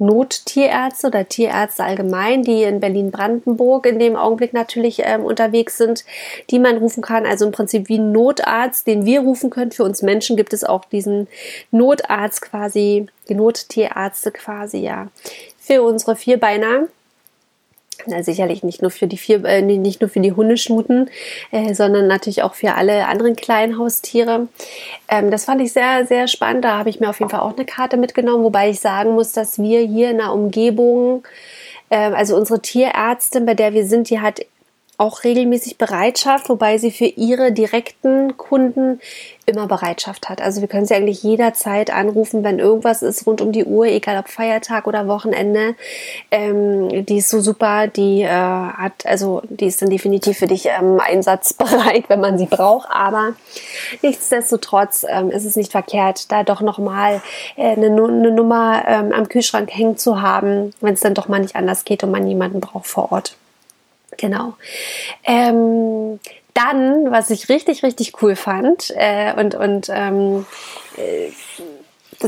Nottierärzte 0.00 1.08
oder 1.08 1.28
Tierärzte 1.28 1.84
allgemein, 1.84 2.42
die 2.42 2.62
in 2.62 2.80
Berlin-Brandenburg 2.80 3.86
in 3.86 3.98
dem 3.98 4.16
Augenblick 4.16 4.52
natürlich 4.52 5.02
ähm, 5.04 5.24
unterwegs 5.24 5.76
sind, 5.76 6.04
die 6.50 6.58
man 6.58 6.78
rufen 6.78 7.02
kann. 7.02 7.26
Also 7.26 7.46
im 7.46 7.52
Prinzip 7.52 7.88
wie 7.88 7.98
ein 7.98 8.10
Notarzt, 8.10 8.86
den 8.86 9.04
wir 9.04 9.20
rufen 9.20 9.50
können. 9.50 9.72
Für 9.72 9.84
uns 9.84 10.02
Menschen 10.02 10.36
gibt 10.36 10.52
es 10.52 10.64
auch 10.64 10.86
diesen 10.86 11.28
Notarzt 11.70 12.42
quasi, 12.42 13.06
die 13.28 13.34
Nottierärzte 13.34 14.32
quasi, 14.32 14.78
ja. 14.78 15.08
Für 15.58 15.82
unsere 15.82 16.16
Vierbeiner 16.16 16.88
na, 18.06 18.22
sicherlich 18.22 18.62
nicht 18.62 18.82
nur 18.82 18.90
für 18.90 19.06
die 19.06 19.16
vier, 19.16 19.44
äh, 19.44 19.62
nicht 19.62 20.00
nur 20.00 20.10
für 20.10 20.20
die 20.20 20.32
Hundeschnuten, 20.32 21.10
äh, 21.50 21.74
sondern 21.74 22.06
natürlich 22.06 22.42
auch 22.42 22.54
für 22.54 22.74
alle 22.74 23.06
anderen 23.06 23.36
kleinen 23.36 23.78
Haustiere. 23.78 24.48
Ähm, 25.08 25.30
das 25.30 25.44
fand 25.44 25.60
ich 25.60 25.72
sehr, 25.72 26.06
sehr 26.06 26.28
spannend. 26.28 26.64
Da 26.64 26.78
habe 26.78 26.90
ich 26.90 27.00
mir 27.00 27.10
auf 27.10 27.18
jeden 27.18 27.30
Fall 27.30 27.40
auch 27.40 27.56
eine 27.56 27.64
Karte 27.64 27.96
mitgenommen, 27.96 28.44
wobei 28.44 28.70
ich 28.70 28.80
sagen 28.80 29.12
muss, 29.12 29.32
dass 29.32 29.58
wir 29.58 29.80
hier 29.80 30.10
in 30.10 30.18
der 30.18 30.32
Umgebung, 30.32 31.24
äh, 31.90 31.96
also 31.96 32.36
unsere 32.36 32.60
Tierärztin, 32.60 33.46
bei 33.46 33.54
der 33.54 33.74
wir 33.74 33.84
sind, 33.86 34.10
die 34.10 34.20
hat 34.20 34.40
auch 35.00 35.24
regelmäßig 35.24 35.78
Bereitschaft, 35.78 36.50
wobei 36.50 36.76
sie 36.76 36.90
für 36.90 37.06
ihre 37.06 37.52
direkten 37.52 38.36
Kunden 38.36 39.00
immer 39.46 39.66
Bereitschaft 39.66 40.28
hat. 40.28 40.42
Also 40.42 40.60
wir 40.60 40.68
können 40.68 40.84
sie 40.84 40.94
eigentlich 40.94 41.22
jederzeit 41.22 41.90
anrufen, 41.90 42.44
wenn 42.44 42.58
irgendwas 42.58 43.02
ist 43.02 43.26
rund 43.26 43.40
um 43.40 43.50
die 43.50 43.64
Uhr, 43.64 43.86
egal 43.86 44.18
ob 44.18 44.28
Feiertag 44.28 44.86
oder 44.86 45.08
Wochenende. 45.08 45.74
Ähm, 46.30 47.06
die 47.06 47.16
ist 47.16 47.30
so 47.30 47.40
super, 47.40 47.86
die 47.86 48.20
äh, 48.22 48.28
hat, 48.28 49.06
also 49.06 49.40
die 49.48 49.66
ist 49.66 49.80
dann 49.80 49.88
definitiv 49.88 50.36
für 50.36 50.46
dich 50.46 50.66
ähm, 50.66 51.00
einsatzbereit, 51.00 52.04
wenn 52.08 52.20
man 52.20 52.36
sie 52.36 52.46
braucht. 52.46 52.88
Aber 52.90 53.32
nichtsdestotrotz 54.02 55.06
ähm, 55.08 55.30
ist 55.30 55.46
es 55.46 55.56
nicht 55.56 55.72
verkehrt, 55.72 56.30
da 56.30 56.42
doch 56.42 56.60
nochmal 56.60 57.22
äh, 57.56 57.72
eine, 57.72 57.86
eine 57.86 58.32
Nummer 58.32 58.84
ähm, 58.86 59.12
am 59.12 59.28
Kühlschrank 59.28 59.70
hängen 59.72 59.96
zu 59.96 60.20
haben, 60.20 60.74
wenn 60.82 60.92
es 60.92 61.00
dann 61.00 61.14
doch 61.14 61.28
mal 61.28 61.40
nicht 61.40 61.56
anders 61.56 61.86
geht 61.86 62.04
und 62.04 62.10
man 62.10 62.26
jemanden 62.26 62.60
braucht 62.60 62.86
vor 62.86 63.12
Ort. 63.12 63.36
Genau. 64.16 64.54
Ähm, 65.24 66.18
dann, 66.54 67.10
was 67.10 67.30
ich 67.30 67.48
richtig, 67.48 67.82
richtig 67.82 68.22
cool 68.22 68.36
fand 68.36 68.92
äh, 68.96 69.32
und, 69.34 69.54
und 69.54 69.88
ähm, 69.88 70.46
äh, 70.96 71.30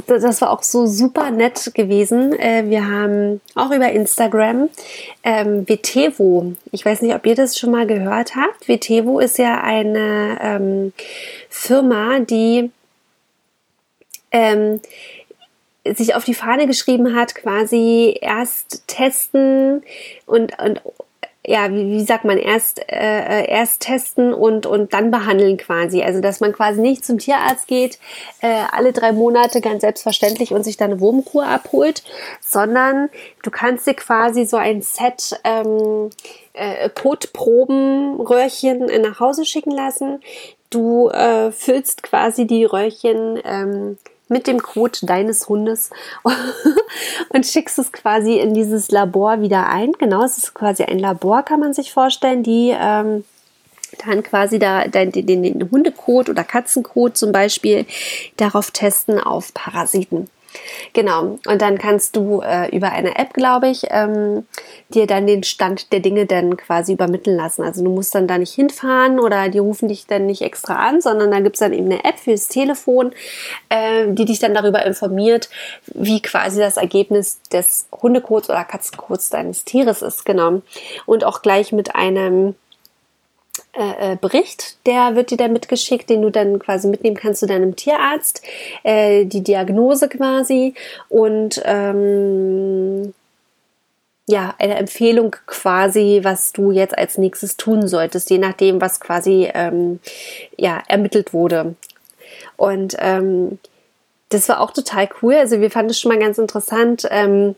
das, 0.07 0.41
war 0.41 0.51
auch 0.51 0.62
so 0.62 0.87
super 0.87 1.30
nett 1.30 1.72
gewesen. 1.74 2.33
Äh, 2.39 2.64
wir 2.66 2.89
haben 2.89 3.43
auch 3.55 3.70
über 3.70 3.91
Instagram 3.93 4.70
ähm, 5.22 5.68
Vitevo. 5.68 6.55
Ich 6.70 6.85
weiß 6.85 7.03
nicht, 7.03 7.14
ob 7.14 7.26
ihr 7.26 7.35
das 7.35 7.59
schon 7.59 7.72
mal 7.72 7.87
gehört 7.87 8.35
habt. 8.35 8.68
Vitevo 8.68 9.18
ist 9.18 9.37
ja 9.37 9.61
eine 9.61 10.39
ähm, 10.41 10.93
Firma, 11.51 12.20
die 12.20 12.70
ähm, 14.30 14.80
sich 15.85 16.14
auf 16.14 16.24
die 16.24 16.35
Fahne 16.35 16.66
geschrieben 16.66 17.14
hat, 17.14 17.35
quasi 17.35 18.16
erst 18.20 18.85
testen 18.87 19.83
und, 20.26 20.59
und 20.59 20.80
ja, 21.45 21.72
wie, 21.72 21.90
wie 21.90 22.05
sagt 22.05 22.24
man, 22.24 22.38
erst, 22.38 22.78
äh, 22.88 23.43
äh, 23.43 23.51
erst 23.51 23.80
testen 23.80 24.32
und, 24.32 24.64
und 24.64 24.93
dann 24.93 25.11
behandeln 25.11 25.57
quasi. 25.57 26.03
Also, 26.03 26.20
dass 26.20 26.38
man 26.40 26.53
quasi 26.53 26.80
nicht 26.80 27.05
zum 27.05 27.18
Tierarzt 27.18 27.66
geht, 27.66 27.99
äh, 28.40 28.62
alle 28.70 28.93
drei 28.93 29.12
Monate 29.12 29.61
ganz 29.61 29.80
selbstverständlich 29.80 30.53
und 30.53 30.62
sich 30.62 30.76
dann 30.76 30.93
eine 30.93 31.01
Wurmkur 31.01 31.45
abholt, 31.45 32.05
sondern 32.40 33.11
du 33.43 33.51
kannst 33.51 33.86
dir 33.88 33.95
quasi 33.95 34.45
so 34.45 34.57
ein 34.57 34.82
Set 34.82 35.40
ähm, 35.43 36.11
äh, 36.53 36.88
Kotprobenröhrchen 36.90 38.86
nach 39.03 39.18
Hause 39.18 39.45
schicken 39.45 39.72
lassen. 39.72 40.20
Du 40.70 41.09
äh, 41.09 41.51
füllst 41.51 42.05
quasi 42.05 42.47
die 42.47 42.64
Röhrchen 42.64 43.40
ähm, 43.45 43.99
mit 44.33 44.47
dem 44.47 44.61
Code 44.61 44.99
deines 45.03 45.49
Hundes 45.49 45.91
und 47.28 47.47
schickst 47.47 47.78
es 47.78 47.93
quasi 47.93 48.39
in 48.39 48.55
dieses 48.55 48.91
Labor 48.91 49.41
wieder 49.41 49.68
ein. 49.68 49.93
Genau, 49.93 50.24
es 50.24 50.39
ist 50.39 50.55
quasi 50.55 50.85
ein 50.85 50.99
Labor, 50.99 51.43
kann 51.43 51.61
man 51.61 51.74
sich 51.74 51.93
vorstellen, 51.93 52.43
die 52.43 52.74
ähm, 52.76 53.24
dann 54.07 54.22
quasi 54.22 54.59
da 54.59 54.87
den, 54.89 55.12
den, 55.12 55.43
den 55.43 55.70
Hundekot 55.70 56.28
oder 56.28 56.45
Katzenkot 56.45 57.16
zum 57.16 57.33
Beispiel 57.33 57.87
darauf 58.37 58.70
testen 58.70 59.20
auf 59.20 59.53
Parasiten. 59.55 60.28
Genau. 60.93 61.39
Und 61.47 61.63
dann 61.63 61.79
kannst 61.79 62.17
du 62.17 62.41
äh, 62.41 62.75
über 62.75 62.93
eine 62.93 63.17
App, 63.17 63.35
glaube 63.35 63.69
ich, 63.69 63.85
ähm, 63.91 64.47
dir 64.91 65.07
dann 65.07 65.27
den 65.27 65.43
Stand 65.43 65.93
der 65.93 66.01
Dinge 66.01 66.27
dann 66.27 66.57
quasi 66.57 66.93
übermitteln 66.93 67.37
lassen. 67.37 67.63
Also 67.63 67.83
du 67.83 67.91
musst 67.91 68.15
dann 68.15 68.27
da 68.27 68.39
nicht 68.39 68.55
hinfahren 68.55 69.19
oder 69.19 69.49
die 69.49 69.59
rufen 69.59 69.89
dich 69.89 70.07
dann 70.07 70.27
nicht 70.27 70.43
extra 70.43 70.77
an, 70.77 71.01
sondern 71.01 71.31
da 71.31 71.41
gibt 71.41 71.57
es 71.57 71.61
dann 71.61 71.73
eben 71.73 71.87
eine 71.87 72.05
App 72.05 72.19
fürs 72.19 72.49
Telefon, 72.49 73.13
äh, 73.69 74.07
die 74.09 74.25
dich 74.25 74.39
dann 74.39 74.55
darüber 74.55 74.85
informiert, 74.85 75.49
wie 75.95 76.21
quasi 76.21 76.61
das 76.61 76.77
Ergebnis 76.77 77.41
des 77.53 77.87
Hundekots 77.93 78.51
oder 78.51 78.65
Katzenkots 78.65 79.31
deines 79.31 79.65
Tieres 79.65 80.03
ist. 80.03 80.25
Genau. 80.25 80.63
Und 81.07 81.25
auch 81.25 81.43
gleich 81.43 81.73
mit 81.73 81.95
einem 81.95 82.55
äh, 83.75 84.12
äh, 84.12 84.16
Bericht, 84.20 84.77
der 84.87 85.16
wird 85.16 85.31
dir 85.31 85.39
dann 85.39 85.55
mitgeschickt, 85.55 86.11
den 86.11 86.20
du 86.20 86.31
dann 86.31 86.59
quasi 86.59 86.89
mitnehmen 86.89 87.16
kannst 87.16 87.41
zu 87.41 87.47
deinem 87.47 87.75
Tierarzt, 87.75 88.43
äh, 88.83 89.25
die 89.25 89.43
Diagnose 89.43 90.09
quasi 90.09 90.75
und 91.09 91.62
ähm, 91.64 93.14
ja, 94.29 94.55
eine 94.59 94.77
Empfehlung 94.77 95.35
quasi, 95.47 96.20
was 96.23 96.53
du 96.53 96.70
jetzt 96.70 96.97
als 96.97 97.18
nächstes 97.18 97.57
tun 97.57 97.89
solltest, 97.89 98.31
je 98.31 98.39
nachdem, 98.39 98.81
was 98.81 99.01
quasi 99.01 99.49
ähm, 99.53 100.01
ja, 100.57 100.83
ermittelt 100.87 101.33
wurde. 101.33 101.75
Und 102.57 102.97
ähm, 102.99 103.59
das 104.29 104.49
war 104.49 104.61
auch 104.61 104.73
total 104.73 105.09
cool. 105.23 105.35
Also 105.35 105.61
wir 105.61 105.70
fanden 105.70 105.91
es 105.91 106.01
schon 106.01 106.11
mal 106.12 106.20
ganz 106.20 106.39
interessant, 106.39 107.07
ähm, 107.11 107.57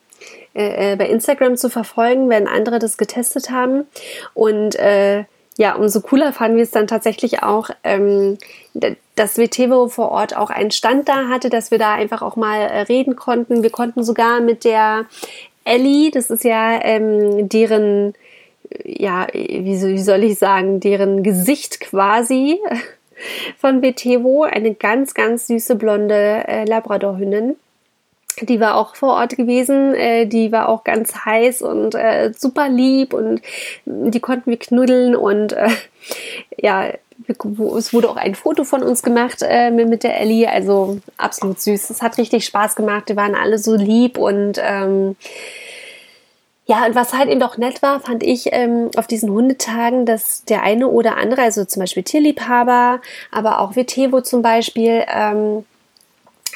äh, 0.55 0.93
äh, 0.93 0.97
bei 0.97 1.09
Instagram 1.09 1.57
zu 1.57 1.69
verfolgen, 1.69 2.29
wenn 2.29 2.47
andere 2.47 2.79
das 2.79 2.97
getestet 2.97 3.51
haben. 3.51 3.87
Und 4.33 4.77
äh, 4.77 5.25
ja, 5.57 5.77
umso 5.77 6.01
cooler 6.01 6.33
fanden 6.33 6.57
wir 6.57 6.65
es 6.65 6.73
dann 6.73 6.87
tatsächlich 6.87 7.43
auch, 7.43 7.71
ähm, 7.85 8.39
dass 9.15 9.39
Vitevo 9.39 9.89
vor 9.89 10.11
Ort 10.11 10.37
auch 10.37 10.51
einen 10.51 10.73
Stand 10.73 11.09
da 11.09 11.29
hatte, 11.29 11.49
dass 11.49 11.71
wir 11.71 11.79
da 11.79 11.95
einfach 11.95 12.23
auch 12.23 12.37
mal 12.37 12.61
äh, 12.61 12.81
reden 12.81 13.15
konnten. 13.15 13.63
Wir 13.63 13.71
konnten 13.71 14.03
sogar 14.03 14.41
mit 14.41 14.65
der 14.65 15.07
Ellie, 15.65 16.11
das 16.11 16.31
ist 16.31 16.45
ja 16.45 16.81
ähm, 16.83 17.49
deren, 17.49 18.15
ja, 18.85 19.29
wie, 19.33 19.81
wie 19.81 20.03
soll 20.03 20.25
ich 20.25 20.39
sagen, 20.39 20.81
deren 20.81 21.23
Gesicht 21.23 21.81
quasi 21.81 22.59
von 23.59 23.81
Vitevo, 23.81 24.43
eine 24.43 24.75
ganz, 24.75 25.15
ganz 25.15 25.47
süße 25.47 25.77
blonde 25.77 26.45
äh, 26.49 26.65
Labradorhündin 26.65 27.57
die 28.41 28.61
war 28.61 28.77
auch 28.77 28.97
vor 28.97 29.15
Ort 29.15 29.37
gewesen, 29.37 29.95
äh, 29.95 30.27
die 30.27 30.53
war 30.53 30.69
auch 30.69 30.85
ganz 30.85 31.25
heiß 31.25 31.63
und 31.63 31.95
äh, 31.95 32.33
super 32.37 32.69
lieb 32.69 33.15
und 33.15 33.41
die 33.85 34.21
konnten 34.21 34.51
wir 34.51 34.59
knuddeln 34.59 35.17
und 35.17 35.53
äh, 35.53 35.69
ja, 36.59 36.91
es 37.29 37.93
wurde 37.95 38.11
auch 38.11 38.17
ein 38.17 38.35
Foto 38.35 38.65
von 38.65 38.83
uns 38.83 39.03
gemacht 39.03 39.39
äh, 39.43 39.71
mit 39.71 40.03
der 40.03 40.21
Ellie, 40.21 40.51
also 40.51 40.99
absolut 41.17 41.61
süß. 41.61 41.91
Es 41.91 42.03
hat 42.03 42.19
richtig 42.19 42.45
Spaß 42.45 42.75
gemacht, 42.77 43.09
die 43.09 43.17
waren 43.17 43.35
alle 43.35 43.59
so 43.59 43.75
lieb 43.75 44.19
und 44.19 44.61
ähm, 44.63 45.17
ja, 46.67 46.87
und 46.87 46.95
was 46.95 47.13
halt 47.13 47.29
eben 47.29 47.41
doch 47.41 47.59
nett 47.59 47.83
war, 47.83 48.01
fand 48.01 48.23
ich 48.23 48.49
ähm, 48.53 48.91
auf 48.97 49.07
diesen 49.07 49.31
Hundetagen, 49.31 50.07
dass 50.07 50.45
der 50.45 50.63
eine 50.63 50.89
oder 50.89 51.19
andere, 51.19 51.43
also 51.43 51.65
zum 51.67 51.81
Beispiel 51.81 52.03
Tierliebhaber, 52.03 53.01
aber 53.31 53.61
auch 53.61 53.77
Vitevo 53.77 54.23
zum 54.23 54.41
Beispiel, 54.41 55.05
ähm, 55.15 55.67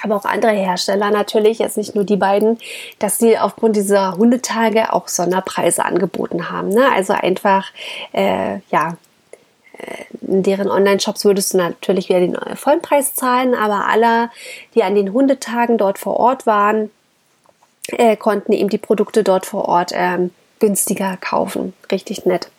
aber 0.04 0.16
auch 0.16 0.24
andere 0.24 0.52
Hersteller 0.52 1.10
natürlich, 1.10 1.58
jetzt 1.58 1.76
nicht 1.76 1.94
nur 1.94 2.04
die 2.04 2.16
beiden, 2.16 2.58
dass 2.98 3.18
sie 3.18 3.38
aufgrund 3.38 3.76
dieser 3.76 4.16
Hundetage 4.16 4.92
auch 4.92 5.08
Sonderpreise 5.08 5.84
angeboten 5.84 6.50
haben. 6.50 6.68
Ne? 6.68 6.86
Also 6.94 7.12
einfach, 7.12 7.70
äh, 8.12 8.58
ja, 8.70 8.96
äh, 9.78 10.04
in 10.26 10.42
deren 10.42 10.70
Online-Shops 10.70 11.24
würdest 11.24 11.54
du 11.54 11.58
natürlich 11.58 12.08
wieder 12.08 12.20
den 12.20 12.36
vollen 12.56 12.82
Preis 12.82 13.14
zahlen, 13.14 13.54
aber 13.54 13.86
alle, 13.86 14.30
die 14.74 14.82
an 14.82 14.94
den 14.94 15.12
Hundetagen 15.12 15.78
dort 15.78 15.98
vor 15.98 16.16
Ort 16.18 16.46
waren, 16.46 16.90
äh, 17.92 18.16
konnten 18.16 18.52
eben 18.52 18.68
die 18.68 18.78
Produkte 18.78 19.22
dort 19.22 19.46
vor 19.46 19.66
Ort 19.66 19.92
ähm, 19.94 20.30
günstiger 20.58 21.16
kaufen. 21.16 21.74
Richtig 21.90 22.26
nett. 22.26 22.50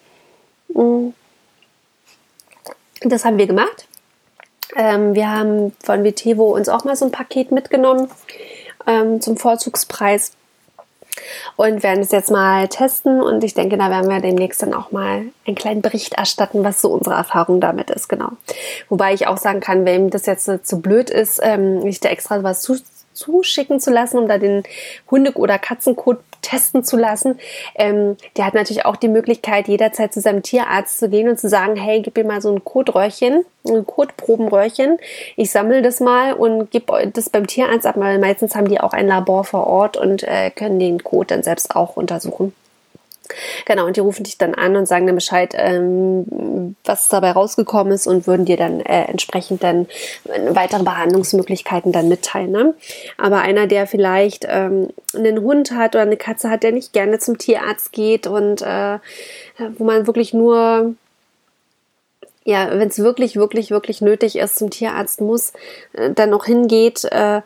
Mhm. 0.70 1.14
Das 3.02 3.26
haben 3.26 3.38
wir 3.38 3.48
gemacht. 3.48 3.88
Ähm, 4.80 5.14
wir 5.14 5.30
haben 5.30 5.76
von 5.84 6.06
Vitevo 6.06 6.56
uns 6.56 6.70
auch 6.70 6.86
mal 6.86 6.96
so 6.96 7.04
ein 7.04 7.12
Paket 7.12 7.52
mitgenommen 7.52 8.10
ähm, 8.88 9.20
zum 9.20 9.36
Vorzugspreis 9.36 10.32
und 11.58 11.84
werden 11.84 12.00
es 12.00 12.12
jetzt 12.12 12.32
mal 12.32 12.70
testen 12.70 13.22
und 13.22 13.44
ich 13.44 13.54
denke, 13.54 13.78
da 13.78 13.90
werden 13.90 14.10
wir 14.10 14.22
demnächst 14.22 14.62
dann 14.62 14.74
auch 14.74 14.92
mal 14.92 15.24
einen 15.46 15.56
kleinen 15.56 15.82
Bericht 15.82 16.14
erstatten, 16.14 16.64
was 16.64 16.80
so 16.80 16.94
unsere 16.94 17.16
Erfahrung 17.16 17.60
damit 17.60 17.90
ist, 17.90 18.08
genau. 18.08 18.30
Wobei 18.88 19.14
ich 19.14 19.28
auch 19.28 19.38
sagen 19.38 19.60
kann, 19.60 19.84
wenn 19.84 20.12
das 20.12 20.26
jetzt 20.26 20.50
zu 20.66 20.80
blöd 20.80 21.10
ist, 21.10 21.42
ähm, 21.44 21.80
nicht 21.80 22.06
da 22.06 22.10
extra 22.10 22.42
was 22.42 22.62
zu, 22.62 22.78
zuschicken 23.20 23.80
zu 23.80 23.92
lassen, 23.92 24.18
um 24.18 24.28
da 24.28 24.38
den 24.38 24.64
Hunde- 25.12 25.34
oder 25.36 25.60
Katzenkot 25.60 26.20
testen 26.42 26.84
zu 26.84 26.98
lassen. 26.98 27.38
Ähm, 27.76 28.16
der 28.38 28.46
hat 28.46 28.54
natürlich 28.54 28.86
auch 28.86 28.96
die 28.96 29.08
Möglichkeit, 29.08 29.68
jederzeit 29.68 30.14
zu 30.14 30.22
seinem 30.22 30.42
Tierarzt 30.42 31.00
zu 31.00 31.10
gehen 31.10 31.28
und 31.28 31.40
zu 31.40 31.50
sagen, 31.50 31.76
hey, 31.76 32.02
gib 32.02 32.16
mir 32.18 32.24
mal 32.24 32.42
so 32.42 32.52
ein 32.52 32.64
Kotröhrchen, 32.64 33.46
ein 33.68 33.86
Kotprobenröhrchen. 33.86 34.98
Ich 35.36 35.52
sammle 35.52 35.82
das 35.82 36.00
mal 36.00 36.34
und 36.34 36.72
gebe 36.72 37.12
das 37.14 37.30
beim 37.30 37.46
Tierarzt 37.46 37.86
ab, 37.86 37.96
weil 37.98 38.20
meistens 38.20 38.56
haben 38.56 38.70
die 38.70 38.80
auch 38.80 38.94
ein 38.94 39.08
Labor 39.08 39.44
vor 39.44 39.68
Ort 39.68 39.98
und 39.98 40.24
äh, 40.24 40.50
können 40.50 40.80
den 40.80 41.04
Kot 41.04 41.32
dann 41.32 41.44
selbst 41.44 41.76
auch 41.76 41.98
untersuchen. 41.98 42.54
Genau, 43.66 43.86
und 43.86 43.96
die 43.96 44.02
rufen 44.02 44.24
dich 44.24 44.38
dann 44.38 44.56
an 44.56 44.76
und 44.76 44.88
sagen 44.88 45.06
dann 45.06 45.16
Bescheid, 45.16 45.54
ähm, 45.56 46.76
was 46.84 47.08
dabei 47.08 47.32
rausgekommen 47.32 47.94
ist 47.94 48.08
und 48.08 48.28
würden 48.28 48.46
dir 48.46 48.58
dann 48.58 48.80
äh, 48.82 49.06
entsprechend 49.06 49.64
dann 49.64 49.88
weitere 50.50 50.84
Behandlungsmöglichkeiten 50.84 51.92
dann 51.92 52.10
mitteilen. 52.10 52.52
Ne? 52.52 52.76
Aber 53.18 53.42
einer, 53.42 53.68
der 53.68 53.88
vielleicht 53.88 54.46
ähm, 54.50 54.90
einen 55.16 55.42
Hund 55.42 55.72
hat 55.72 55.96
oder 55.96 56.04
eine 56.04 56.18
Katze 56.18 56.50
hat, 56.50 56.64
der 56.64 56.72
nicht 56.72 56.94
gerne 56.94 57.20
zum 57.20 57.38
Tierarzt 57.38 57.92
geht 57.92 58.28
und 58.28 58.62
äh, 58.62 59.00
wo 59.78 59.84
man 59.84 60.08
wirklich 60.08 60.34
nur 60.34 60.96
ja, 62.46 62.70
wenn 62.72 62.88
es 62.88 63.00
wirklich, 63.00 63.36
wirklich, 63.36 63.70
wirklich 63.70 64.02
nötig 64.02 64.38
ist, 64.38 64.58
zum 64.58 64.70
Tierarzt 64.70 65.22
muss, 65.22 65.54
äh, 65.94 66.12
dann 66.12 66.30
noch 66.30 66.46
hingeht, 66.46 67.06
äh, 67.06 67.42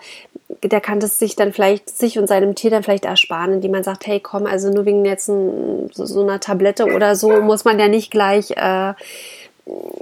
der 0.61 0.81
kann 0.81 0.99
es 0.99 1.19
sich 1.19 1.35
dann 1.35 1.51
vielleicht, 1.51 1.89
sich 1.89 2.19
und 2.19 2.27
seinem 2.27 2.55
Tier 2.55 2.71
dann 2.71 2.83
vielleicht 2.83 3.05
ersparen, 3.05 3.53
indem 3.53 3.71
man 3.71 3.83
sagt, 3.83 4.05
hey, 4.07 4.19
komm, 4.19 4.45
also 4.45 4.69
nur 4.69 4.85
wegen 4.85 5.03
jetzt 5.03 5.27
ein, 5.27 5.89
so, 5.93 6.05
so, 6.05 6.21
einer 6.21 6.39
Tablette 6.39 6.85
oder 6.85 7.15
so 7.15 7.41
muss 7.41 7.65
man 7.65 7.79
ja 7.79 7.87
nicht 7.87 8.11
gleich 8.11 8.51
äh, 8.51 8.93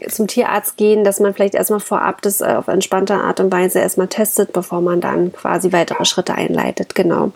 zum 0.09 0.27
Tierarzt 0.27 0.77
gehen, 0.77 1.03
dass 1.03 1.19
man 1.19 1.33
vielleicht 1.33 1.53
erstmal 1.55 1.79
vorab 1.79 2.21
das 2.21 2.41
äh, 2.41 2.45
auf 2.45 2.67
entspannte 2.67 3.15
Art 3.15 3.39
und 3.39 3.51
Weise 3.51 3.79
erstmal 3.79 4.07
testet, 4.07 4.53
bevor 4.53 4.81
man 4.81 5.01
dann 5.01 5.31
quasi 5.31 5.71
weitere 5.71 6.03
Schritte 6.05 6.33
einleitet. 6.33 6.95
Genau. 6.95 7.31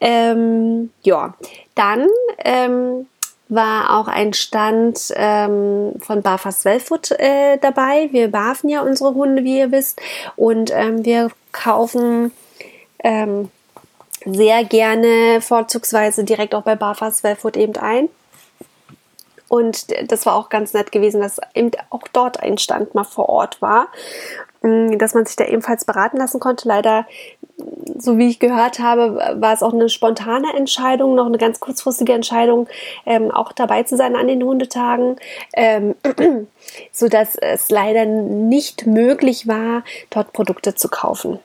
Ähm, 0.00 0.90
ja, 1.02 1.34
dann 1.74 2.06
ähm, 2.44 3.06
war 3.50 3.98
auch 3.98 4.08
ein 4.08 4.32
Stand 4.32 5.12
ähm, 5.14 5.94
von 6.00 6.22
Barfas 6.22 6.64
Wellfoot 6.64 7.10
äh, 7.12 7.58
dabei. 7.58 8.08
Wir 8.12 8.30
barfen 8.30 8.70
ja 8.70 8.82
unsere 8.82 9.14
Hunde, 9.14 9.44
wie 9.44 9.58
ihr 9.58 9.72
wisst. 9.72 10.00
Und 10.36 10.70
ähm, 10.72 11.04
wir 11.04 11.30
kaufen 11.52 12.32
ähm, 13.02 13.50
sehr 14.24 14.64
gerne 14.64 15.40
vorzugsweise 15.40 16.24
direkt 16.24 16.54
auch 16.54 16.62
bei 16.62 16.76
Barfas 16.76 17.22
Wellfoot 17.22 17.56
eben 17.56 17.76
ein. 17.76 18.08
Und 19.48 19.86
das 20.10 20.26
war 20.26 20.36
auch 20.36 20.48
ganz 20.48 20.72
nett 20.74 20.92
gewesen, 20.92 21.20
dass 21.20 21.40
eben 21.54 21.72
auch 21.90 22.06
dort 22.12 22.40
ein 22.40 22.56
Stand 22.56 22.94
mal 22.94 23.04
vor 23.04 23.28
Ort 23.28 23.60
war. 23.60 23.88
Dass 24.62 25.14
man 25.14 25.24
sich 25.24 25.36
da 25.36 25.46
ebenfalls 25.46 25.84
beraten 25.84 26.18
lassen 26.18 26.38
konnte. 26.38 26.68
Leider, 26.68 27.06
so 27.98 28.18
wie 28.18 28.28
ich 28.28 28.38
gehört 28.38 28.78
habe, 28.78 29.36
war 29.40 29.54
es 29.54 29.62
auch 29.62 29.72
eine 29.72 29.88
spontane 29.88 30.54
Entscheidung, 30.54 31.14
noch 31.14 31.26
eine 31.26 31.38
ganz 31.38 31.60
kurzfristige 31.60 32.12
Entscheidung, 32.12 32.68
ähm, 33.06 33.30
auch 33.30 33.52
dabei 33.52 33.84
zu 33.84 33.96
sein 33.96 34.16
an 34.16 34.28
den 34.28 34.42
Hundetagen, 34.42 35.16
ähm, 35.54 35.94
so 36.92 37.08
dass 37.08 37.36
es 37.36 37.70
leider 37.70 38.04
nicht 38.04 38.86
möglich 38.86 39.48
war, 39.48 39.82
dort 40.10 40.32
Produkte 40.32 40.74
zu 40.74 40.88
kaufen. 40.88 41.38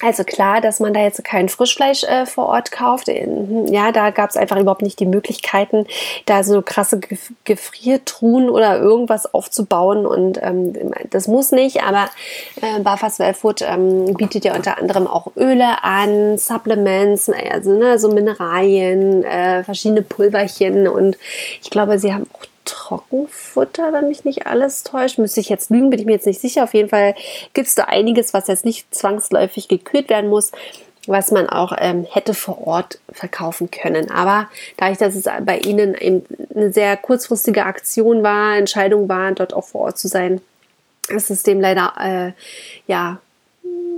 Also 0.00 0.22
klar, 0.22 0.60
dass 0.60 0.78
man 0.78 0.94
da 0.94 1.00
jetzt 1.00 1.24
kein 1.24 1.48
Frischfleisch 1.48 2.04
äh, 2.04 2.24
vor 2.24 2.46
Ort 2.46 2.70
kauft. 2.70 3.08
Ja, 3.08 3.90
da 3.90 4.10
gab 4.10 4.30
es 4.30 4.36
einfach 4.36 4.56
überhaupt 4.56 4.82
nicht 4.82 5.00
die 5.00 5.06
Möglichkeiten, 5.06 5.86
da 6.24 6.44
so 6.44 6.62
krasse 6.62 7.00
Gefriertruhen 7.44 8.48
oder 8.48 8.78
irgendwas 8.78 9.32
aufzubauen. 9.34 10.06
Und 10.06 10.38
ähm, 10.40 10.72
das 11.10 11.26
muss 11.26 11.50
nicht, 11.50 11.82
aber 11.82 12.08
äh, 12.62 12.80
Barfast 12.80 13.18
Well 13.18 13.34
ähm, 13.62 14.14
bietet 14.14 14.44
ja 14.44 14.54
unter 14.54 14.78
anderem 14.78 15.08
auch 15.08 15.32
Öle 15.36 15.82
an, 15.82 16.38
Supplements, 16.38 17.28
also 17.28 17.72
ne, 17.72 17.98
so 17.98 18.08
Mineralien, 18.12 19.24
äh, 19.24 19.64
verschiedene 19.64 20.02
Pulverchen. 20.02 20.86
Und 20.86 21.18
ich 21.60 21.70
glaube, 21.70 21.98
sie 21.98 22.14
haben 22.14 22.26
auch 22.32 22.47
Trockenfutter, 22.68 23.92
wenn 23.92 24.08
mich 24.08 24.24
nicht 24.24 24.46
alles 24.46 24.84
täuscht. 24.84 25.18
Müsste 25.18 25.40
ich 25.40 25.48
jetzt 25.48 25.70
lügen, 25.70 25.90
bin 25.90 25.98
ich 25.98 26.06
mir 26.06 26.12
jetzt 26.12 26.26
nicht 26.26 26.40
sicher. 26.40 26.64
Auf 26.64 26.74
jeden 26.74 26.90
Fall 26.90 27.14
gibt 27.54 27.68
es 27.68 27.74
da 27.74 27.84
einiges, 27.84 28.34
was 28.34 28.46
jetzt 28.46 28.64
nicht 28.64 28.94
zwangsläufig 28.94 29.68
gekühlt 29.68 30.10
werden 30.10 30.28
muss, 30.28 30.52
was 31.06 31.30
man 31.30 31.48
auch 31.48 31.72
ähm, 31.78 32.06
hätte 32.08 32.34
vor 32.34 32.66
Ort 32.66 32.98
verkaufen 33.10 33.70
können. 33.70 34.10
Aber 34.10 34.48
dadurch, 34.76 34.98
dass 34.98 35.14
es 35.14 35.24
bei 35.44 35.58
Ihnen 35.58 35.94
eben 35.94 36.24
eine 36.54 36.72
sehr 36.72 36.96
kurzfristige 36.96 37.64
Aktion 37.64 38.22
war, 38.22 38.56
Entscheidung 38.56 39.08
war, 39.08 39.32
dort 39.32 39.54
auch 39.54 39.64
vor 39.64 39.82
Ort 39.82 39.98
zu 39.98 40.08
sein, 40.08 40.40
ist 41.08 41.30
es 41.30 41.42
dem 41.42 41.60
leider 41.60 41.94
äh, 41.98 42.32
ja 42.86 43.18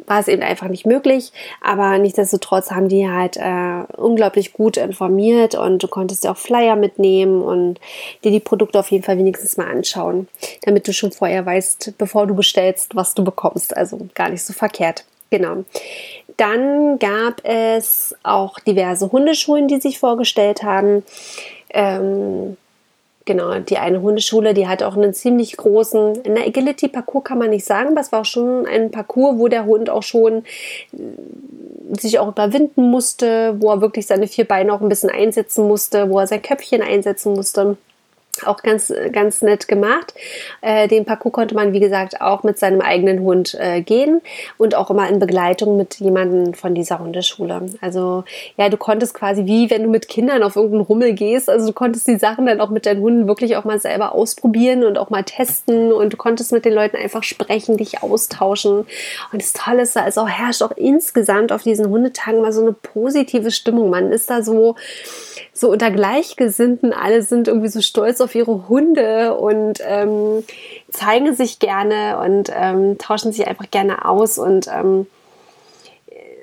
war 0.07 0.18
es 0.18 0.29
eben 0.29 0.43
einfach 0.43 0.68
nicht 0.68 0.87
möglich. 0.87 1.33
Aber 1.61 1.97
nichtsdestotrotz 1.99 2.71
haben 2.73 2.89
die 2.89 3.09
halt 3.09 3.37
äh, 3.37 3.85
unglaublich 3.97 4.53
gut 4.53 4.77
informiert 4.77 5.55
und 5.55 5.83
du 5.83 5.89
konntest 5.89 6.25
ja 6.25 6.33
auch 6.33 6.37
Flyer 6.37 6.77
mitnehmen 6.77 7.43
und 7.43 7.81
dir 8.25 8.33
die 8.33 8.41
Produkte 8.41 8.81
auf 8.81 8.91
jeden 8.91 9.05
Fall 9.05 9.18
wenigstens 9.18 9.57
mal 9.57 9.71
anschauen, 9.71 10.29
damit 10.62 10.89
du 10.89 10.93
schon 10.93 11.12
vorher 11.12 11.47
weißt, 11.47 11.95
bevor 11.97 12.27
du 12.27 12.35
bestellst, 12.35 12.97
was 12.97 13.14
du 13.14 13.23
bekommst. 13.23 13.77
Also 13.77 14.09
gar 14.14 14.29
nicht 14.29 14.45
so 14.45 14.53
verkehrt. 14.53 15.05
Genau. 15.31 15.64
Dann 16.37 16.99
gab 16.99 17.45
es 17.45 18.16
auch 18.25 18.59
diverse 18.59 19.12
Hundeschulen, 19.12 19.68
die 19.68 19.81
sich 19.81 20.01
vorgestellt 20.01 20.64
haben. 20.64 21.05
Ähm, 21.73 22.57
Genau, 23.31 23.61
die 23.61 23.78
eine 23.78 24.03
Hundeschule, 24.03 24.55
die 24.55 24.66
hat 24.66 24.83
auch 24.83 24.97
einen 24.97 25.14
ziemlich 25.14 25.57
großen, 25.57 26.24
einen 26.24 26.37
Agility-Parcours 26.37 27.22
kann 27.22 27.39
man 27.39 27.51
nicht 27.51 27.64
sagen, 27.64 27.91
aber 27.91 28.01
es 28.01 28.11
war 28.11 28.24
schon 28.24 28.66
ein 28.66 28.91
Parcours, 28.91 29.39
wo 29.39 29.47
der 29.47 29.66
Hund 29.66 29.89
auch 29.89 30.03
schon 30.03 30.43
äh, 30.93 31.97
sich 31.97 32.18
auch 32.18 32.26
überwinden 32.26 32.91
musste, 32.91 33.55
wo 33.61 33.70
er 33.70 33.81
wirklich 33.81 34.09
seine 34.09 34.26
vier 34.26 34.49
Beine 34.49 34.72
auch 34.72 34.81
ein 34.81 34.89
bisschen 34.89 35.11
einsetzen 35.11 35.68
musste, 35.68 36.11
wo 36.11 36.18
er 36.18 36.26
sein 36.26 36.43
Köpfchen 36.43 36.83
einsetzen 36.83 37.33
musste 37.33 37.76
auch 38.47 38.62
ganz, 38.62 38.93
ganz 39.12 39.43
nett 39.43 39.68
gemacht. 39.68 40.14
Äh, 40.61 40.88
den 40.88 41.05
Parcours 41.05 41.32
konnte 41.32 41.55
man, 41.55 41.72
wie 41.72 41.80
gesagt, 41.80 42.20
auch 42.20 42.43
mit 42.43 42.59
seinem 42.59 42.80
eigenen 42.80 43.20
Hund 43.20 43.57
äh, 43.59 43.82
gehen 43.82 44.20
und 44.59 44.74
auch 44.74 44.91
immer 44.91 45.09
in 45.09 45.18
Begleitung 45.18 45.76
mit 45.76 45.97
jemandem 45.97 46.55
von 46.55 46.74
dieser 46.74 46.99
Hundeschule. 46.99 47.62
Also 47.80 48.24
ja, 48.57 48.68
du 48.68 48.76
konntest 48.76 49.14
quasi 49.14 49.47
wie 49.47 49.70
wenn 49.70 49.82
du 49.82 49.88
mit 49.88 50.09
Kindern 50.09 50.43
auf 50.43 50.57
irgendeinen 50.57 50.82
Rummel 50.82 51.12
gehst, 51.12 51.49
also 51.49 51.66
du 51.66 51.72
konntest 51.72 52.07
die 52.07 52.18
Sachen 52.18 52.47
dann 52.47 52.61
auch 52.61 52.70
mit 52.70 52.86
deinen 52.86 53.01
Hunden 53.01 53.28
wirklich 53.28 53.57
auch 53.57 53.64
mal 53.64 53.80
selber 53.80 54.14
ausprobieren 54.14 54.84
und 54.84 54.99
auch 54.99 55.11
mal 55.11 55.24
testen 55.24 55.93
und 55.93 56.12
du 56.12 56.16
konntest 56.16 56.53
mit 56.53 56.64
den 56.64 56.72
Leuten 56.72 56.97
einfach 56.97 57.22
sprechen, 57.22 57.76
dich 57.76 58.03
austauschen. 58.03 58.86
Und 59.32 59.43
das 59.43 59.53
Tolle 59.53 59.82
ist, 59.82 59.97
also 59.97 60.26
herrscht 60.26 60.62
auch 60.62 60.76
insgesamt 60.76 61.53
auf 61.53 61.62
diesen 61.62 61.88
Hundetagen 61.88 62.41
mal 62.41 62.53
so 62.53 62.62
eine 62.62 62.72
positive 62.72 63.51
Stimmung. 63.51 63.91
Man 63.91 64.12
ist 64.12 64.30
da 64.30 64.43
so, 64.43 64.76
so 65.61 65.71
unter 65.71 65.91
Gleichgesinnten, 65.91 66.93
alle 66.93 67.23
sind 67.23 67.47
irgendwie 67.47 67.69
so 67.69 67.81
stolz 67.81 68.21
auf 68.21 68.35
ihre 68.35 68.69
Hunde 68.69 69.35
und 69.37 69.81
ähm, 69.85 70.43
zeigen 70.91 71.35
sich 71.35 71.59
gerne 71.59 72.19
und 72.19 72.51
ähm, 72.55 72.99
tauschen 72.99 73.33
sich 73.33 73.47
einfach 73.47 73.71
gerne 73.71 74.05
aus 74.07 74.39
und 74.39 74.69
ähm, 74.69 75.07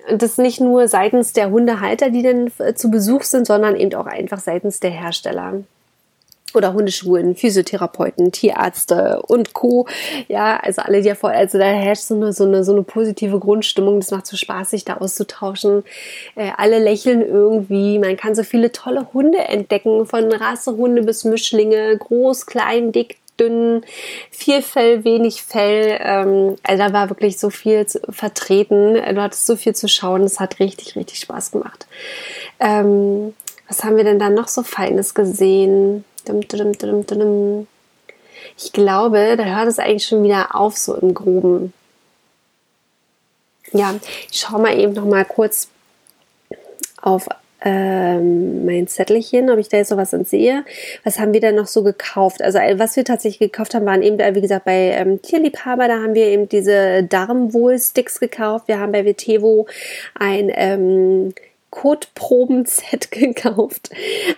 und 0.10 0.22
das 0.22 0.38
nicht 0.38 0.62
nur 0.62 0.88
seitens 0.88 1.34
der 1.34 1.50
Hundehalter, 1.50 2.10
die 2.10 2.22
dann 2.22 2.50
äh, 2.60 2.74
zu 2.76 2.90
Besuch 2.90 3.24
sind, 3.24 3.46
sondern 3.46 3.76
eben 3.76 3.94
auch 3.96 4.06
einfach 4.06 4.40
seitens 4.40 4.80
der 4.80 4.92
Hersteller 4.92 5.64
oder 6.54 6.74
Hundeschulen, 6.74 7.36
Physiotherapeuten, 7.36 8.32
Tierärzte 8.32 9.22
und 9.28 9.54
Co. 9.54 9.88
Ja, 10.28 10.58
also 10.58 10.82
alle, 10.82 11.02
die 11.02 11.14
vor, 11.14 11.30
also 11.30 11.58
da 11.58 11.66
herrscht 11.66 12.04
so 12.04 12.16
eine, 12.16 12.34
so 12.34 12.46
eine, 12.46 12.64
so 12.64 12.72
eine 12.72 12.84
positive 12.84 13.40
Grundstimmung. 13.40 14.00
Das 14.00 14.12
macht 14.12 14.28
so 14.28 14.38
Spaß, 14.38 14.72
sich 14.72 14.86
da 14.86 14.98
auszutauschen. 14.98 15.84
Äh, 16.36 16.52
alle 16.58 16.80
lächeln 16.80 17.22
irgendwie. 17.22 18.00
Man 18.00 18.18
kann 18.18 18.34
so 18.34 18.44
viele 18.44 18.72
tolle 18.72 19.08
Hunde 19.14 19.40
entdecken, 19.40 20.06
von 20.06 20.32
Rassehunde 20.32 21.04
bis 21.04 21.26
Mischlinge, 21.26 21.98
groß, 21.98 22.46
klein, 22.46 22.92
dick, 22.92 23.18
dünn, 23.40 23.84
viel 24.32 24.62
Fell, 24.62 25.04
wenig 25.04 25.44
Fell. 25.44 26.00
Ähm, 26.02 26.56
also 26.64 26.84
da 26.84 26.94
war 26.94 27.10
wirklich 27.10 27.40
so 27.40 27.50
viel 27.50 27.86
zu, 27.86 28.00
vertreten. 28.10 28.94
Du 28.94 29.22
hattest 29.22 29.46
so 29.46 29.56
viel 29.56 29.76
zu 29.76 29.88
schauen. 29.88 30.24
Es 30.24 30.40
hat 30.40 30.60
richtig, 30.60 30.96
richtig 30.96 31.20
Spaß 31.20 31.52
gemacht. 31.52 31.88
Ähm, 32.60 33.34
was 33.68 33.84
haben 33.84 33.98
wir 33.98 34.04
denn 34.04 34.20
da 34.20 34.30
noch 34.30 34.48
so 34.48 34.64
Feines 34.64 35.14
gesehen? 35.14 36.06
Ich 38.58 38.72
glaube, 38.74 39.36
da 39.38 39.46
hört 39.46 39.68
es 39.68 39.80
eigentlich 39.80 40.06
schon 40.06 40.24
wieder 40.24 40.56
auf, 40.56 40.78
so 40.78 40.96
im 40.96 41.14
Groben. 41.14 41.74
Ja, 43.74 43.96
ich 44.32 44.40
schaue 44.40 44.62
mal 44.62 44.78
eben 44.78 44.94
noch 44.94 45.06
mal 45.06 45.26
kurz 45.26 45.70
auf 47.02 47.28
ähm, 47.62 48.66
mein 48.66 48.88
Zettelchen, 48.88 49.50
ob 49.50 49.58
ich 49.58 49.68
da 49.68 49.78
jetzt 49.78 49.90
noch 49.90 49.98
was 49.98 50.14
entsehe. 50.14 50.64
Was 51.04 51.20
haben 51.20 51.34
wir 51.34 51.42
denn 51.42 51.56
noch 51.56 51.68
so 51.68 51.84
gekauft? 51.84 52.42
Also 52.42 52.60
äh, 52.60 52.78
was 52.78 52.96
wir 52.96 53.04
tatsächlich 53.04 53.52
gekauft 53.52 53.74
haben, 53.74 53.86
waren 53.86 54.04
eben, 54.04 54.20
äh, 54.20 54.36
wie 54.36 54.42
gesagt, 54.42 54.66
bei 54.66 54.92
ähm, 54.92 55.22
Tierliebhaber, 55.22 55.88
da 55.88 55.96
haben 55.96 56.14
wir 56.14 56.28
eben 56.28 56.48
diese 56.48 57.04
Darmwohl-Sticks 57.04 58.20
gekauft. 58.20 58.68
Wir 58.68 58.80
haben 58.80 58.92
bei 58.92 59.06
Vitevo 59.06 59.68
ein 60.14 60.52
ähm, 60.54 61.34
Kotproben-Set 61.70 63.12
gekauft. 63.12 63.90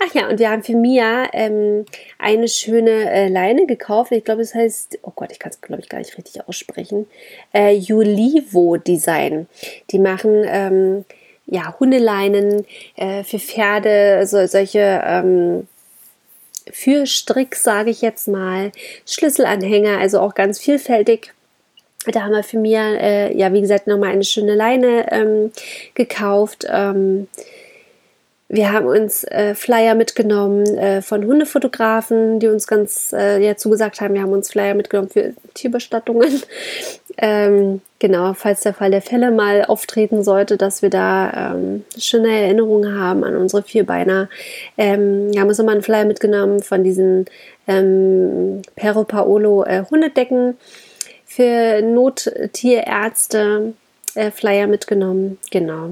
Ach 0.03 0.13
ja, 0.13 0.29
und 0.29 0.39
wir 0.39 0.49
haben 0.49 0.63
für 0.63 0.75
Mia 0.75 1.29
ähm, 1.33 1.85
eine 2.17 2.47
schöne 2.47 3.11
äh, 3.11 3.27
Leine 3.29 3.65
gekauft. 3.65 4.11
Ich 4.11 4.23
glaube, 4.23 4.41
es 4.41 4.55
heißt, 4.55 4.99
oh 5.03 5.11
Gott, 5.15 5.31
ich 5.31 5.39
kann 5.39 5.51
es, 5.51 5.61
glaube 5.61 5.81
ich, 5.81 5.89
gar 5.89 5.99
nicht 5.99 6.17
richtig 6.17 6.47
aussprechen. 6.47 7.07
Äh, 7.53 7.75
Julivo 7.75 8.77
Design. 8.77 9.47
Die 9.91 9.99
machen 9.99 10.43
ähm, 10.45 11.05
ja 11.45 11.75
Hundeleinen 11.79 12.65
äh, 12.95 13.23
für 13.23 13.39
Pferde, 13.39 14.25
so, 14.25 14.45
solche 14.47 15.01
ähm, 15.05 15.67
für 16.71 17.05
Strick, 17.05 17.55
sage 17.55 17.89
ich 17.89 18.01
jetzt 18.01 18.27
mal, 18.27 18.71
Schlüsselanhänger, 19.05 19.97
also 19.99 20.19
auch 20.19 20.35
ganz 20.35 20.59
vielfältig. 20.59 21.33
Da 22.05 22.21
haben 22.21 22.31
wir 22.31 22.43
für 22.43 22.57
mir, 22.57 22.79
äh, 22.79 23.37
ja, 23.37 23.51
wie 23.53 23.61
gesagt, 23.61 23.87
nochmal 23.87 24.11
eine 24.11 24.23
schöne 24.23 24.55
Leine 24.55 25.11
ähm, 25.11 25.51
gekauft. 25.95 26.65
Ähm, 26.69 27.27
wir 28.51 28.71
haben 28.71 28.87
uns 28.87 29.23
äh, 29.25 29.53
Flyer 29.53 29.93
mitgenommen 29.93 30.65
äh, 30.75 31.03
von 31.03 31.23
Hundefotografen, 31.23 32.39
die 32.39 32.47
uns 32.47 32.65
ganz 32.65 33.13
äh, 33.13 33.39
ja, 33.45 33.55
zugesagt 33.55 34.01
haben. 34.01 34.15
Wir 34.15 34.23
haben 34.23 34.31
uns 34.31 34.49
Flyer 34.49 34.73
mitgenommen 34.73 35.09
für 35.09 35.35
Tierbestattungen. 35.53 36.41
ähm, 37.19 37.81
genau, 37.99 38.33
falls 38.33 38.61
der 38.61 38.73
Fall 38.73 38.89
der 38.89 39.03
Fälle 39.03 39.29
mal 39.29 39.65
auftreten 39.65 40.23
sollte, 40.23 40.57
dass 40.57 40.81
wir 40.81 40.89
da 40.89 41.53
ähm, 41.53 41.85
schöne 41.95 42.29
Erinnerungen 42.29 42.99
haben 42.99 43.23
an 43.23 43.37
unsere 43.37 43.61
Vierbeiner. 43.61 44.29
Ähm, 44.79 45.31
wir 45.31 45.41
haben 45.41 45.49
uns 45.49 45.59
nochmal 45.59 45.75
einen 45.75 45.83
Flyer 45.83 46.05
mitgenommen 46.05 46.63
von 46.63 46.83
diesen 46.83 47.25
ähm, 47.67 48.63
Pero 48.75 49.03
Paolo 49.03 49.63
äh, 49.63 49.83
Hundedecken 49.91 50.57
für 51.29 51.81
Nottierärzte 51.83 53.73
äh, 54.15 54.31
Flyer 54.31 54.65
mitgenommen. 54.65 55.37
Genau. 55.51 55.91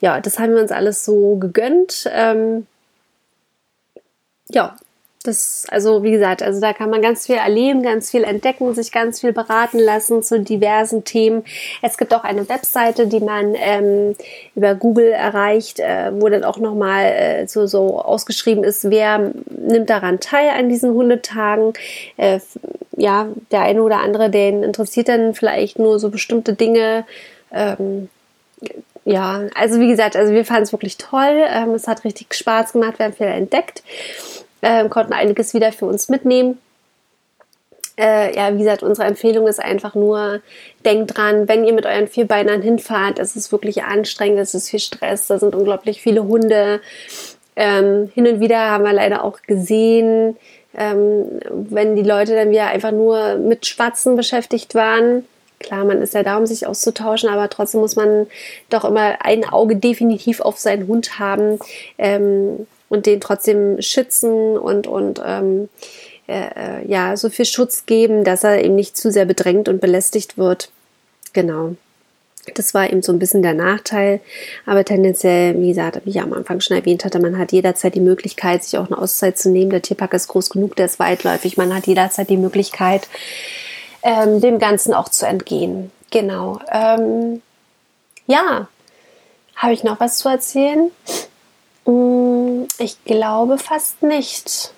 Ja, 0.00 0.20
das 0.20 0.38
haben 0.38 0.54
wir 0.54 0.62
uns 0.62 0.70
alles 0.70 1.04
so 1.04 1.34
gegönnt. 1.36 2.08
Ähm, 2.12 2.68
ja, 4.48 4.76
das, 5.24 5.64
also 5.70 6.02
wie 6.02 6.10
gesagt, 6.10 6.42
also 6.42 6.60
da 6.60 6.74
kann 6.74 6.90
man 6.90 7.00
ganz 7.00 7.26
viel 7.26 7.36
erleben, 7.36 7.82
ganz 7.82 8.10
viel 8.10 8.24
entdecken, 8.24 8.74
sich 8.74 8.92
ganz 8.92 9.20
viel 9.20 9.32
beraten 9.32 9.78
lassen 9.78 10.22
zu 10.22 10.38
diversen 10.38 11.04
Themen. 11.04 11.44
Es 11.80 11.96
gibt 11.96 12.12
auch 12.12 12.24
eine 12.24 12.46
Webseite, 12.48 13.06
die 13.06 13.20
man 13.20 13.54
ähm, 13.56 14.16
über 14.54 14.74
Google 14.74 15.12
erreicht, 15.12 15.80
äh, 15.80 16.12
wo 16.12 16.28
dann 16.28 16.44
auch 16.44 16.58
nochmal 16.58 17.06
äh, 17.06 17.46
so, 17.48 17.66
so 17.66 18.00
ausgeschrieben 18.00 18.64
ist, 18.64 18.90
wer 18.90 19.32
nimmt 19.48 19.88
daran 19.88 20.20
teil 20.20 20.50
an 20.50 20.68
diesen 20.68 20.92
Hundetagen. 20.92 21.72
Äh, 22.18 22.40
ja, 22.94 23.28
der 23.50 23.62
eine 23.62 23.82
oder 23.82 24.00
andere, 24.00 24.28
den 24.28 24.62
interessiert 24.62 25.08
dann 25.08 25.34
vielleicht 25.34 25.78
nur 25.78 25.98
so 25.98 26.10
bestimmte 26.10 26.52
Dinge. 26.52 27.06
Ähm, 27.50 28.10
ja, 29.06 29.44
also 29.54 29.80
wie 29.80 29.88
gesagt, 29.88 30.16
also 30.16 30.34
wir 30.34 30.44
fanden 30.44 30.64
es 30.64 30.72
wirklich 30.72 30.98
toll. 30.98 31.44
Ähm, 31.48 31.70
es 31.70 31.88
hat 31.88 32.04
richtig 32.04 32.34
Spaß 32.34 32.74
gemacht, 32.74 32.98
wir 32.98 33.06
haben 33.06 33.14
viel 33.14 33.26
entdeckt 33.26 33.82
äh, 34.60 34.88
konnten 34.88 35.12
einiges 35.12 35.54
wieder 35.54 35.72
für 35.72 35.86
uns 35.86 36.08
mitnehmen. 36.08 36.58
äh, 37.96 38.34
ja, 38.34 38.52
wie 38.54 38.58
gesagt, 38.58 38.82
unsere 38.82 39.06
Empfehlung 39.06 39.46
ist 39.46 39.62
einfach 39.62 39.94
nur, 39.94 40.40
denkt 40.84 41.16
dran, 41.16 41.48
wenn 41.48 41.64
ihr 41.64 41.72
mit 41.72 41.86
euren 41.86 42.08
Vierbeinern 42.08 42.62
hinfahrt, 42.62 43.18
es 43.18 43.36
ist 43.36 43.52
wirklich 43.52 43.84
anstrengend, 43.84 44.40
es 44.40 44.54
ist 44.54 44.70
viel 44.70 44.80
Stress, 44.80 45.28
da 45.28 45.38
sind 45.38 45.54
unglaublich 45.54 46.02
viele 46.02 46.24
Hunde. 46.24 46.80
Ähm, 47.56 48.10
hin 48.14 48.26
und 48.26 48.40
wieder 48.40 48.58
haben 48.70 48.84
wir 48.84 48.92
leider 48.92 49.22
auch 49.22 49.42
gesehen, 49.42 50.36
ähm, 50.76 51.40
wenn 51.50 51.94
die 51.94 52.02
Leute 52.02 52.34
dann 52.34 52.50
wieder 52.50 52.66
einfach 52.66 52.90
nur 52.90 53.36
mit 53.36 53.66
Schwatzen 53.66 54.16
beschäftigt 54.16 54.74
waren. 54.74 55.24
Klar, 55.60 55.84
man 55.84 56.02
ist 56.02 56.14
ja 56.14 56.24
da, 56.24 56.36
um 56.36 56.46
sich 56.46 56.66
auszutauschen, 56.66 57.28
aber 57.30 57.48
trotzdem 57.48 57.80
muss 57.80 57.94
man 57.94 58.26
doch 58.70 58.84
immer 58.84 59.24
ein 59.24 59.44
Auge 59.44 59.76
definitiv 59.76 60.40
auf 60.40 60.58
seinen 60.58 60.88
Hund 60.88 61.20
haben 61.20 61.60
ähm, 61.96 62.66
und 62.94 63.06
den 63.06 63.20
trotzdem 63.20 63.82
schützen 63.82 64.56
und, 64.56 64.86
und 64.86 65.20
ähm, 65.24 65.68
äh, 66.26 66.80
äh, 66.80 66.88
ja, 66.90 67.16
so 67.16 67.28
viel 67.28 67.44
Schutz 67.44 67.84
geben, 67.84 68.24
dass 68.24 68.44
er 68.44 68.64
eben 68.64 68.74
nicht 68.74 68.96
zu 68.96 69.10
sehr 69.10 69.26
bedrängt 69.26 69.68
und 69.68 69.80
belästigt 69.80 70.38
wird. 70.38 70.70
Genau. 71.34 71.74
Das 72.54 72.74
war 72.74 72.90
eben 72.90 73.02
so 73.02 73.12
ein 73.12 73.18
bisschen 73.18 73.42
der 73.42 73.54
Nachteil. 73.54 74.20
Aber 74.66 74.84
tendenziell, 74.84 75.60
wie 75.60 75.68
gesagt, 75.68 76.00
wie 76.04 76.10
ich 76.10 76.20
am 76.20 76.32
Anfang 76.32 76.60
schon 76.60 76.76
erwähnt 76.76 77.04
hatte, 77.04 77.18
man 77.18 77.38
hat 77.38 77.52
jederzeit 77.52 77.94
die 77.94 78.00
Möglichkeit, 78.00 78.64
sich 78.64 78.78
auch 78.78 78.86
eine 78.86 78.98
Auszeit 78.98 79.38
zu 79.38 79.50
nehmen. 79.50 79.70
Der 79.70 79.82
Tierpark 79.82 80.12
ist 80.14 80.28
groß 80.28 80.50
genug, 80.50 80.76
der 80.76 80.86
ist 80.86 80.98
weitläufig. 80.98 81.56
Man 81.56 81.74
hat 81.74 81.86
jederzeit 81.86 82.28
die 82.28 82.36
Möglichkeit, 82.36 83.08
ähm, 84.02 84.40
dem 84.40 84.58
Ganzen 84.58 84.94
auch 84.94 85.08
zu 85.08 85.26
entgehen. 85.26 85.90
Genau. 86.10 86.60
Ähm, 86.70 87.42
ja, 88.26 88.68
habe 89.56 89.72
ich 89.72 89.84
noch 89.84 90.00
was 90.00 90.18
zu 90.18 90.28
erzählen? 90.28 90.90
Hm, 91.86 92.43
ich 92.78 93.02
glaube 93.04 93.58
fast 93.58 94.02
nicht. 94.02 94.72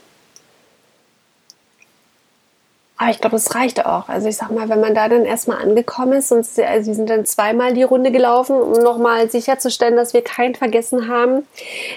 Aber 2.99 3.11
ich 3.11 3.21
glaube, 3.21 3.37
das 3.37 3.55
reicht 3.55 3.85
auch. 3.85 4.09
Also 4.09 4.29
ich 4.29 4.37
sag 4.37 4.51
mal, 4.51 4.71
wenn 4.71 4.81
man 4.81 4.95
da 4.95 5.09
dann 5.09 5.27
erstmal 5.27 5.61
angekommen 5.61 6.15
ist 6.15 6.33
und 6.33 6.47
sie, 6.47 6.65
also 6.65 6.87
wir 6.87 6.95
sind 6.95 7.11
dann 7.11 7.27
zweimal 7.27 7.75
die 7.75 7.83
Runde 7.83 8.11
gelaufen, 8.11 8.57
um 8.57 8.73
nochmal 8.83 9.31
sicherzustellen, 9.31 9.97
dass 9.97 10.15
wir 10.15 10.23
keinen 10.23 10.55
vergessen 10.55 11.09
haben, 11.09 11.47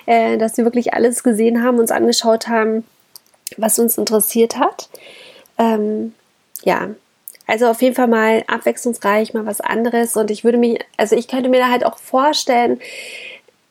äh, 0.06 0.38
dass 0.38 0.58
wir 0.58 0.66
wirklich 0.66 0.94
alles 0.94 1.24
gesehen 1.24 1.64
haben, 1.64 1.80
uns 1.80 1.92
angeschaut 1.92 2.50
haben, 2.50 2.86
was 3.56 3.80
uns 3.80 3.98
interessiert 3.98 4.58
hat. 4.58 4.90
Ähm, 5.58 6.14
ja, 6.64 6.90
also 7.48 7.68
auf 7.68 7.82
jeden 7.82 7.96
Fall 7.96 8.08
mal 8.08 8.44
abwechslungsreich, 8.48 9.34
mal 9.34 9.46
was 9.46 9.62
anderes. 9.62 10.18
Und 10.18 10.30
ich 10.30 10.44
würde 10.44 10.58
mich, 10.58 10.80
also 10.98 11.16
ich 11.16 11.30
könnte 11.30 11.50
mir 11.50 11.60
da 11.60 11.70
halt 11.70 11.86
auch 11.86 11.98
vorstellen, 11.98 12.80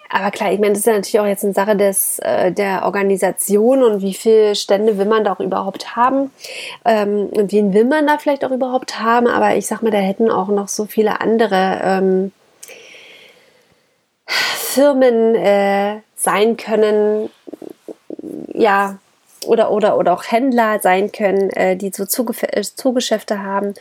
aber 0.09 0.31
klar, 0.31 0.53
ich 0.53 0.59
meine, 0.59 0.73
das 0.73 0.81
ist 0.81 0.87
ja 0.87 0.95
natürlich 0.95 1.21
auch 1.21 1.27
jetzt 1.27 1.45
eine 1.45 1.53
Sache 1.53 1.77
des, 1.77 2.19
äh, 2.21 2.51
der 2.51 2.85
Organisation 2.85 3.83
und 3.83 4.01
wie 4.01 4.15
viele 4.15 4.55
Stände 4.55 4.97
will 4.99 5.07
man 5.07 5.25
da 5.25 5.33
auch 5.33 5.41
überhaupt 5.41 5.97
haben 5.97 6.31
ähm, 6.85 7.27
und 7.31 7.53
wen 7.53 7.75
will 7.75 7.85
man 7.85 8.07
da 8.07 8.19
vielleicht 8.19 8.45
auch 8.45 8.51
überhaupt 8.51 9.01
haben. 9.01 9.27
Aber 9.27 9.57
ich 9.57 9.67
sag 9.67 9.83
mal, 9.83 9.91
da 9.91 9.99
hätten 9.99 10.31
auch 10.31 10.49
noch 10.49 10.69
so 10.69 10.87
viele 10.87 11.21
andere 11.21 11.81
ähm, 11.83 12.33
Firmen 14.27 15.35
äh, 15.35 16.01
sein 16.17 16.57
können, 16.57 17.31
ja, 18.53 18.99
oder, 19.47 19.71
oder, 19.71 19.97
oder 19.97 20.13
auch 20.13 20.25
Händler 20.25 20.81
sein 20.81 21.13
können, 21.13 21.51
äh, 21.51 21.77
die 21.77 21.91
so 21.91 22.05
äh, 22.05 22.63
Zugeschäfte 22.63 23.43
haben. 23.43 23.75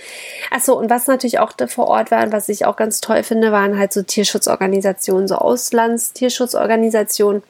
Achso, 0.52 0.74
und 0.74 0.90
was 0.90 1.08
natürlich 1.08 1.40
auch 1.40 1.54
vor 1.68 1.88
Ort 1.88 2.12
war, 2.12 2.24
und 2.24 2.32
was 2.32 2.50
ich 2.50 2.66
auch 2.66 2.76
ganz 2.76 3.02
toll 3.02 3.24
finde, 3.24 3.52
waren 3.52 3.78
halt 3.78 3.94
so 3.94 4.04
Tierschutzorganisationen, 4.04 5.28
so 5.28 5.36
Auslandstierschutzorganisationen. 5.36 7.44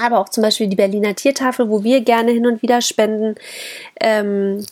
Aber 0.00 0.18
auch 0.18 0.28
zum 0.28 0.42
Beispiel 0.42 0.68
die 0.68 0.76
Berliner 0.76 1.14
Tiertafel, 1.14 1.70
wo 1.70 1.82
wir 1.82 2.02
gerne 2.02 2.32
hin 2.32 2.46
und 2.46 2.62
wieder 2.62 2.82
spenden. 2.82 3.36
Ähm, 4.00 4.66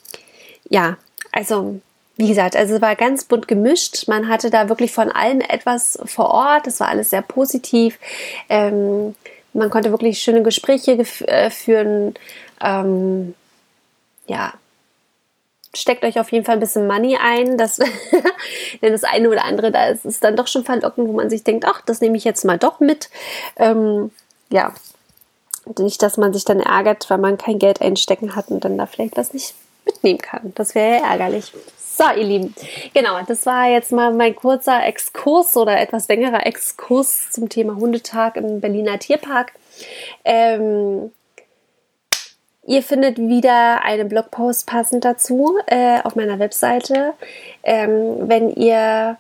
ja, 0.69 0.99
also 1.33 1.81
wie 2.17 2.29
gesagt, 2.29 2.55
also 2.55 2.77
es 2.77 2.81
war 2.81 2.95
ganz 2.95 3.25
bunt 3.25 3.49
gemischt. 3.49 4.07
Man 4.07 4.29
hatte 4.29 4.51
da 4.51 4.69
wirklich 4.69 4.93
von 4.93 5.11
allem 5.11 5.41
etwas 5.41 5.99
vor 6.05 6.31
Ort. 6.31 6.67
Es 6.67 6.79
war 6.79 6.89
alles 6.89 7.11
sehr 7.11 7.23
positiv. 7.23 7.99
Ähm, 8.49 9.17
man 9.53 9.71
konnte 9.71 9.91
wirklich 9.91 10.19
schöne 10.19 10.43
Gespräche 10.43 11.05
äh, 11.27 11.51
führen. 11.51 12.15
Ähm, 12.61 13.35
ja, 14.27 14.55
steckt 15.75 16.05
euch 16.05 16.19
auf 16.19 16.33
jeden 16.33 16.45
Fall 16.45 16.55
ein 16.57 16.61
bisschen 16.61 16.87
Money 16.87 17.17
ein, 17.21 17.59
dass, 17.59 17.77
denn 18.83 18.93
das 18.93 19.05
eine 19.05 19.29
oder 19.29 19.45
andere 19.45 19.71
da 19.71 19.89
ist, 19.89 20.05
ist 20.05 20.25
dann 20.25 20.37
doch 20.37 20.47
schon 20.47 20.65
verlockend, 20.65 21.09
wo 21.09 21.13
man 21.13 21.31
sich 21.31 21.45
denkt, 21.45 21.65
ach, 21.67 21.83
das 21.83 22.01
nehme 22.01 22.17
ich 22.17 22.25
jetzt 22.25 22.45
mal 22.45 22.59
doch 22.59 22.81
mit. 22.81 23.11
Ähm, 23.57 24.11
ja, 24.51 24.73
nicht, 25.79 26.03
dass 26.03 26.17
man 26.17 26.33
sich 26.33 26.45
dann 26.45 26.61
ärgert, 26.61 27.09
weil 27.11 27.19
man 27.19 27.39
kein 27.39 27.59
Geld 27.59 27.81
einstecken 27.81 28.37
hat 28.37 28.49
und 28.49 28.65
dann 28.65 28.79
da 28.79 28.87
vielleicht 28.87 29.17
was 29.17 29.33
nicht 29.33 29.55
mitnehmen 29.85 30.19
kann. 30.19 30.53
Das 30.55 30.75
wäre 30.75 31.01
ja 31.01 31.11
ärgerlich. 31.11 31.53
So, 31.97 32.05
ihr 32.17 32.25
Lieben, 32.25 32.55
genau, 32.93 33.21
das 33.27 33.47
war 33.47 33.69
jetzt 33.69 33.93
mal 33.93 34.13
mein 34.13 34.35
kurzer 34.35 34.85
Exkurs 34.85 35.57
oder 35.57 35.79
etwas 35.81 36.09
längerer 36.09 36.45
Exkurs 36.45 37.31
zum 37.31 37.49
Thema 37.49 37.77
Hundetag 37.77 38.37
im 38.37 38.61
Berliner 38.61 38.99
Tierpark. 38.99 39.53
Ähm, 40.25 41.13
Ihr 42.67 42.83
findet 42.83 43.19
wieder 43.19 43.83
einen 43.83 44.09
Blogpost 44.09 44.67
passend 44.67 45.05
dazu 45.05 45.59
äh, 45.67 46.01
auf 46.03 46.17
meiner 46.17 46.39
Webseite. 46.39 47.13
Ähm, 47.63 48.29
wenn 48.29 48.51
ihr 48.51 49.19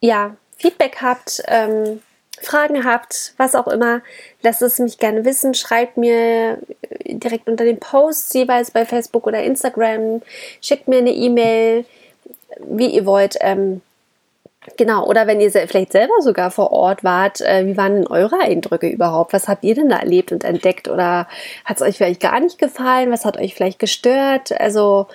ja 0.00 0.36
Feedback 0.56 0.98
habt, 1.00 1.42
ähm, 1.48 2.00
Fragen 2.40 2.84
habt, 2.84 3.34
was 3.36 3.54
auch 3.54 3.66
immer, 3.66 4.00
lasst 4.42 4.62
es 4.62 4.78
mich 4.78 4.98
gerne 4.98 5.24
wissen. 5.24 5.54
Schreibt 5.54 5.96
mir 5.96 6.58
direkt 7.06 7.48
unter 7.48 7.64
den 7.64 7.80
Posts 7.80 8.32
jeweils 8.34 8.70
bei 8.70 8.86
Facebook 8.86 9.26
oder 9.26 9.42
Instagram. 9.42 10.22
Schickt 10.60 10.88
mir 10.88 10.98
eine 10.98 11.12
E-Mail, 11.12 11.84
wie 12.60 12.86
ihr 12.86 13.04
wollt. 13.06 13.36
Ähm, 13.40 13.82
Genau, 14.76 15.06
oder 15.06 15.26
wenn 15.26 15.40
ihr 15.40 15.50
vielleicht 15.50 15.92
selber 15.92 16.20
sogar 16.20 16.50
vor 16.50 16.70
Ort 16.70 17.02
wart, 17.02 17.40
äh, 17.40 17.66
wie 17.66 17.78
waren 17.78 17.94
denn 17.94 18.06
eure 18.06 18.40
Eindrücke 18.40 18.88
überhaupt? 18.88 19.32
Was 19.32 19.48
habt 19.48 19.64
ihr 19.64 19.74
denn 19.74 19.88
da 19.88 19.98
erlebt 19.98 20.32
und 20.32 20.44
entdeckt? 20.44 20.88
Oder 20.88 21.28
hat 21.64 21.76
es 21.76 21.82
euch 21.82 21.96
vielleicht 21.96 22.20
gar 22.20 22.38
nicht 22.40 22.58
gefallen? 22.58 23.10
Was 23.10 23.24
hat 23.24 23.38
euch 23.38 23.54
vielleicht 23.54 23.78
gestört? 23.78 24.52
Also 24.60 25.06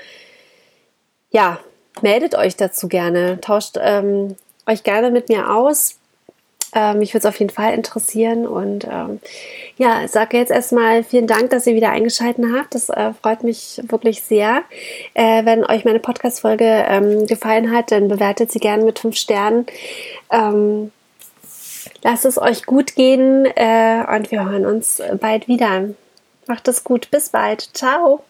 ja, 1.29 1.59
meldet 2.01 2.35
euch 2.35 2.55
dazu 2.55 2.87
gerne, 2.87 3.39
tauscht 3.39 3.77
ähm, 3.79 4.35
euch 4.65 4.83
gerne 4.83 5.11
mit 5.11 5.29
mir 5.29 5.51
aus. 5.53 5.99
Ähm, 6.73 6.99
mich 6.99 7.13
würde 7.13 7.27
es 7.27 7.33
auf 7.33 7.39
jeden 7.39 7.51
Fall 7.51 7.73
interessieren. 7.73 8.47
Und 8.47 8.85
ähm, 8.85 9.19
ja, 9.77 10.07
sage 10.07 10.37
jetzt 10.37 10.51
erstmal 10.51 11.03
vielen 11.03 11.27
Dank, 11.27 11.49
dass 11.49 11.67
ihr 11.67 11.75
wieder 11.75 11.91
eingeschaltet 11.91 12.45
habt. 12.53 12.75
Das 12.75 12.89
äh, 12.89 13.13
freut 13.21 13.43
mich 13.43 13.81
wirklich 13.87 14.21
sehr. 14.23 14.63
Äh, 15.13 15.45
wenn 15.45 15.65
euch 15.65 15.85
meine 15.85 15.99
Podcast-Folge 15.99 16.85
ähm, 16.87 17.27
gefallen 17.27 17.71
hat, 17.71 17.91
dann 17.91 18.07
bewertet 18.07 18.51
sie 18.51 18.59
gerne 18.59 18.83
mit 18.83 18.99
fünf 18.99 19.15
Sternen. 19.15 19.65
Ähm, 20.31 20.91
lasst 22.03 22.25
es 22.25 22.37
euch 22.37 22.65
gut 22.65 22.95
gehen 22.95 23.45
äh, 23.55 24.03
und 24.15 24.31
wir 24.31 24.49
hören 24.49 24.65
uns 24.65 25.01
bald 25.19 25.47
wieder. 25.47 25.89
Macht 26.47 26.67
es 26.67 26.83
gut. 26.83 27.09
Bis 27.11 27.29
bald. 27.29 27.69
Ciao. 27.73 28.23